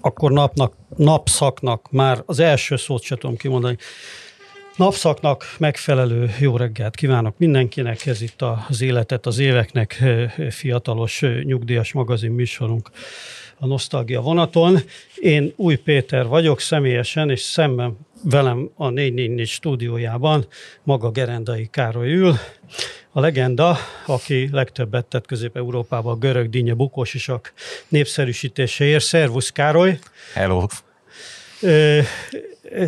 akkor 0.00 0.32
napnak, 0.32 0.74
napszaknak 0.96 1.90
már 1.90 2.22
az 2.26 2.38
első 2.38 2.76
szót 2.76 3.02
se 3.02 3.16
tudom 3.16 3.36
kimondani. 3.36 3.76
Napszaknak 4.76 5.54
megfelelő 5.58 6.30
jó 6.38 6.56
reggelt 6.56 6.94
kívánok 6.94 7.38
mindenkinek, 7.38 8.06
ez 8.06 8.22
itt 8.22 8.42
az 8.68 8.80
életet 8.80 9.26
az 9.26 9.38
éveknek 9.38 10.04
fiatalos 10.50 11.20
nyugdíjas 11.42 11.92
magazin 11.92 12.30
műsorunk 12.30 12.90
a 13.58 13.66
Nosztalgia 13.66 14.20
vonaton. 14.20 14.78
Én 15.16 15.52
Új 15.56 15.76
Péter 15.76 16.26
vagyok 16.26 16.60
személyesen, 16.60 17.30
és 17.30 17.40
szemben 17.40 17.98
velem 18.22 18.70
a 18.76 18.88
444 18.88 19.48
stúdiójában 19.48 20.46
maga 20.82 21.10
Gerendai 21.10 21.68
Károly 21.70 22.12
ül. 22.12 22.34
A 23.12 23.20
legenda, 23.20 23.76
aki 24.06 24.48
legtöbbet 24.52 25.04
tett 25.04 25.26
Közép-Európában 25.26 26.12
a 26.12 26.18
görög 26.18 26.50
dinnye 26.50 26.74
bukósisak 26.74 27.52
népszerűsítéséért. 27.88 29.04
Szervusz 29.04 29.50
Károly! 29.50 29.98
Hello! 30.34 30.66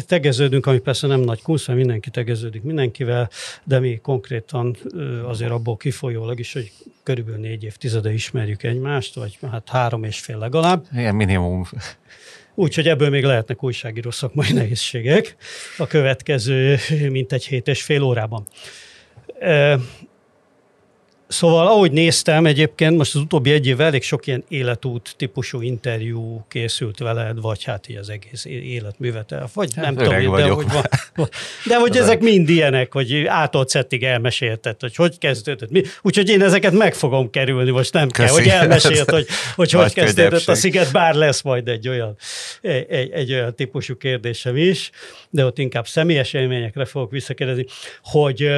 tegeződünk, 0.07 0.67
ami 0.67 0.79
persze 0.79 1.07
nem 1.07 1.21
nagy 1.21 1.43
kunsz, 1.43 1.67
mert 1.67 1.79
mindenki 1.79 2.11
tegeződik 2.11 2.63
mindenkivel, 2.63 3.31
de 3.65 3.79
mi 3.79 3.99
konkrétan 4.03 4.77
azért 5.25 5.51
abból 5.51 5.77
kifolyólag 5.77 6.39
is, 6.39 6.53
hogy 6.53 6.73
körülbelül 7.03 7.41
négy 7.41 7.65
évtizede 7.65 8.13
ismerjük 8.13 8.63
egymást, 8.63 9.15
vagy 9.15 9.39
hát 9.51 9.69
három 9.69 10.05
és 10.05 10.19
fél 10.19 10.39
legalább. 10.39 10.87
Igen, 10.93 11.15
minimum. 11.15 11.67
Úgyhogy 12.55 12.89
ebből 12.89 13.09
még 13.09 13.25
lehetnek 13.25 13.63
újságíró 13.63 14.11
szakmai 14.11 14.53
nehézségek 14.53 15.37
a 15.79 15.87
következő 15.87 16.79
mintegy 17.09 17.47
hét 17.47 17.69
és 17.69 17.83
fél 17.83 18.03
órában. 18.03 18.47
Szóval 21.33 21.67
ahogy 21.67 21.93
néztem 21.93 22.47
egyébként, 22.47 22.97
most 22.97 23.15
az 23.15 23.21
utóbbi 23.21 23.53
egy 23.53 23.67
évvel 23.67 23.87
elég 23.87 24.03
sok 24.03 24.27
ilyen 24.27 24.45
életút 24.49 25.15
típusú 25.17 25.61
interjú 25.61 26.45
készült 26.49 26.99
veled, 26.99 27.41
vagy 27.41 27.65
hát 27.65 27.89
így 27.89 27.97
az 27.97 28.11
egész 28.11 28.45
életművetel, 28.45 29.51
vagy 29.55 29.75
hát 29.75 29.85
nem 29.85 29.95
tudom, 29.95 30.21
én, 30.21 30.31
de 30.31 30.49
hogy, 30.49 30.67
van, 30.73 31.29
de 31.67 31.77
hogy 31.79 31.97
ezek 32.03 32.21
mind 32.21 32.49
ilyenek, 32.49 32.93
hogy 32.93 33.25
ától 33.27 33.69
szettig 33.69 34.03
elmesélted, 34.03 34.81
hogy 34.81 34.95
hogy 34.95 35.19
kezdődött. 35.19 35.71
Mi? 35.71 35.83
Úgyhogy 36.03 36.29
én 36.29 36.43
ezeket 36.43 36.73
meg 36.73 36.95
fogom 36.95 37.31
kerülni, 37.31 37.71
most 37.71 37.93
nem 37.93 38.09
Köszi. 38.09 38.27
kell, 38.27 38.35
hogy 38.35 38.49
elmesélt, 38.49 39.11
hogy 39.11 39.27
hogy, 39.55 39.71
hogy 39.71 39.93
kezdődött 39.93 40.49
a 40.49 40.55
sziget, 40.55 40.93
bár 40.93 41.15
lesz 41.15 41.43
majd 41.43 41.69
egy 41.69 41.89
olyan, 41.89 42.17
egy, 42.61 42.87
egy, 42.89 43.11
egy 43.11 43.33
olyan 43.33 43.55
típusú 43.55 43.97
kérdésem 43.97 44.57
is, 44.57 44.91
de 45.31 45.45
ott 45.45 45.59
inkább 45.59 45.87
személyes 45.87 46.33
élményekre 46.33 46.85
fogok 46.85 47.11
visszakérdezni, 47.11 47.67
hogy 48.03 48.51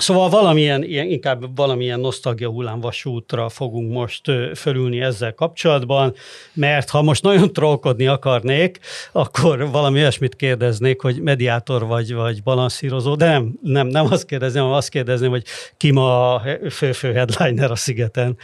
Szóval 0.00 0.28
valamilyen, 0.28 0.82
inkább 0.84 1.56
valamilyen 1.56 2.00
nosztalgia 2.00 2.48
hullámvasútra 2.48 3.48
fogunk 3.48 3.92
most 3.92 4.22
fölülni 4.54 5.00
ezzel 5.00 5.34
kapcsolatban, 5.34 6.14
mert 6.52 6.90
ha 6.90 7.02
most 7.02 7.22
nagyon 7.22 7.52
trollkodni 7.52 8.06
akarnék, 8.06 8.78
akkor 9.12 9.70
valami 9.70 9.98
olyasmit 9.98 10.36
kérdeznék, 10.36 11.00
hogy 11.00 11.20
mediátor 11.20 11.86
vagy, 11.86 12.14
vagy 12.14 12.42
balanszírozó, 12.42 13.14
de 13.14 13.26
nem, 13.26 13.58
nem, 13.62 13.86
nem 13.86 14.06
azt 14.10 14.24
kérdezném, 14.24 14.62
hanem 14.62 14.76
azt 14.76 14.88
kérdezném, 14.88 15.30
hogy 15.30 15.44
ki 15.76 15.90
ma 15.90 16.34
a 16.34 16.42
fő-fő 16.70 17.12
headliner 17.12 17.70
a 17.70 17.76
szigeten 17.76 18.36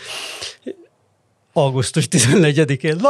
augusztus 1.56 2.08
14-én. 2.10 3.00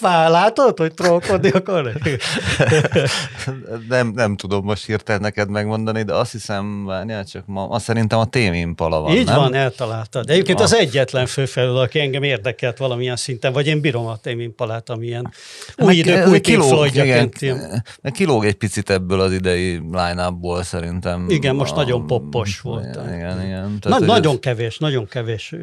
Ha 0.00 0.28
látod, 0.28 0.78
hogy 0.78 0.94
trollkodni 0.94 1.50
akar? 1.50 1.92
nem, 3.88 4.12
nem 4.14 4.36
tudom 4.36 4.64
most 4.64 4.86
hirtelen 4.86 5.20
neked 5.20 5.50
megmondani, 5.50 6.02
de 6.02 6.14
azt 6.14 6.32
hiszem, 6.32 6.84
várjál 6.84 7.24
csak 7.24 7.46
ma, 7.46 7.68
azt 7.68 7.84
szerintem 7.84 8.18
a 8.18 8.24
témimpala 8.24 9.00
van, 9.00 9.16
Így 9.16 9.26
nem? 9.26 9.36
van, 9.36 9.54
eltaláltad. 9.54 10.24
De 10.24 10.32
egyébként 10.32 10.60
a... 10.60 10.62
az 10.62 10.74
egyetlen 10.74 11.26
főfelül, 11.26 11.76
aki 11.76 12.00
engem 12.00 12.22
érdekelt 12.22 12.78
valamilyen 12.78 13.16
szinten, 13.16 13.52
vagy 13.52 13.66
én 13.66 13.80
bírom 13.80 14.06
a 14.06 14.16
témimpalát, 14.16 14.90
amilyen 14.90 15.32
új 15.76 15.94
idők, 15.94 16.26
új 16.26 16.40
kilóg, 16.40 16.86
igen, 16.94 17.30
kilóg 18.12 18.44
egy 18.44 18.54
picit 18.54 18.90
ebből 18.90 19.20
az 19.20 19.32
idei 19.32 19.80
line 19.92 20.32
szerintem. 20.62 21.26
Igen, 21.28 21.54
most 21.54 21.72
a, 21.72 21.76
nagyon 21.76 22.06
poppos 22.06 22.60
volt. 22.60 22.94
Igen, 22.94 23.14
igen. 23.14 23.42
igen. 23.44 23.78
Na, 23.82 23.98
nagyon 23.98 24.34
ez... 24.34 24.40
kevés, 24.40 24.78
nagyon 24.78 25.06
kevés 25.06 25.54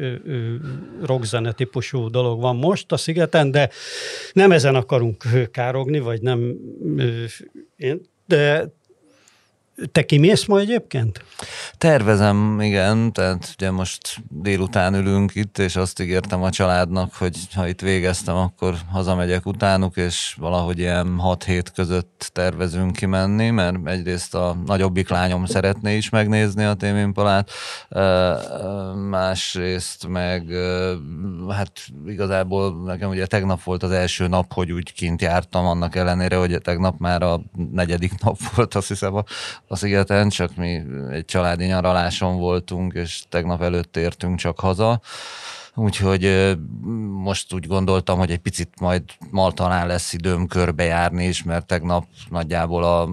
rockzene 1.02 1.52
típusú 1.52 2.12
dolog 2.14 2.40
van 2.40 2.56
most 2.56 2.92
a 2.92 2.96
szigeten, 2.96 3.50
de 3.50 3.70
nem 4.32 4.52
ezen 4.52 4.74
akarunk 4.74 5.24
károgni, 5.50 5.98
vagy 5.98 6.22
nem 6.22 6.56
de 8.26 8.72
te 9.92 10.04
kimész 10.04 10.44
ma 10.44 10.58
egyébként? 10.58 11.24
Tervezem, 11.78 12.60
igen, 12.60 13.12
tehát 13.12 13.54
ugye 13.54 13.70
most 13.70 14.22
délután 14.28 14.94
ülünk 14.94 15.34
itt, 15.34 15.58
és 15.58 15.76
azt 15.76 16.00
ígértem 16.00 16.42
a 16.42 16.50
családnak, 16.50 17.14
hogy 17.14 17.36
ha 17.54 17.68
itt 17.68 17.80
végeztem, 17.80 18.36
akkor 18.36 18.74
hazamegyek 18.90 19.46
utánuk, 19.46 19.96
és 19.96 20.34
valahogy 20.38 20.78
ilyen 20.78 21.18
6 21.18 21.44
hét 21.44 21.70
között 21.70 22.30
tervezünk 22.32 22.92
kimenni, 22.92 23.50
mert 23.50 23.76
egyrészt 23.84 24.34
a 24.34 24.56
nagyobbik 24.66 25.08
lányom 25.08 25.44
szeretné 25.44 25.96
is 25.96 26.08
megnézni 26.08 26.64
a 26.64 26.74
témimpalát, 26.74 27.50
másrészt 29.08 30.06
meg 30.08 30.46
hát 31.48 31.72
igazából 32.06 32.82
nekem 32.84 33.08
ugye 33.10 33.26
tegnap 33.26 33.62
volt 33.62 33.82
az 33.82 33.90
első 33.90 34.26
nap, 34.26 34.52
hogy 34.52 34.72
úgy 34.72 34.92
kint 34.92 35.22
jártam, 35.22 35.66
annak 35.66 35.96
ellenére, 35.96 36.36
hogy 36.36 36.58
tegnap 36.62 36.98
már 36.98 37.22
a 37.22 37.40
negyedik 37.72 38.12
nap 38.22 38.38
volt, 38.54 38.74
azt 38.74 38.88
hiszem 38.88 39.14
a 39.14 39.24
a 39.68 39.76
szigeten, 39.76 40.28
csak 40.28 40.56
mi 40.56 40.82
egy 41.10 41.24
családi 41.24 41.64
nyaraláson 41.64 42.36
voltunk, 42.36 42.92
és 42.92 43.22
tegnap 43.28 43.62
előtt 43.62 43.96
értünk 43.96 44.38
csak 44.38 44.60
haza. 44.60 45.00
Úgyhogy 45.76 46.56
most 47.08 47.52
úgy 47.52 47.66
gondoltam, 47.66 48.18
hogy 48.18 48.30
egy 48.30 48.38
picit 48.38 48.80
majd 48.80 49.02
talán 49.54 49.86
lesz 49.86 50.12
időm 50.12 50.46
körbejárni 50.46 51.24
is, 51.26 51.42
mert 51.42 51.66
tegnap 51.66 52.06
nagyjából 52.30 52.84
a 52.84 53.06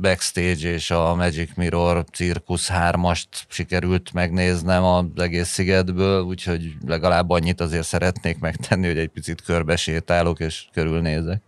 Backstage 0.00 0.68
és 0.68 0.90
a 0.90 1.14
Magic 1.14 1.50
Mirror 1.54 2.04
Circus 2.12 2.70
3-ast 2.72 3.24
sikerült 3.48 4.12
megnéznem 4.12 4.84
az 4.84 5.04
egész 5.16 5.48
szigetből, 5.48 6.22
úgyhogy 6.22 6.74
legalább 6.86 7.30
annyit 7.30 7.60
azért 7.60 7.86
szeretnék 7.86 8.38
megtenni, 8.38 8.86
hogy 8.86 8.98
egy 8.98 9.08
picit 9.08 9.42
körbesétálok 9.42 10.40
és 10.40 10.66
körülnézek. 10.72 11.42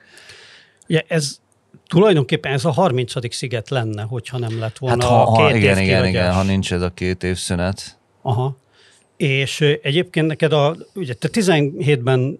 Ja, 0.86 1.00
ez 1.08 1.38
Tulajdonképpen 1.86 2.52
ez 2.52 2.64
a 2.64 2.70
30. 2.70 3.34
sziget 3.34 3.70
lenne, 3.70 4.02
hogyha 4.02 4.38
nem 4.38 4.58
lett 4.58 4.78
volna 4.78 5.02
hát 5.02 5.12
ha, 5.12 5.22
a 5.22 5.46
két 5.46 5.56
igen, 5.56 5.78
év 5.78 5.84
igen, 5.84 6.06
igen, 6.06 6.32
ha 6.32 6.42
nincs 6.42 6.72
ez 6.72 6.82
a 6.82 6.90
két 6.90 7.22
év 7.22 7.36
szünet. 7.36 7.98
Aha. 8.22 8.56
És 9.16 9.60
egyébként 9.82 10.26
neked 10.26 10.52
a, 10.52 10.76
ugye 10.94 11.14
te 11.14 11.28
17-ben 11.32 12.36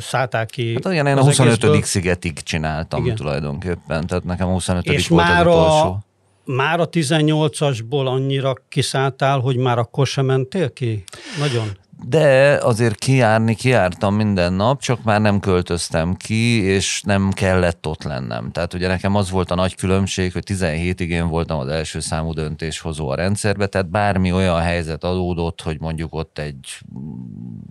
szálltál 0.00 0.46
ki. 0.46 0.72
Hát 0.82 0.92
igen, 0.92 1.06
én 1.06 1.16
a 1.16 1.22
25. 1.22 1.52
Egészből. 1.52 1.82
szigetig 1.82 2.42
csináltam 2.42 3.04
igen. 3.04 3.16
tulajdonképpen, 3.16 4.06
tehát 4.06 4.24
nekem 4.24 4.48
a 4.48 4.52
25. 4.52 4.84
És 4.84 5.08
volt 5.08 5.24
már 5.24 5.46
az 5.46 5.54
utolsó. 5.54 5.86
A, 5.86 6.04
már 6.44 6.80
a 6.80 6.88
18-asból 6.88 8.06
annyira 8.06 8.54
kiszálltál, 8.68 9.38
hogy 9.38 9.56
már 9.56 9.78
akkor 9.78 10.06
sem 10.06 10.24
mentél 10.24 10.72
ki? 10.72 11.04
Nagyon? 11.38 11.70
De 12.04 12.58
azért 12.62 12.94
kijárni 12.94 13.54
kijártam 13.54 14.14
minden 14.14 14.52
nap, 14.52 14.80
csak 14.80 15.02
már 15.02 15.20
nem 15.20 15.40
költöztem 15.40 16.14
ki, 16.14 16.62
és 16.62 17.02
nem 17.02 17.30
kellett 17.30 17.86
ott 17.86 18.02
lennem. 18.02 18.50
Tehát 18.50 18.74
ugye 18.74 18.88
nekem 18.88 19.14
az 19.14 19.30
volt 19.30 19.50
a 19.50 19.54
nagy 19.54 19.74
különbség, 19.74 20.32
hogy 20.32 20.42
17-ig 20.46 21.08
én 21.08 21.28
voltam 21.28 21.58
az 21.58 21.68
első 21.68 22.00
számú 22.00 22.32
döntéshozó 22.32 23.08
a 23.08 23.14
rendszerbe, 23.14 23.66
tehát 23.66 23.90
bármi 23.90 24.32
olyan 24.32 24.60
helyzet 24.60 25.04
adódott, 25.04 25.62
hogy 25.62 25.80
mondjuk 25.80 26.14
ott 26.14 26.38
egy, 26.38 26.78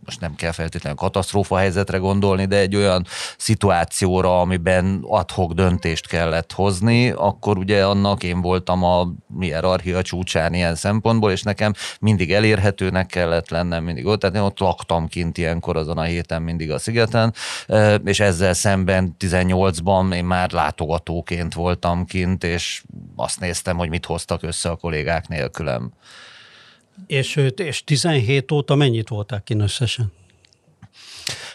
most 0.06 0.19
nem 0.19 0.36
kell 0.36 0.52
feltétlenül 0.52 0.98
katasztrófa 0.98 1.58
helyzetre 1.58 1.98
gondolni, 1.98 2.46
de 2.46 2.58
egy 2.58 2.75
olyan 2.75 3.06
szituációra, 3.38 4.40
amiben 4.40 5.00
adhok 5.08 5.53
döntést 5.53 6.08
kellett 6.08 6.52
hozni, 6.52 7.09
akkor 7.09 7.58
ugye 7.58 7.86
annak 7.86 8.24
én 8.24 8.42
voltam 8.42 8.84
a 8.84 9.13
hierarchia 9.40 10.02
csúcsán 10.02 10.53
ilyen 10.53 10.75
szempontból, 10.75 11.31
és 11.31 11.44
nekem 11.44 11.74
mindig 12.00 12.31
elérhetőnek 12.34 13.06
kellett 13.06 13.50
lennem, 13.50 13.84
mindig 13.84 14.06
ott 14.06 14.21
tehát 14.22 14.36
én 14.36 14.42
ott 14.42 14.59
laktam 14.59 15.08
kint 15.08 15.38
ilyenkor 15.38 15.78
azon 15.78 15.98
a 15.98 16.04
héten 16.04 16.42
mindig 16.42 16.72
a 16.72 16.80
szigeten, 16.80 17.34
és 18.04 18.19
ezzel 18.19 18.54
szemben 18.54 19.16
18-ban 19.19 20.13
én 20.13 20.25
már 20.25 20.51
látogatóként 20.51 21.54
voltam 21.54 22.06
kint, 22.06 22.44
és 22.44 22.84
azt 23.16 23.40
néztem, 23.40 23.78
hogy 23.78 23.90
mit 23.90 24.06
hoztak 24.06 24.44
össze 24.44 24.69
a 24.69 24.75
kollégák 24.75 25.28
nélkülem. 25.28 25.92
És, 27.07 27.36
és 27.56 27.84
17 27.84 28.51
óta 28.51 28.75
mennyit 28.75 29.10
voltál 29.10 29.42
kint 29.42 29.62
összesen? 29.62 30.12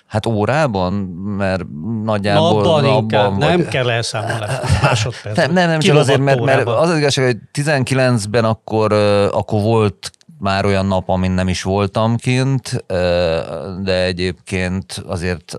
Hát 0.06 0.26
órában, 0.26 0.92
mert 1.36 1.64
nagyjából... 2.02 2.62
Napban, 2.62 2.82
napban 2.82 3.02
inkább, 3.02 3.30
vagy... 3.30 3.48
nem 3.48 3.68
kell 3.68 3.90
elszámolni 3.90 4.44
másodperc. 4.82 5.36
Nem, 5.36 5.52
nem, 5.52 5.68
nem 5.68 5.78
csak 5.78 5.96
azért, 5.96 6.20
mert, 6.20 6.40
mert 6.40 6.66
az 6.66 6.90
az 6.90 6.98
igazság, 6.98 7.24
hogy 7.24 7.64
19-ben 7.64 8.44
akkor, 8.44 8.92
akkor 9.32 9.62
volt 9.62 10.10
már 10.38 10.64
olyan 10.64 10.86
nap, 10.86 11.08
amin 11.08 11.30
nem 11.30 11.48
is 11.48 11.62
voltam 11.62 12.16
kint, 12.16 12.84
de 13.82 14.04
egyébként 14.04 15.02
azért 15.06 15.56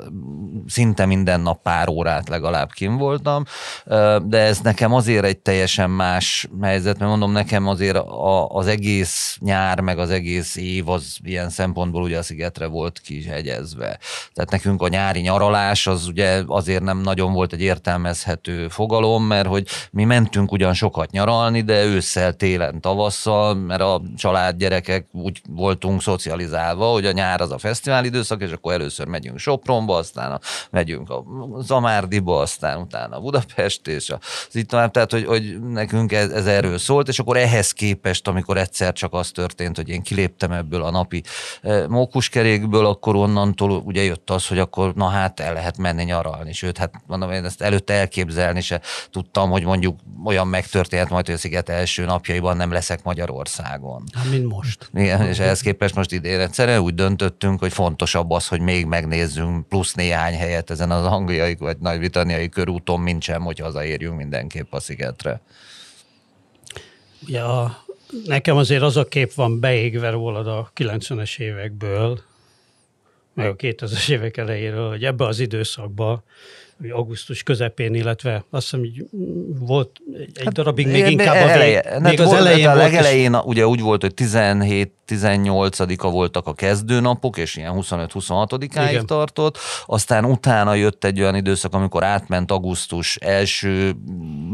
szinte 0.68 1.06
minden 1.06 1.42
nap 1.42 1.62
pár 1.62 1.90
órát 1.90 2.30
legalább 2.30 2.72
kint 2.72 3.00
voltam, 3.00 3.44
de 4.24 4.38
ez 4.38 4.60
nekem 4.60 4.94
azért 4.94 5.26
egy 5.26 5.38
teljesen 5.38 5.90
más 5.90 6.48
helyzet, 6.62 6.98
mert 6.98 7.10
mondom, 7.10 7.32
nekem 7.32 7.68
azért 7.68 7.98
az 8.48 8.68
egész 8.68 9.38
nyár, 9.42 9.80
meg 9.80 10.00
az 10.00 10.10
egész 10.10 10.56
év 10.56 10.90
az 10.90 11.18
ilyen 11.24 11.50
szempontból 11.50 12.02
ugye 12.02 12.18
a 12.18 12.24
szigetre 12.24 12.66
volt 12.66 13.00
kihegyezve. 13.00 14.00
Tehát 14.34 14.52
nekünk 14.52 14.82
a 14.82 14.88
nyári 14.88 15.20
nyaralás 15.20 15.88
az 15.88 16.08
ugye 16.08 16.44
azért 16.48 16.84
nem 16.84 16.98
nagyon 16.98 17.34
volt 17.34 17.54
egy 17.54 17.62
értelmezhető 17.62 18.68
fogalom, 18.68 19.24
mert 19.24 19.48
hogy 19.48 19.68
mi 19.92 20.04
mentünk 20.04 20.52
ugyan 20.52 20.74
sokat 20.74 21.12
nyaralni, 21.12 21.62
de 21.62 21.84
ősszel, 21.84 22.34
télen, 22.34 22.82
tavasszal, 22.82 23.56
mert 23.56 23.82
a 23.82 24.02
család 24.18 24.58
gyerekek 24.68 25.08
úgy 25.12 25.42
voltunk 25.50 26.02
szocializálva, 26.02 26.92
hogy 26.92 27.06
a 27.06 27.12
nyár 27.12 27.42
az 27.42 27.52
a 27.52 27.58
fesztivál 27.58 28.06
időszak, 28.06 28.42
és 28.42 28.52
akkor 28.52 28.74
először 28.74 29.06
megyünk 29.06 29.40
Sopronba, 29.40 29.96
aztán 29.96 30.32
a, 30.32 30.40
megyünk 30.72 31.10
a 31.10 31.24
Zamárdiba, 31.62 32.40
aztán 32.40 32.82
utána 32.82 33.20
Budapest, 33.20 33.88
és 33.88 34.10
az 34.10 34.56
itt 34.56 34.70
tovább, 34.70 34.92
tehát 34.92 35.12
hogy, 35.12 35.26
hogy 35.26 35.62
nekünk 35.62 36.12
ez, 36.12 36.32
ez 36.32 36.46
erről 36.46 36.78
szólt, 36.78 37.08
és 37.08 37.20
akkor 37.20 37.38
ehhez 37.38 37.72
képest, 37.72 38.28
amikor 38.28 38.58
egyszer 38.58 38.94
csak 38.94 39.14
az 39.14 39.32
történt, 39.32 39.76
hogy 39.76 39.90
én 39.90 40.02
kiléptem 40.02 40.52
ebből 40.52 40.84
a 40.84 40.92
napi 40.92 41.24
eh, 41.62 41.88
mókuskerékből, 41.88 42.86
akkor 42.86 43.16
onnantól 43.16 43.72
ugye 43.72 44.04
jött 44.04 44.30
az, 44.30 44.48
hogy 44.48 44.60
akkor 44.60 44.94
na 44.94 45.08
hát 45.08 45.40
el 45.40 45.54
lehet 45.54 45.78
menni 45.78 46.04
nyaralni, 46.04 46.54
sőt, 46.54 46.78
hát 46.78 46.94
mondom, 47.06 47.32
én 47.32 47.46
ezt 47.46 47.62
előtte 47.62 47.94
elképzelni 47.94 48.62
se 48.62 48.82
tudtam, 49.12 49.50
hogy 49.50 49.64
mondjuk 49.64 50.00
olyan 50.26 50.48
megtörténhet 50.48 51.10
majd, 51.10 51.26
hogy 51.26 51.36
a 51.36 51.38
sziget 51.38 51.70
első 51.70 52.06
napjaiban 52.06 52.58
nem 52.58 52.72
leszek 52.72 53.04
Magyarországon. 53.04 54.04
Hát, 54.14 54.30
mint 54.30 54.46
most. 54.58 54.90
Igen, 54.94 55.22
és 55.22 55.40
ehhez 55.40 55.62
képest 55.62 55.96
most 55.96 56.12
idén 56.12 56.40
egyszerűen 56.40 56.80
úgy 56.80 56.94
döntöttünk, 56.94 57.60
hogy 57.60 57.74
fontosabb 57.74 58.32
az, 58.32 58.48
hogy 58.48 58.62
még 58.62 58.86
megnézzünk 58.86 59.68
plusz 59.68 59.94
néhány 59.94 60.36
helyet 60.36 60.70
ezen 60.70 60.92
az 60.92 61.06
angliai 61.06 61.56
vagy 61.56 61.78
nagy-britanniai 61.78 62.50
körúton, 62.50 63.00
mint 63.00 63.22
sem, 63.22 63.42
hogy 63.42 63.60
hazaérjünk 63.60 64.18
mindenképp 64.18 64.74
a 64.74 64.80
szigetre. 64.80 65.42
Ja, 67.26 67.84
nekem 68.26 68.58
azért 68.58 68.82
az 68.82 68.98
a 68.98 69.08
kép 69.08 69.34
van 69.34 69.60
beégve 69.60 70.10
rólad 70.10 70.48
a 70.48 70.72
90-es 70.76 71.40
évekből, 71.40 72.20
meg 73.34 73.48
a 73.48 73.56
2000-es 73.56 74.10
évek 74.10 74.38
elejéről, 74.38 74.90
hogy 74.90 75.04
ebbe 75.04 75.26
az 75.26 75.40
időszakban 75.40 76.24
augusztus 76.90 77.44
közepén, 77.44 77.94
illetve 77.94 78.46
azt 78.50 78.64
hiszem, 78.64 78.80
hogy 78.80 79.06
volt 79.60 80.00
egy 80.18 80.44
hát, 80.44 80.54
darabig 80.54 80.88
még 80.88 81.08
inkább 81.08 81.36
eleje, 81.36 81.80
a 81.80 82.00
vég, 82.00 82.02
még 82.02 82.20
az 82.20 82.34
elején 82.34 82.68
a 82.68 82.76
legelején 82.76 83.36
ugye 83.36 83.68
úgy 83.68 83.82
volt, 83.82 84.02
hogy 84.02 84.14
17 84.14 84.92
18-a 85.08 86.10
voltak 86.10 86.48
a 86.48 86.54
kezdőnapok, 86.54 87.38
és 87.38 87.56
ilyen 87.56 87.74
25-26-áig 87.76 89.02
tartott, 89.02 89.58
aztán 89.86 90.26
utána 90.26 90.74
jött 90.74 91.04
egy 91.04 91.22
olyan 91.22 91.36
időszak, 91.36 91.74
amikor 91.74 92.04
átment 92.04 92.52
augusztus 92.52 93.16
első 93.16 93.96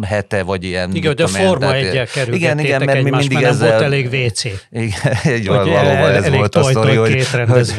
hete, 0.01 0.44
vagy 0.44 0.63
ilyen... 0.63 0.95
Igen, 0.95 1.11
hogy 1.11 1.21
a 1.21 1.27
Forma 1.27 1.73
egyel 1.73 2.07
Igen, 2.31 2.59
igen, 2.59 2.83
mert 2.83 3.03
mi 3.03 3.09
mindig 3.09 3.33
mert 3.33 3.45
ezzel... 3.45 3.69
volt 3.69 3.81
elég 3.81 4.05
WC. 4.13 4.44
Igen, 4.69 5.17
egy 5.35 5.47
valóban 5.47 6.11
ez 6.11 6.29
volt 6.29 6.55
a 6.55 6.63
sztori, 6.63 6.95
hogy, 6.95 7.27
hogy, 7.47 7.73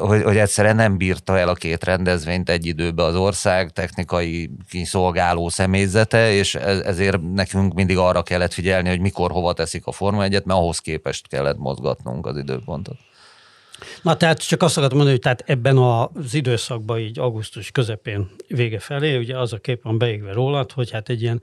hogy, 0.00 0.22
hogy 0.22 0.36
egyszerűen 0.36 0.76
nem 0.76 0.96
bírta 0.96 1.38
el 1.38 1.48
a 1.48 1.54
két 1.54 1.84
rendezvényt 1.84 2.50
egy 2.50 2.66
időben 2.66 3.06
az 3.06 3.16
ország 3.16 3.70
technikai 3.70 4.50
kiszolgáló 4.70 5.48
személyzete, 5.48 6.32
és 6.32 6.54
ezért 6.54 7.18
nekünk 7.34 7.74
mindig 7.74 7.96
arra 7.96 8.22
kellett 8.22 8.52
figyelni, 8.52 8.88
hogy 8.88 9.00
mikor 9.00 9.30
hova 9.30 9.52
teszik 9.52 9.86
a 9.86 9.92
Forma 9.92 10.22
egyet, 10.22 10.44
mert 10.44 10.58
ahhoz 10.58 10.78
képest 10.78 11.28
kellett 11.28 11.58
mozgatni 11.58 12.09
tartanunk 12.10 12.26
az 12.26 12.36
időpontot. 12.36 12.96
Na 14.02 14.16
tehát 14.16 14.46
csak 14.46 14.62
azt 14.62 14.76
akartam 14.76 14.98
mondani, 14.98 15.16
hogy 15.16 15.24
tehát 15.24 15.44
ebben 15.46 15.76
az 15.76 16.34
időszakban, 16.34 16.98
így 16.98 17.18
augusztus 17.18 17.70
közepén 17.70 18.30
vége 18.48 18.78
felé, 18.78 19.16
ugye 19.16 19.38
az 19.38 19.52
a 19.52 19.58
kép 19.58 19.82
van 19.82 19.98
beégve 19.98 20.32
rólad, 20.32 20.72
hogy 20.72 20.90
hát 20.90 21.08
egy 21.08 21.22
ilyen 21.22 21.42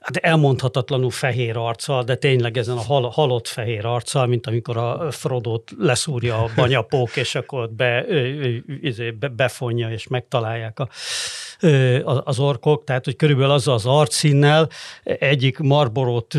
hát 0.00 0.16
elmondhatatlanul 0.16 1.10
fehér 1.10 1.56
arccal, 1.56 2.02
de 2.02 2.14
tényleg 2.14 2.56
ezen 2.56 2.76
a 2.76 2.80
hal, 2.80 3.08
halott 3.10 3.48
fehér 3.48 3.86
arccal, 3.86 4.26
mint 4.26 4.46
amikor 4.46 4.76
a 4.76 5.10
Frodót 5.10 5.70
leszúrja 5.78 6.42
a 6.42 6.50
banyapók, 6.56 7.16
és 7.16 7.34
akkor 7.34 7.70
be, 7.70 8.04
izé, 8.80 9.10
be, 9.10 9.28
befonja, 9.28 9.90
és 9.90 10.06
megtalálják 10.06 10.78
a 10.78 10.88
az 12.24 12.38
orkok, 12.38 12.84
tehát 12.84 13.04
hogy 13.04 13.16
körülbelül 13.16 13.50
az 13.50 13.68
az 13.68 13.86
arcszínnel 13.86 14.68
egyik 15.02 15.58
marborót 15.58 16.34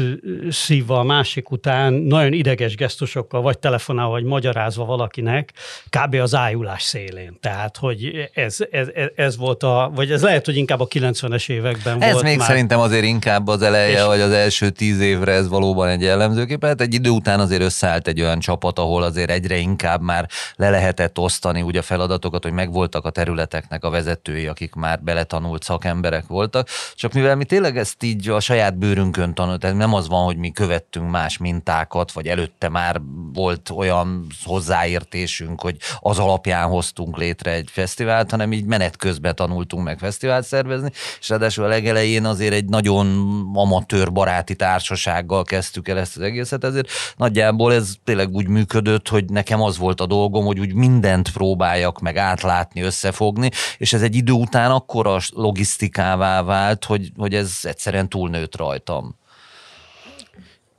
szívva 0.50 1.00
a 1.00 1.04
másik 1.04 1.52
után 1.52 1.94
nagyon 1.94 2.34
ideges 2.34 2.76
gesztusokkal, 2.76 3.42
vagy 3.42 3.60
telefonálva, 3.60 4.12
vagy 4.12 4.24
magyarázva 4.24 4.86
valakinek, 4.86 5.54
kb. 5.90 6.16
az 6.16 6.36
ájulás 6.36 6.84
szélén. 6.84 7.38
Tehát, 7.42 7.78
hogy 7.78 8.30
ez, 8.34 8.58
ez, 8.72 8.88
ez 9.16 9.38
volt 9.38 9.64
a, 9.64 9.92
vagy 9.96 10.12
ez 10.12 10.22
lehet, 10.22 10.46
hogy 10.46 10.58
inkább 10.58 10.80
a 10.80 10.88
90-es 10.88 11.50
években 11.50 12.02
ez 12.02 12.12
volt 12.12 12.24
még 12.24 12.38
már. 12.38 12.48
szerintem 12.48 12.80
azért 12.80 13.04
inkább 13.04 13.48
az 13.48 13.62
eleje, 13.62 13.98
és... 13.98 14.06
vagy 14.06 14.22
az 14.22 14.32
első 14.32 14.70
tíz 14.70 15.00
évre 15.00 15.32
ez 15.32 15.48
valóban 15.50 15.88
egy 15.88 16.02
jellemzőkép. 16.02 16.66
Hát 16.66 16.82
egy 16.82 16.94
idő 16.94 17.10
után 17.10 17.40
azért 17.40 17.62
összeállt 17.62 18.08
egy 18.08 18.22
olyan 18.22 18.40
csapat, 18.40 18.80
ahol 18.80 19.04
azért 19.04 19.30
egyre 19.30 19.58
inkább 19.58 20.02
már 20.02 20.30
le 20.56 20.70
lehetett 20.70 21.20
osztani 21.20 21.62
úgy 21.62 21.78
a 21.78 21.82
feladatokat, 21.82 22.44
hogy 22.44 22.54
megvoltak 22.54 23.06
a 23.06 23.10
területeknek 23.10 23.84
a 23.84 23.90
vezetői, 23.90 24.48
akik 24.48 24.74
már 24.74 25.02
be 25.02 25.13
beletanult 25.14 25.64
szakemberek 25.64 26.28
voltak, 26.28 26.68
csak 26.96 27.14
mivel 27.14 27.36
mi 27.36 27.46
tényleg 27.46 27.78
ezt 27.78 28.04
így 28.04 28.30
a 28.30 28.40
saját 28.40 28.78
bőrünkön 28.78 29.34
tanult, 29.34 29.60
tehát 29.60 29.76
nem 29.76 29.94
az 29.94 30.08
van, 30.08 30.26
hogy 30.26 30.38
mi 30.38 30.52
követtünk 30.52 31.10
más 31.10 31.38
mintákat, 31.38 32.12
vagy 32.12 32.28
előtte 32.28 32.70
már 32.70 33.02
volt 33.34 33.70
olyan 33.70 34.28
hozzáértésünk, 34.44 35.62
hogy 35.62 35.78
az 36.00 36.20
alapján 36.20 36.68
hoztunk 36.68 37.18
létre 37.18 37.52
egy 37.52 37.70
fesztivált, 37.72 38.32
hanem 38.32 38.54
így 38.54 38.66
menet 38.66 38.98
közben 38.98 39.36
tanultunk 39.36 39.84
meg 39.84 39.98
fesztivált 40.00 40.46
szervezni, 40.46 40.92
és 41.20 41.30
ráadásul 41.30 41.64
a 41.64 41.68
legelején 41.68 42.26
azért 42.26 42.54
egy 42.54 42.66
nagyon 42.66 43.08
amatőr 43.54 44.12
baráti 44.12 44.56
társasággal 44.56 45.44
kezdtük 45.44 45.88
el 45.88 45.98
ezt 45.98 46.16
az 46.16 46.22
egészet, 46.22 46.64
ezért 46.64 46.90
nagyjából 47.18 47.74
ez 47.74 47.94
tényleg 48.04 48.30
úgy 48.30 48.48
működött, 48.48 49.08
hogy 49.08 49.26
nekem 49.26 49.62
az 49.62 49.78
volt 49.78 50.02
a 50.02 50.06
dolgom, 50.06 50.46
hogy 50.46 50.60
úgy 50.60 50.74
mindent 50.74 51.32
próbáljak 51.32 52.00
meg 52.00 52.18
átlátni, 52.18 52.82
összefogni, 52.82 53.50
és 53.78 53.94
ez 53.94 54.02
egy 54.02 54.16
idő 54.16 54.32
után 54.32 54.72
akkor 54.72 55.03
akkora 55.06 55.20
logisztikává 55.34 56.44
vált, 56.44 56.86
hogy, 56.86 57.12
hogy 57.18 57.34
ez 57.34 57.60
egyszerűen 57.62 58.10
túlnőtt 58.10 58.56
rajtam. 58.56 59.16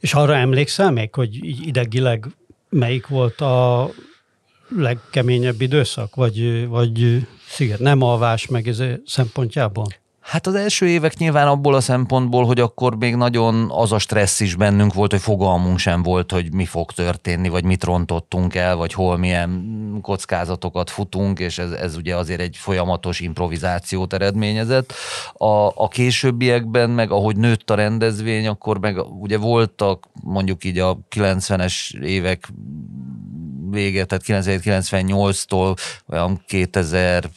És 0.00 0.14
arra 0.14 0.36
emlékszel 0.36 0.90
még, 0.90 1.14
hogy 1.14 1.44
idegileg 1.66 2.26
melyik 2.68 3.06
volt 3.06 3.40
a 3.40 3.90
legkeményebb 4.68 5.60
időszak, 5.60 6.14
vagy, 6.14 6.68
vagy 6.68 7.26
sziget 7.48 7.78
nem 7.78 8.02
alvás 8.02 8.46
meg 8.46 8.68
ez 8.68 8.82
szempontjából? 9.06 9.86
Hát 10.24 10.46
az 10.46 10.54
első 10.54 10.86
évek 10.86 11.16
nyilván 11.16 11.46
abból 11.46 11.74
a 11.74 11.80
szempontból, 11.80 12.44
hogy 12.44 12.60
akkor 12.60 12.96
még 12.96 13.14
nagyon 13.14 13.70
az 13.70 13.92
a 13.92 13.98
stressz 13.98 14.40
is 14.40 14.54
bennünk 14.54 14.94
volt, 14.94 15.10
hogy 15.10 15.20
fogalmunk 15.20 15.78
sem 15.78 16.02
volt, 16.02 16.30
hogy 16.30 16.52
mi 16.52 16.64
fog 16.64 16.92
történni, 16.92 17.48
vagy 17.48 17.64
mit 17.64 17.84
rontottunk 17.84 18.54
el, 18.54 18.76
vagy 18.76 18.92
hol 18.92 19.16
milyen 19.16 19.98
kockázatokat 20.02 20.90
futunk, 20.90 21.38
és 21.38 21.58
ez, 21.58 21.70
ez 21.70 21.96
ugye 21.96 22.16
azért 22.16 22.40
egy 22.40 22.56
folyamatos 22.56 23.20
improvizációt 23.20 24.12
eredményezett. 24.12 24.92
A, 25.32 25.66
a 25.74 25.88
későbbiekben, 25.88 26.90
meg 26.90 27.10
ahogy 27.10 27.36
nőtt 27.36 27.70
a 27.70 27.74
rendezvény, 27.74 28.46
akkor 28.46 28.78
meg 28.78 28.98
ugye 29.20 29.38
voltak 29.38 30.08
mondjuk 30.22 30.64
így 30.64 30.78
a 30.78 30.98
90-es 31.16 32.02
évek 32.02 32.48
vége, 33.70 34.04
tehát 34.04 34.24
1998-tól 34.26 35.76
olyan 36.08 36.42
2000 36.46 37.30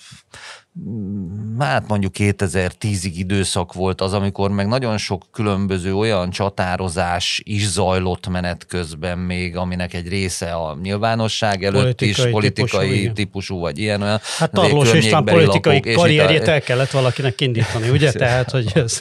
hát 1.60 1.88
mondjuk 1.88 2.13
2010-ig 2.17 3.12
időszak 3.15 3.74
volt 3.74 4.01
az, 4.01 4.13
amikor 4.13 4.51
meg 4.51 4.67
nagyon 4.67 4.98
sok 4.98 5.24
különböző 5.31 5.96
olyan 5.96 6.29
csatározás 6.29 7.41
is 7.43 7.67
zajlott 7.67 8.27
menet 8.27 8.65
közben 8.65 9.17
még, 9.17 9.55
aminek 9.55 9.93
egy 9.93 10.07
része 10.07 10.51
a 10.51 10.77
nyilvánosság 10.81 11.63
előtt 11.63 11.84
politikai 11.84 12.10
is, 12.10 12.31
politikai 12.31 12.89
típusú, 12.89 13.13
típusú 13.13 13.60
vagy 13.60 13.79
ilyen 13.79 14.01
olyan. 14.01 14.19
Hát 14.38 14.51
Tarlós 14.51 14.93
István 14.93 15.25
politikai 15.25 15.79
karrierjét 15.79 16.48
el 16.48 16.62
kellett 16.62 16.91
valakinek 16.91 17.41
indítani, 17.41 17.89
ugye? 17.89 18.12
Tehát, 18.12 18.51
hogy 18.51 18.72
ez... 18.74 19.00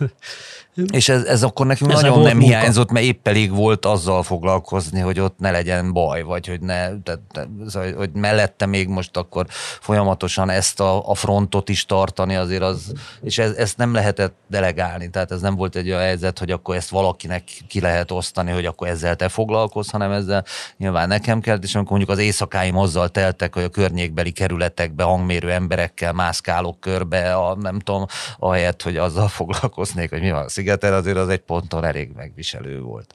És 0.93 1.09
ez, 1.09 1.25
ez 1.25 1.43
akkor 1.43 1.67
nekünk 1.67 1.93
ez 1.93 2.01
nagyon 2.01 2.21
nem 2.21 2.37
munka. 2.37 2.59
hiányzott, 2.59 2.91
mert 2.91 3.07
épp 3.07 3.29
elég 3.29 3.55
volt 3.55 3.85
azzal 3.85 4.23
foglalkozni, 4.23 5.01
hogy 5.01 5.21
ott 5.21 5.39
ne 5.39 5.51
legyen 5.51 5.93
baj, 5.93 6.23
vagy 6.23 6.47
hogy 6.47 6.61
ne, 6.61 7.01
tehát, 7.03 7.21
szóval, 7.67 7.93
hogy 7.93 8.11
mellette 8.13 8.67
még 8.67 8.89
most 8.89 9.17
akkor 9.17 9.47
folyamatosan 9.81 10.51
ezt 10.51 10.81
a, 10.81 11.09
a 11.09 11.15
frontot 11.15 11.69
is 11.69 11.87
tartani 11.87 12.35
azért 12.35 12.63
az, 12.63 12.93
és 13.23 13.39
ez, 13.39 13.51
ezt 13.51 13.77
nem 13.77 13.93
lehetett 13.95 14.35
delegálni, 14.49 15.11
tehát 15.11 15.31
ez 15.31 15.41
nem 15.41 15.55
volt 15.55 15.77
egy 15.77 15.89
olyan 15.89 16.01
helyzet, 16.01 16.39
hogy 16.39 16.51
akkor 16.51 16.77
ezt 16.77 16.91
valakinek 16.91 17.43
ki 17.69 17.81
lehet 17.81 18.11
osztani, 18.11 18.51
hogy 18.51 18.67
akkor 18.67 18.89
ezzel 18.89 19.17
te 19.17 19.29
foglalkozz, 19.29 19.91
hanem 19.91 20.11
ezzel 20.11 20.45
nyilván 20.77 21.09
nekem 21.09 21.41
kell, 21.41 21.59
és 21.63 21.75
amikor 21.75 21.97
mondjuk 21.97 22.19
az 22.19 22.25
éjszakáim 22.25 22.77
azzal 22.77 23.09
teltek, 23.09 23.55
hogy 23.55 23.63
a 23.63 23.69
környékbeli 23.69 24.31
kerületekbe 24.31 25.03
hangmérő 25.03 25.53
emberekkel 25.53 26.13
mászkálok 26.13 26.81
körbe, 26.81 27.35
a, 27.35 27.57
nem 27.61 27.79
tudom, 27.79 28.07
ahelyett, 28.39 28.83
hogy 28.83 28.97
azzal 28.97 29.29
foglalkoznék, 29.29 30.11
hogy 30.11 30.21
mi 30.21 30.31
van 30.31 30.45
a 30.45 30.49
szigeten 30.67 30.93
azért 30.93 31.17
az 31.17 31.29
egy 31.29 31.41
ponton 31.41 31.85
elég 31.85 32.11
megviselő 32.15 32.81
volt. 32.81 33.15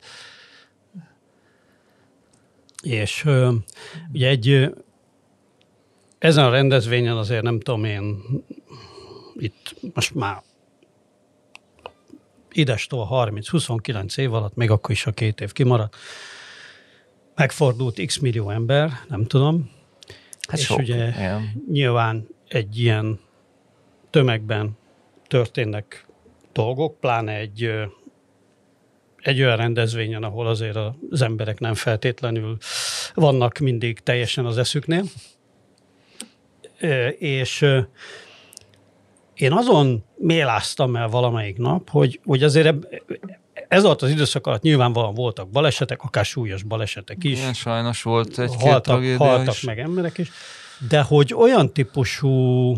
És 2.83 3.25
ugye 4.11 4.27
egy 4.27 4.73
ezen 6.17 6.45
a 6.45 6.49
rendezvényen 6.49 7.17
azért 7.17 7.43
nem 7.43 7.59
tudom 7.59 7.83
én, 7.83 8.21
itt 9.35 9.75
most 9.93 10.15
már 10.15 10.41
idestól 12.51 13.07
30-29 13.11 14.17
év 14.17 14.33
alatt, 14.33 14.55
még 14.55 14.71
akkor 14.71 14.91
is 14.91 15.05
a 15.05 15.11
két 15.11 15.41
év 15.41 15.51
kimaradt, 15.51 15.95
megfordult 17.35 18.05
x 18.05 18.17
millió 18.17 18.49
ember, 18.49 18.91
nem 19.07 19.25
tudom. 19.25 19.71
Hát 20.47 20.59
és 20.59 20.65
sok, 20.65 20.77
ugye 20.79 20.95
ilyen. 20.95 21.63
nyilván 21.71 22.27
egy 22.47 22.79
ilyen 22.79 23.19
tömegben 24.09 24.77
történnek 25.27 26.05
dolgok, 26.53 26.99
pláne 26.99 27.35
egy, 27.35 27.71
egy 29.17 29.41
olyan 29.41 29.57
rendezvényen, 29.57 30.23
ahol 30.23 30.47
azért 30.47 30.77
az 31.09 31.21
emberek 31.21 31.59
nem 31.59 31.73
feltétlenül 31.73 32.57
vannak 33.13 33.57
mindig 33.57 33.99
teljesen 33.99 34.45
az 34.45 34.57
eszüknél. 34.57 35.03
És 37.17 37.65
én 39.33 39.51
azon 39.51 40.03
méláztam 40.15 40.95
el 40.95 41.07
valamelyik 41.07 41.57
nap, 41.57 41.89
hogy, 41.89 42.19
hogy 42.23 42.43
azért 42.43 42.75
ez 43.67 43.83
alatt 43.83 44.01
az 44.01 44.09
időszak 44.09 44.47
alatt 44.47 44.61
nyilvánvalóan 44.61 45.13
voltak 45.13 45.49
balesetek, 45.49 46.01
akár 46.01 46.25
súlyos 46.25 46.63
balesetek 46.63 47.23
is. 47.23 47.39
Igen, 47.39 47.53
sajnos 47.53 48.01
volt 48.01 48.39
egy-két 48.39 48.61
haltak, 48.61 49.03
haltak 49.17 49.53
is. 49.53 49.61
meg 49.61 49.79
emberek 49.79 50.17
is, 50.17 50.31
de 50.89 51.01
hogy 51.01 51.33
olyan 51.33 51.73
típusú 51.73 52.75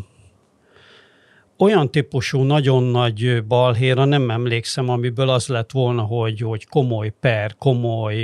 olyan 1.64 1.92
típusú 1.92 2.42
nagyon 2.42 2.84
nagy 2.84 3.44
balhéra 3.48 4.06
nem 4.06 4.30
emlékszem, 4.30 4.90
amiből 4.90 5.30
az 5.30 5.48
lett 5.48 5.72
volna, 5.72 6.02
hogy, 6.02 6.40
hogy 6.40 6.68
komoly 6.68 7.14
per, 7.20 7.56
komoly 7.58 8.16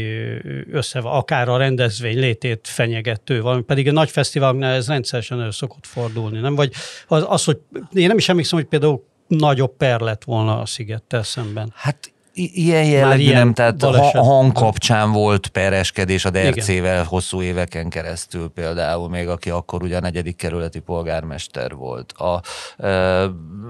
össze, 0.72 1.00
akár 1.00 1.50
a 1.50 1.58
rendezvény 1.58 2.19
létét 2.19 2.67
fenyegető, 2.67 3.41
valami 3.41 3.62
pedig 3.62 3.88
a 3.88 3.91
nagy 3.91 4.10
fesztiváloknál 4.10 4.74
ez 4.74 4.88
rendszeresen 4.88 5.41
elő 5.41 5.51
szokott 5.51 5.86
fordulni, 5.86 6.39
nem? 6.39 6.55
Vagy 6.55 6.74
az, 7.08 7.25
az, 7.27 7.43
hogy 7.43 7.60
én 7.93 8.08
nem 8.08 8.17
is 8.17 8.29
emlékszem, 8.29 8.60
hogy 8.60 8.67
például 8.67 9.03
nagyobb 9.27 9.77
per 9.77 10.00
lett 10.00 10.24
volna 10.24 10.60
a 10.60 10.65
szigettel 10.65 11.24
szemben. 11.24 11.72
Hát 11.75 12.12
ilyen 12.33 12.86
jellegű 12.86 13.21
ilyen 13.21 13.38
nem, 13.38 13.53
tehát 13.53 13.77
baleset. 13.77 14.15
a 14.15 14.24
hang 14.24 14.51
kapcsán 14.51 15.12
volt 15.12 15.48
pereskedés 15.48 16.25
a 16.25 16.29
Dercével 16.29 17.03
hosszú 17.03 17.41
éveken 17.41 17.89
keresztül 17.89 18.50
például, 18.50 19.09
még 19.09 19.27
aki 19.27 19.50
akkor 19.50 19.83
ugye 19.83 19.98
a 19.98 20.00
negyedik 20.00 20.36
kerületi 20.36 20.79
polgármester 20.79 21.75
volt. 21.75 22.12
A, 22.12 22.41
e, 22.77 22.89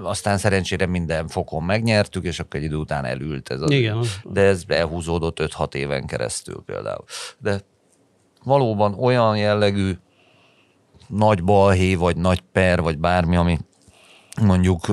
aztán 0.02 0.38
szerencsére 0.38 0.86
minden 0.86 1.28
fokon 1.28 1.62
megnyertük, 1.62 2.24
és 2.24 2.40
akkor 2.40 2.60
egy 2.60 2.66
idő 2.66 2.76
után 2.76 3.04
elült 3.04 3.48
ez. 3.48 3.60
Az, 3.60 3.70
Igen. 3.70 4.04
De 4.24 4.40
ez 4.40 4.62
elhúzódott 4.66 5.38
5-6 5.40 5.74
éven 5.74 6.06
keresztül 6.06 6.62
például. 6.66 7.04
De 7.38 7.60
valóban 8.44 8.94
olyan 8.94 9.36
jellegű 9.36 9.92
nagy 11.08 11.44
balhé, 11.44 11.94
vagy 11.94 12.16
nagy 12.16 12.40
per, 12.52 12.80
vagy 12.80 12.98
bármi, 12.98 13.36
ami 13.36 13.58
mondjuk 14.40 14.86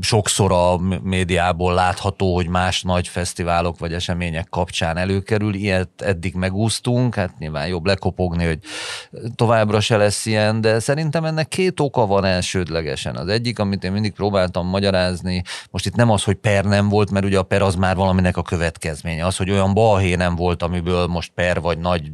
sokszor 0.00 0.52
a 0.52 0.78
médiából 1.02 1.74
látható, 1.74 2.34
hogy 2.34 2.48
más 2.48 2.82
nagy 2.82 3.08
fesztiválok 3.08 3.78
vagy 3.78 3.92
események 3.92 4.48
kapcsán 4.48 4.96
előkerül, 4.96 5.54
ilyet 5.54 6.02
eddig 6.02 6.34
megúsztunk, 6.34 7.14
hát 7.14 7.38
nyilván 7.38 7.68
jobb 7.68 7.86
lekopogni, 7.86 8.44
hogy 8.44 8.58
továbbra 9.34 9.80
se 9.80 9.96
lesz 9.96 10.26
ilyen, 10.26 10.60
de 10.60 10.78
szerintem 10.78 11.24
ennek 11.24 11.48
két 11.48 11.80
oka 11.80 12.06
van 12.06 12.24
elsődlegesen. 12.24 13.16
Az 13.16 13.28
egyik, 13.28 13.58
amit 13.58 13.84
én 13.84 13.92
mindig 13.92 14.12
próbáltam 14.12 14.66
magyarázni, 14.66 15.42
most 15.70 15.86
itt 15.86 15.94
nem 15.94 16.10
az, 16.10 16.24
hogy 16.24 16.36
per 16.36 16.64
nem 16.64 16.88
volt, 16.88 17.10
mert 17.10 17.24
ugye 17.24 17.38
a 17.38 17.42
per 17.42 17.62
az 17.62 17.74
már 17.74 17.96
valaminek 17.96 18.36
a 18.36 18.42
következménye. 18.42 19.26
Az, 19.26 19.36
hogy 19.36 19.50
olyan 19.50 19.74
balhé 19.74 20.14
nem 20.14 20.34
volt, 20.34 20.62
amiből 20.62 21.06
most 21.06 21.32
per 21.34 21.60
vagy 21.60 21.78
nagy 21.78 22.12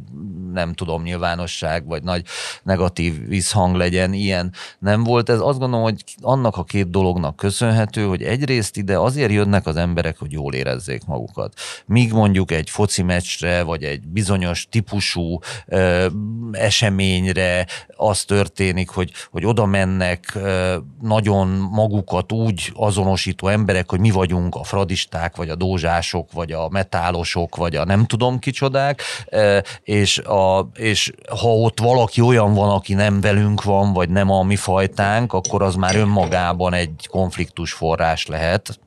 nem 0.53 0.73
tudom, 0.73 1.03
nyilvánosság, 1.03 1.85
vagy 1.85 2.03
nagy 2.03 2.25
negatív 2.63 3.27
visszhang 3.27 3.75
legyen, 3.75 4.13
ilyen 4.13 4.53
nem 4.79 5.03
volt. 5.03 5.29
Ez 5.29 5.39
azt 5.39 5.59
gondolom, 5.59 5.83
hogy 5.83 6.03
annak 6.21 6.57
a 6.57 6.63
két 6.63 6.89
dolognak 6.89 7.35
köszönhető, 7.35 8.05
hogy 8.05 8.23
egyrészt 8.23 8.77
ide 8.77 8.97
azért 8.97 9.31
jönnek 9.31 9.65
az 9.65 9.75
emberek, 9.75 10.17
hogy 10.17 10.31
jól 10.31 10.53
érezzék 10.53 11.05
magukat. 11.05 11.53
Míg 11.85 12.11
mondjuk 12.13 12.51
egy 12.51 12.69
foci 12.69 13.01
meccsre, 13.03 13.63
vagy 13.63 13.83
egy 13.83 14.01
bizonyos 14.07 14.67
típusú 14.69 15.39
ö, 15.65 16.07
eseményre 16.51 17.65
az 17.95 18.23
történik, 18.23 18.89
hogy, 18.89 19.11
hogy 19.31 19.45
oda 19.45 19.65
mennek 19.65 20.31
ö, 20.35 20.77
nagyon 21.01 21.47
magukat 21.71 22.31
úgy 22.31 22.71
azonosító 22.73 23.47
emberek, 23.47 23.89
hogy 23.89 23.99
mi 23.99 24.11
vagyunk 24.11 24.55
a 24.55 24.63
fradisták, 24.63 25.35
vagy 25.35 25.49
a 25.49 25.55
dózsások, 25.55 26.31
vagy 26.31 26.51
a 26.51 26.69
metálosok, 26.69 27.55
vagy 27.55 27.75
a 27.75 27.85
nem 27.85 28.05
tudom 28.05 28.39
kicsodák, 28.39 29.01
ö, 29.29 29.59
és 29.83 30.17
a 30.17 30.42
és 30.75 31.11
ha 31.39 31.47
ott 31.47 31.79
valaki 31.79 32.21
olyan 32.21 32.53
van, 32.53 32.69
aki 32.69 32.93
nem 32.93 33.21
velünk 33.21 33.63
van, 33.63 33.93
vagy 33.93 34.09
nem 34.09 34.31
a 34.31 34.43
mi 34.43 34.55
fajtánk, 34.55 35.33
akkor 35.33 35.61
az 35.61 35.75
már 35.75 35.95
önmagában 35.95 36.73
egy 36.73 37.07
konfliktus 37.09 37.73
forrás 37.73 38.27
lehet, 38.27 38.79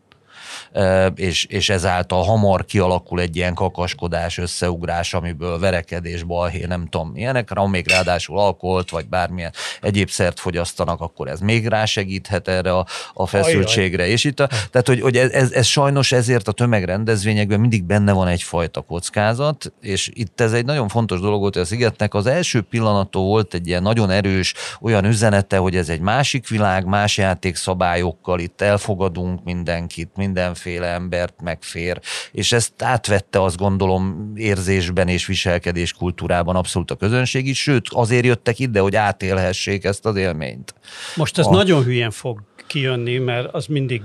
és, 1.14 1.44
és 1.44 1.68
ezáltal 1.68 2.22
hamar 2.22 2.64
kialakul 2.64 3.20
egy 3.20 3.36
ilyen 3.36 3.54
kakaskodás, 3.54 4.38
összeugrás, 4.38 5.14
amiből 5.14 5.58
verekedés, 5.58 6.22
balhé, 6.22 6.64
nem 6.64 6.86
tudom 6.86 7.08
milyenek, 7.08 7.50
ha 7.52 7.66
még 7.66 7.88
ráadásul 7.88 8.38
alkoholt, 8.38 8.90
vagy 8.90 9.06
bármilyen 9.08 9.52
egyéb 9.80 10.08
szert 10.08 10.40
fogyasztanak, 10.40 11.00
akkor 11.00 11.28
ez 11.28 11.40
még 11.40 11.66
rásegíthet 11.66 12.48
erre 12.48 12.72
a, 12.72 12.86
a 13.14 13.26
feszültségre. 13.26 14.02
Ajaj. 14.02 14.12
És 14.14 14.24
itt, 14.24 14.40
a, 14.40 14.46
tehát, 14.46 14.86
hogy, 14.86 15.00
hogy 15.00 15.16
ez, 15.16 15.30
ez, 15.30 15.52
ez 15.52 15.66
sajnos 15.66 16.12
ezért 16.12 16.48
a 16.48 16.52
tömegrendezvényekben 16.52 17.60
mindig 17.60 17.84
benne 17.84 18.12
van 18.12 18.28
egyfajta 18.28 18.80
kockázat, 18.80 19.72
és 19.80 20.10
itt 20.12 20.40
ez 20.40 20.52
egy 20.52 20.64
nagyon 20.64 20.88
fontos 20.88 21.20
dolog 21.20 21.40
volt, 21.40 21.54
hogy 21.54 21.62
a 21.62 21.66
Szigetnek 21.66 22.14
az 22.14 22.26
első 22.26 22.60
pillanattól 22.60 23.24
volt 23.24 23.54
egy 23.54 23.66
ilyen 23.66 23.82
nagyon 23.82 24.10
erős 24.10 24.54
olyan 24.80 25.04
üzenete, 25.04 25.56
hogy 25.56 25.76
ez 25.76 25.88
egy 25.88 26.00
másik 26.00 26.48
világ, 26.48 26.84
más 26.84 27.16
játékszabályokkal, 27.16 28.40
itt 28.40 28.60
elfogadunk 28.60 29.44
mindenkit, 29.44 30.10
mindenféle 30.16 30.64
mindenféle 30.66 30.94
embert 30.94 31.40
megfér, 31.42 32.00
és 32.32 32.52
ezt 32.52 32.82
átvette 32.82 33.42
azt 33.42 33.56
gondolom 33.56 34.32
érzésben 34.36 35.08
és 35.08 35.26
viselkedés 35.26 35.92
kultúrában 35.92 36.56
abszolút 36.56 36.90
a 36.90 36.94
közönség 36.94 37.46
is, 37.46 37.62
sőt 37.62 37.86
azért 37.90 38.24
jöttek 38.24 38.58
ide, 38.58 38.80
hogy 38.80 38.96
átélhessék 38.96 39.84
ezt 39.84 40.06
az 40.06 40.16
élményt. 40.16 40.74
Most 41.16 41.38
ez 41.38 41.46
a... 41.46 41.50
nagyon 41.50 41.84
hülyen 41.84 42.10
fog 42.10 42.42
kijönni, 42.66 43.18
mert 43.18 43.54
az 43.54 43.66
mindig 43.66 44.02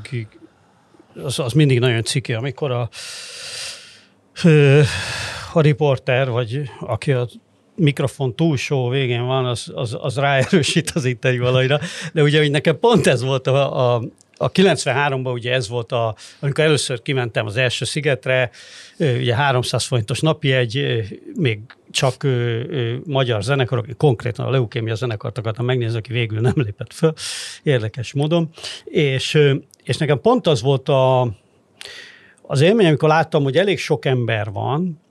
az, 1.23 1.39
az 1.39 1.53
mindig 1.53 1.79
nagyon 1.79 2.03
ciki, 2.03 2.33
amikor 2.33 2.71
a, 2.71 2.89
a 5.53 5.61
riporter, 5.61 6.29
vagy 6.29 6.69
aki 6.79 7.11
a 7.11 7.27
mikrofon 7.75 8.35
túlsó 8.35 8.89
végén 8.89 9.25
van, 9.25 9.45
az, 9.45 9.71
az, 9.75 9.97
az 10.01 10.15
ráerősít 10.17 10.89
az 10.89 11.05
interjú 11.05 11.45
alajra. 11.45 11.79
De 12.13 12.21
ugye, 12.21 12.39
hogy 12.39 12.51
nekem 12.51 12.79
pont 12.79 13.07
ez 13.07 13.23
volt 13.23 13.47
a, 13.47 13.95
a, 13.95 14.01
a 14.41 14.51
93-ban 14.51 15.33
ugye 15.33 15.53
ez 15.53 15.67
volt, 15.67 15.91
a, 15.91 16.15
amikor 16.39 16.63
először 16.63 17.01
kimentem 17.01 17.45
az 17.45 17.57
első 17.57 17.85
szigetre, 17.85 18.49
ugye 18.97 19.35
300 19.35 19.83
forintos 19.85 20.19
napi 20.19 20.51
egy, 20.51 21.01
még 21.35 21.59
csak 21.91 22.23
ö, 22.23 22.29
ö, 22.29 22.95
magyar 23.05 23.43
zenekarok, 23.43 23.85
konkrétan 23.97 24.45
a 24.45 24.49
Leukémia 24.49 24.95
zenekart 24.95 25.37
akartam 25.37 25.65
megnézni, 25.65 25.97
aki 25.97 26.13
végül 26.13 26.39
nem 26.39 26.53
lépett 26.55 26.93
föl, 26.93 27.13
érdekes 27.63 28.13
módon, 28.13 28.49
és, 28.83 29.33
ö, 29.33 29.55
és 29.83 29.97
nekem 29.97 30.21
pont 30.21 30.47
az 30.47 30.61
volt 30.61 30.89
a, 30.89 31.21
az 32.41 32.61
élmény, 32.61 32.87
amikor 32.87 33.09
láttam, 33.09 33.43
hogy 33.43 33.57
elég 33.57 33.79
sok 33.79 34.05
ember 34.05 34.51
van, 34.51 35.01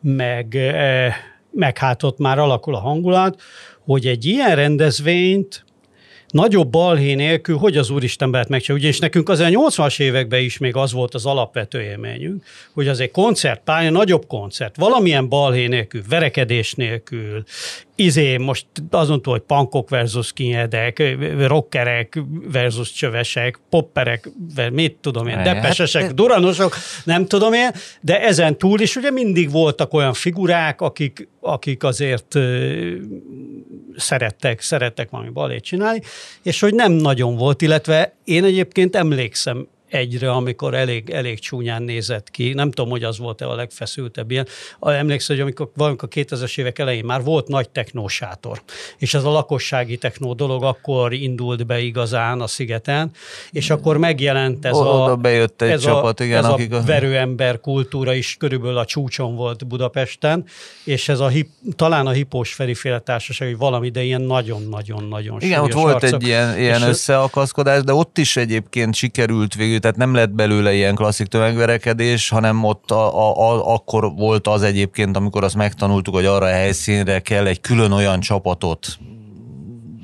meg, 0.00 0.58
meg 1.50 1.78
hát 1.78 2.02
ott 2.02 2.18
már 2.18 2.38
alakul 2.38 2.74
a 2.74 2.80
hangulat, 2.80 3.42
hogy 3.84 4.06
egy 4.06 4.24
ilyen 4.24 4.54
rendezvényt 4.54 5.64
nagyobb 6.32 6.68
balhé 6.68 7.14
nélkül, 7.14 7.56
hogy 7.56 7.76
az 7.76 7.90
Úristen 7.90 8.30
lehet 8.30 8.48
megcsinálni. 8.48 8.82
Ugyanis 8.82 9.00
nekünk 9.00 9.28
az 9.28 9.40
a 9.40 9.44
80-as 9.44 10.00
években 10.00 10.40
is 10.40 10.58
még 10.58 10.76
az 10.76 10.92
volt 10.92 11.14
az 11.14 11.26
alapvető 11.26 11.82
élményünk, 11.82 12.44
hogy 12.72 12.88
az 12.88 13.00
egy 13.00 13.10
koncertpálya, 13.10 13.90
nagyobb 13.90 14.26
koncert, 14.26 14.76
valamilyen 14.76 15.28
balhé 15.28 15.66
nélkül, 15.66 16.02
verekedés 16.08 16.74
nélkül, 16.74 17.42
izé, 17.94 18.36
most 18.36 18.66
azon 18.90 19.22
túl, 19.22 19.32
hogy 19.32 19.42
pankok 19.42 19.88
versus 19.88 20.32
kinyedek, 20.32 21.16
rockerek 21.38 22.22
versus 22.52 22.92
csövesek, 22.92 23.58
popperek, 23.70 24.30
mit 24.72 24.96
tudom 25.00 25.26
én, 25.26 25.42
depesesek, 25.42 26.02
hát, 26.02 26.14
duranosok, 26.14 26.74
nem 27.04 27.26
tudom 27.26 27.52
én, 27.52 27.70
de 28.00 28.20
ezen 28.20 28.58
túl 28.58 28.80
is 28.80 28.96
ugye 28.96 29.10
mindig 29.10 29.50
voltak 29.50 29.94
olyan 29.94 30.12
figurák, 30.12 30.80
akik, 30.80 31.28
akik 31.40 31.84
azért 31.84 32.38
szerettek, 33.96 34.60
szerettek 34.60 35.10
valami 35.10 35.30
balét 35.30 35.62
csinálni, 35.64 36.00
és 36.42 36.60
hogy 36.60 36.74
nem 36.74 36.92
nagyon 36.92 37.36
volt, 37.36 37.62
illetve 37.62 38.14
én 38.24 38.44
egyébként 38.44 38.96
emlékszem 38.96 39.68
egyre, 39.92 40.30
amikor 40.30 40.74
elég, 40.74 41.10
elég 41.10 41.38
csúnyán 41.38 41.82
nézett 41.82 42.30
ki. 42.30 42.52
Nem 42.52 42.70
tudom, 42.70 42.90
hogy 42.90 43.04
az 43.04 43.18
volt-e 43.18 43.48
a 43.48 43.54
legfeszültebb 43.54 44.30
ilyen. 44.30 44.46
Emlékszem, 44.80 45.36
hogy 45.36 45.44
amikor 45.44 45.70
valamikor 45.76 46.08
2000-es 46.12 46.58
évek 46.58 46.78
elején 46.78 47.04
már 47.04 47.22
volt 47.22 47.48
nagy 47.48 47.70
technósátor, 47.70 48.62
és 48.98 49.14
ez 49.14 49.24
a 49.24 49.30
lakossági 49.30 49.96
technó 49.96 50.34
dolog 50.34 50.64
akkor 50.64 51.12
indult 51.12 51.66
be 51.66 51.80
igazán 51.80 52.40
a 52.40 52.46
szigeten, 52.46 53.10
és 53.50 53.70
akkor 53.70 53.96
megjelent 53.96 54.64
ez 54.64 54.76
Oda 54.76 55.04
a, 55.04 55.16
bejött 55.16 55.62
egy 55.62 55.70
ez 55.70 55.82
csapat, 55.82 56.20
a, 56.20 56.24
igen, 56.24 56.38
ez 56.38 56.50
akik 56.50 56.72
a 56.72 56.82
verőember 56.82 57.60
kultúra 57.60 58.14
is 58.14 58.36
körülbelül 58.38 58.78
a 58.78 58.84
csúcson 58.84 59.36
volt 59.36 59.66
Budapesten, 59.66 60.44
és 60.84 61.08
ez 61.08 61.20
a 61.20 61.28
hip, 61.28 61.48
talán 61.76 62.06
a 62.06 62.10
Hipós 62.10 62.52
Feriféle 62.52 62.98
Társaság, 62.98 63.48
hogy 63.48 63.58
valami, 63.58 63.88
de 63.88 64.02
ilyen 64.02 64.20
nagyon-nagyon-nagyon 64.20 65.40
Igen, 65.40 65.60
ott 65.60 65.72
volt 65.72 65.94
arcok. 65.94 66.22
egy 66.22 66.26
ilyen, 66.26 66.58
ilyen 66.58 66.82
összeakaszkodás, 66.82 67.82
de 67.82 67.92
ott 67.92 68.18
is 68.18 68.36
egyébként 68.36 68.94
sikerült 68.94 69.54
végül, 69.54 69.78
tehát 69.82 69.96
nem 69.96 70.14
lett 70.14 70.30
belőle 70.30 70.74
ilyen 70.74 70.94
klasszik 70.94 71.26
tömegverekedés, 71.26 72.28
hanem 72.28 72.64
ott 72.64 72.90
a, 72.90 73.28
a, 73.28 73.50
a, 73.50 73.74
akkor 73.74 74.12
volt 74.14 74.46
az 74.46 74.62
egyébként, 74.62 75.16
amikor 75.16 75.44
azt 75.44 75.54
megtanultuk, 75.54 76.14
hogy 76.14 76.24
arra 76.24 76.46
a 76.46 76.48
helyszínre 76.48 77.20
kell 77.20 77.46
egy 77.46 77.60
külön 77.60 77.92
olyan 77.92 78.20
csapatot 78.20 78.98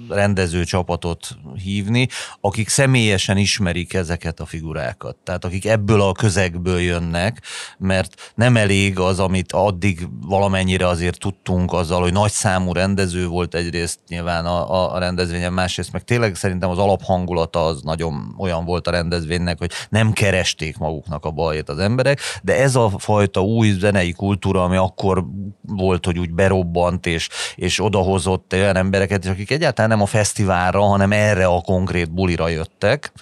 rendező 0.08 0.64
csapatot 0.64 1.28
hívni, 1.62 2.08
akik 2.40 2.68
személyesen 2.68 3.36
ismerik 3.36 3.94
ezeket 3.94 4.40
a 4.40 4.46
figurákat. 4.46 5.16
Tehát 5.24 5.44
akik 5.44 5.66
ebből 5.66 6.00
a 6.00 6.12
közegből 6.12 6.80
jönnek, 6.80 7.42
mert 7.78 8.32
nem 8.34 8.56
elég 8.56 8.98
az, 8.98 9.18
amit 9.18 9.52
addig 9.52 10.08
valamennyire 10.20 10.86
azért 10.86 11.18
tudtunk 11.18 11.72
azzal, 11.72 12.00
hogy 12.00 12.12
nagy 12.12 12.30
számú 12.30 12.72
rendező 12.72 13.26
volt 13.26 13.54
egyrészt 13.54 13.98
nyilván 14.08 14.46
a, 14.46 14.94
a 14.94 14.98
rendezvényen, 14.98 15.52
másrészt 15.52 15.92
meg 15.92 16.04
tényleg 16.04 16.34
szerintem 16.34 16.70
az 16.70 16.78
alaphangulata 16.78 17.64
az 17.64 17.82
nagyon 17.82 18.34
olyan 18.38 18.64
volt 18.64 18.86
a 18.86 18.90
rendezvénynek, 18.90 19.58
hogy 19.58 19.70
nem 19.88 20.12
keresték 20.12 20.78
maguknak 20.78 21.24
a 21.24 21.30
bajét 21.30 21.68
az 21.68 21.78
emberek, 21.78 22.20
de 22.42 22.56
ez 22.56 22.76
a 22.76 22.92
fajta 22.98 23.42
új 23.42 23.70
zenei 23.70 24.12
kultúra, 24.12 24.64
ami 24.64 24.76
akkor 24.76 25.24
volt, 25.62 26.04
hogy 26.04 26.18
úgy 26.18 26.32
berobbant 26.32 27.06
és, 27.06 27.28
és 27.54 27.84
odahozott 27.84 28.52
olyan 28.52 28.76
embereket, 28.76 29.26
akik 29.26 29.50
egyáltalán 29.50 29.90
nem 29.90 29.97
nem 29.98 30.06
a 30.06 30.18
fesztiválra, 30.18 30.80
hanem 30.80 31.12
erre 31.12 31.46
a 31.46 31.60
konkrét 31.60 32.10
bulira 32.10 32.48
jöttek, 32.48 33.12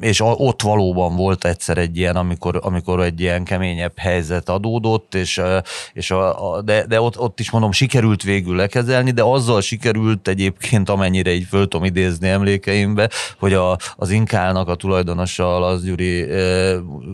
és 0.00 0.20
ott 0.20 0.62
valóban 0.62 1.16
volt 1.16 1.44
egyszer 1.44 1.78
egy 1.78 1.96
ilyen, 1.96 2.16
amikor, 2.16 2.60
amikor 2.62 3.00
egy 3.00 3.20
ilyen 3.20 3.44
keményebb 3.44 3.98
helyzet 3.98 4.48
adódott, 4.48 5.14
és, 5.14 5.40
és 5.92 6.10
a, 6.10 6.54
a, 6.54 6.62
de, 6.62 6.86
de 6.86 7.00
ott, 7.00 7.18
ott 7.18 7.40
is 7.40 7.50
mondom, 7.50 7.72
sikerült 7.72 8.22
végül 8.22 8.56
lekezelni, 8.56 9.10
de 9.10 9.22
azzal 9.22 9.60
sikerült 9.60 10.28
egyébként, 10.28 10.88
amennyire 10.88 11.32
így 11.32 11.46
föl 11.48 11.68
tudom 11.68 11.84
idézni 11.84 12.28
emlékeimbe, 12.28 13.10
hogy 13.38 13.52
a, 13.52 13.78
az 13.96 14.10
Inkálnak 14.10 14.68
a 14.68 14.74
tulajdonosa, 14.74 15.66
az 15.66 15.84
Gyuri, 15.84 16.22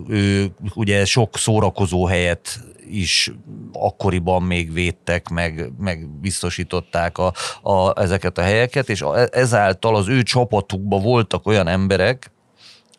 ő 0.08 0.50
ugye 0.75 1.04
sok 1.04 1.38
szórakozó 1.38 2.06
helyet 2.06 2.60
is 2.90 3.32
akkoriban 3.73 4.42
még 4.42 4.73
védtek, 4.73 5.28
meg, 5.28 5.73
meg 5.78 6.09
biztosították 6.09 7.18
a, 7.18 7.32
a, 7.62 8.00
ezeket 8.00 8.38
a 8.38 8.42
helyeket, 8.42 8.88
és 8.88 9.04
ezáltal 9.30 9.97
az 9.97 10.09
ő 10.09 10.23
csapatukban 10.23 11.02
voltak 11.02 11.47
olyan 11.47 11.68
emberek, 11.68 12.32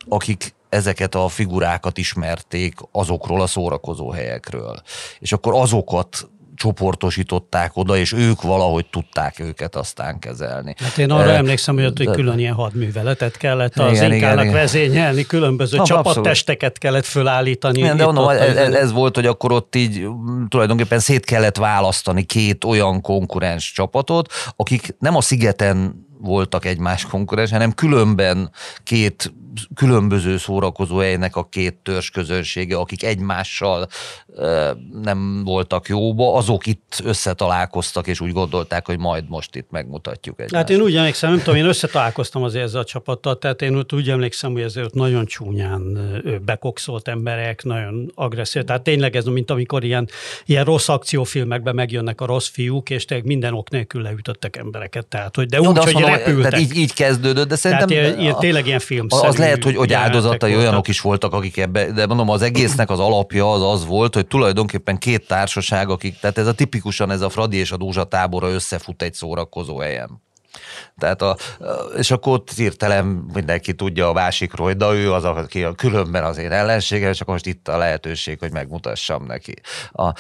akik 0.10 0.54
ezeket 0.70 1.16
a 1.16 1.28
figurákat 1.28 1.98
ismerték 1.98 2.80
azokról 2.92 3.42
a 3.42 3.48
szórakozó 3.48 4.10
helyekről. 4.10 4.82
És 5.20 5.32
akkor 5.32 5.54
azokat 5.54 6.30
csoportosították 6.62 7.78
oda, 7.78 7.98
és 7.98 8.14
ők 8.14 8.42
valahogy 8.42 8.86
tudták 8.86 9.40
őket 9.40 9.76
aztán 9.76 10.20
kezelni. 10.20 10.74
Hát 10.78 10.98
én 10.98 11.12
arra 11.12 11.30
e, 11.30 11.36
emlékszem, 11.36 11.76
hogy 11.76 11.86
ott 11.86 11.98
hogy 11.98 12.10
külön 12.10 12.40
ilyen 12.40 12.54
hadműveletet 12.54 13.38
kellett 13.38 13.80
az 13.80 13.92
igen, 13.92 14.14
inkának 14.14 14.44
igen, 14.44 14.56
vezényelni, 14.56 15.26
különböző 15.26 15.78
Na, 15.78 15.84
csapattesteket 15.84 16.54
abszolút. 16.54 16.78
kellett 16.78 17.06
fölállítani. 17.06 17.80
Igen, 17.80 17.98
de 17.98 18.06
mondom, 18.06 18.30
ez, 18.30 18.56
ez, 18.56 18.74
ez 18.74 18.92
volt, 18.92 19.16
hogy 19.16 19.26
akkor 19.26 19.52
ott 19.52 19.76
így 19.76 20.08
tulajdonképpen 20.50 21.00
szét 21.00 21.26
kellett 21.26 21.58
választani 21.58 22.24
két 22.24 22.64
olyan 22.64 23.02
konkurens 23.02 23.72
csapatot, 23.72 24.34
akik 24.56 24.96
nem 25.00 25.16
a 25.16 25.22
szigeten 25.22 26.06
voltak 26.20 26.66
egymás 26.66 27.06
konkurens, 27.06 27.52
hanem 27.52 27.74
különben 27.74 28.52
két 28.84 29.34
különböző 29.76 30.38
szórakozó 30.38 30.98
helynek 30.98 31.36
a 31.36 31.44
két 31.44 31.76
törzs 31.84 32.10
közönsége, 32.10 32.78
akik 32.78 33.04
egymással 33.04 33.88
nem 35.04 35.44
voltak 35.44 35.88
jóba, 35.88 36.36
azok 36.36 36.66
itt 36.66 37.02
összetalálkoztak, 37.04 38.08
és 38.08 38.22
úgy 38.22 38.32
gondolták, 38.32 38.86
hogy 38.86 39.00
majd 39.00 39.24
most 39.28 39.56
itt 39.56 39.68
megmutatjuk 39.72 40.40
egymást. 40.40 40.56
Hát 40.56 40.70
én 40.70 40.82
úgy 40.82 40.96
emlékszem, 40.96 41.30
nem 41.30 41.40
tudom, 41.40 41.56
én 41.56 41.66
összetalálkoztam 41.66 42.44
azért 42.44 42.64
ezzel 42.64 42.82
a 42.82 42.84
csapattal, 42.84 43.38
tehát 43.38 43.62
én 43.62 43.86
úgy 43.94 44.10
emlékszem, 44.10 44.52
hogy 44.52 44.62
ezért 44.62 44.94
nagyon 44.94 45.26
csúnyán 45.26 46.00
bekokszolt 46.46 47.08
emberek, 47.08 47.64
nagyon 47.64 48.12
agresszív. 48.16 48.64
Tehát 48.64 48.82
tényleg 48.82 49.16
ez, 49.16 49.26
mint 49.26 49.52
amikor 49.52 49.84
ilyen, 49.84 50.10
ilyen 50.46 50.64
rossz 50.64 50.90
akciófilmekben 50.90 51.76
megjönnek 51.76 52.22
a 52.22 52.26
rossz 52.26 52.48
fiúk, 52.48 52.90
és 52.90 53.06
tényleg 53.06 53.28
minden 53.28 53.54
ok 53.54 53.70
nélkül 53.70 54.02
leütöttek 54.02 54.56
embereket. 54.56 55.06
Tehát, 55.06 55.36
hogy 55.36 55.46
de 55.46 55.58
Jó, 55.58 55.68
úgy, 55.68 55.74
de 55.74 55.82
hogy 55.82 55.94
mondom, 55.94 56.12
repültek. 56.12 56.52
Tehát 56.52 56.66
így, 56.66 56.76
így 56.78 56.94
kezdődött, 56.94 57.48
de 57.48 57.56
szerintem... 57.56 57.88
Tehát 57.88 58.20
ilyen, 58.20 58.36
tényleg 58.40 58.66
ilyen 58.66 58.80
film 58.80 59.08
Az 59.10 59.38
lehet, 59.42 59.64
hogy, 59.64 59.76
hogy 59.76 59.94
áldozatai 59.94 60.56
olyanok 60.56 60.88
is 60.88 61.02
voltak, 61.02 61.34
akik 61.34 61.58
ebbe, 61.58 61.92
de 61.92 62.06
mondom, 62.06 62.30
az 62.30 62.42
egésznek 62.42 62.90
az 62.90 63.00
alapja 63.00 63.52
az 63.52 63.62
az 63.62 63.86
volt, 63.86 64.14
hogy 64.14 64.28
tulajdonképpen 64.28 64.98
két 64.98 65.28
társaság, 65.28 65.90
akik, 65.90 66.20
tehát 66.20 66.38
ez 66.38 66.48
a 66.48 66.54
tipikusan 66.54 67.12
ez 67.12 67.22
a 67.22 67.30
Fradi 67.30 67.58
és 67.58 67.72
a 67.72 67.78
Dózsa 67.78 68.04
tábora 68.04 68.50
összefut 68.50 69.02
egy 69.02 69.14
szórakozó 69.14 69.78
helyen. 69.78 70.22
Tehát 71.02 71.22
a, 71.22 71.38
és 71.98 72.12
akkor 72.12 72.34
ott 72.34 72.52
hirtelen 72.52 73.06
mindenki 73.34 73.74
tudja 73.74 74.10
a 74.10 74.14
másikról, 74.14 74.68
hogy 74.68 74.78
de 74.78 74.86
ő 74.86 75.14
az, 75.14 75.24
aki 75.24 75.64
a 75.64 75.74
különben 75.74 76.24
az 76.24 76.38
én 76.38 76.52
ellensége, 76.52 77.10
és 77.10 77.22
akkor 77.22 77.34
most 77.34 77.46
itt 77.46 77.68
a 77.68 77.78
lehetőség, 77.78 78.40
hogy 78.40 78.52
megmutassam 78.52 79.26
neki. 79.26 79.54
A, 79.92 80.14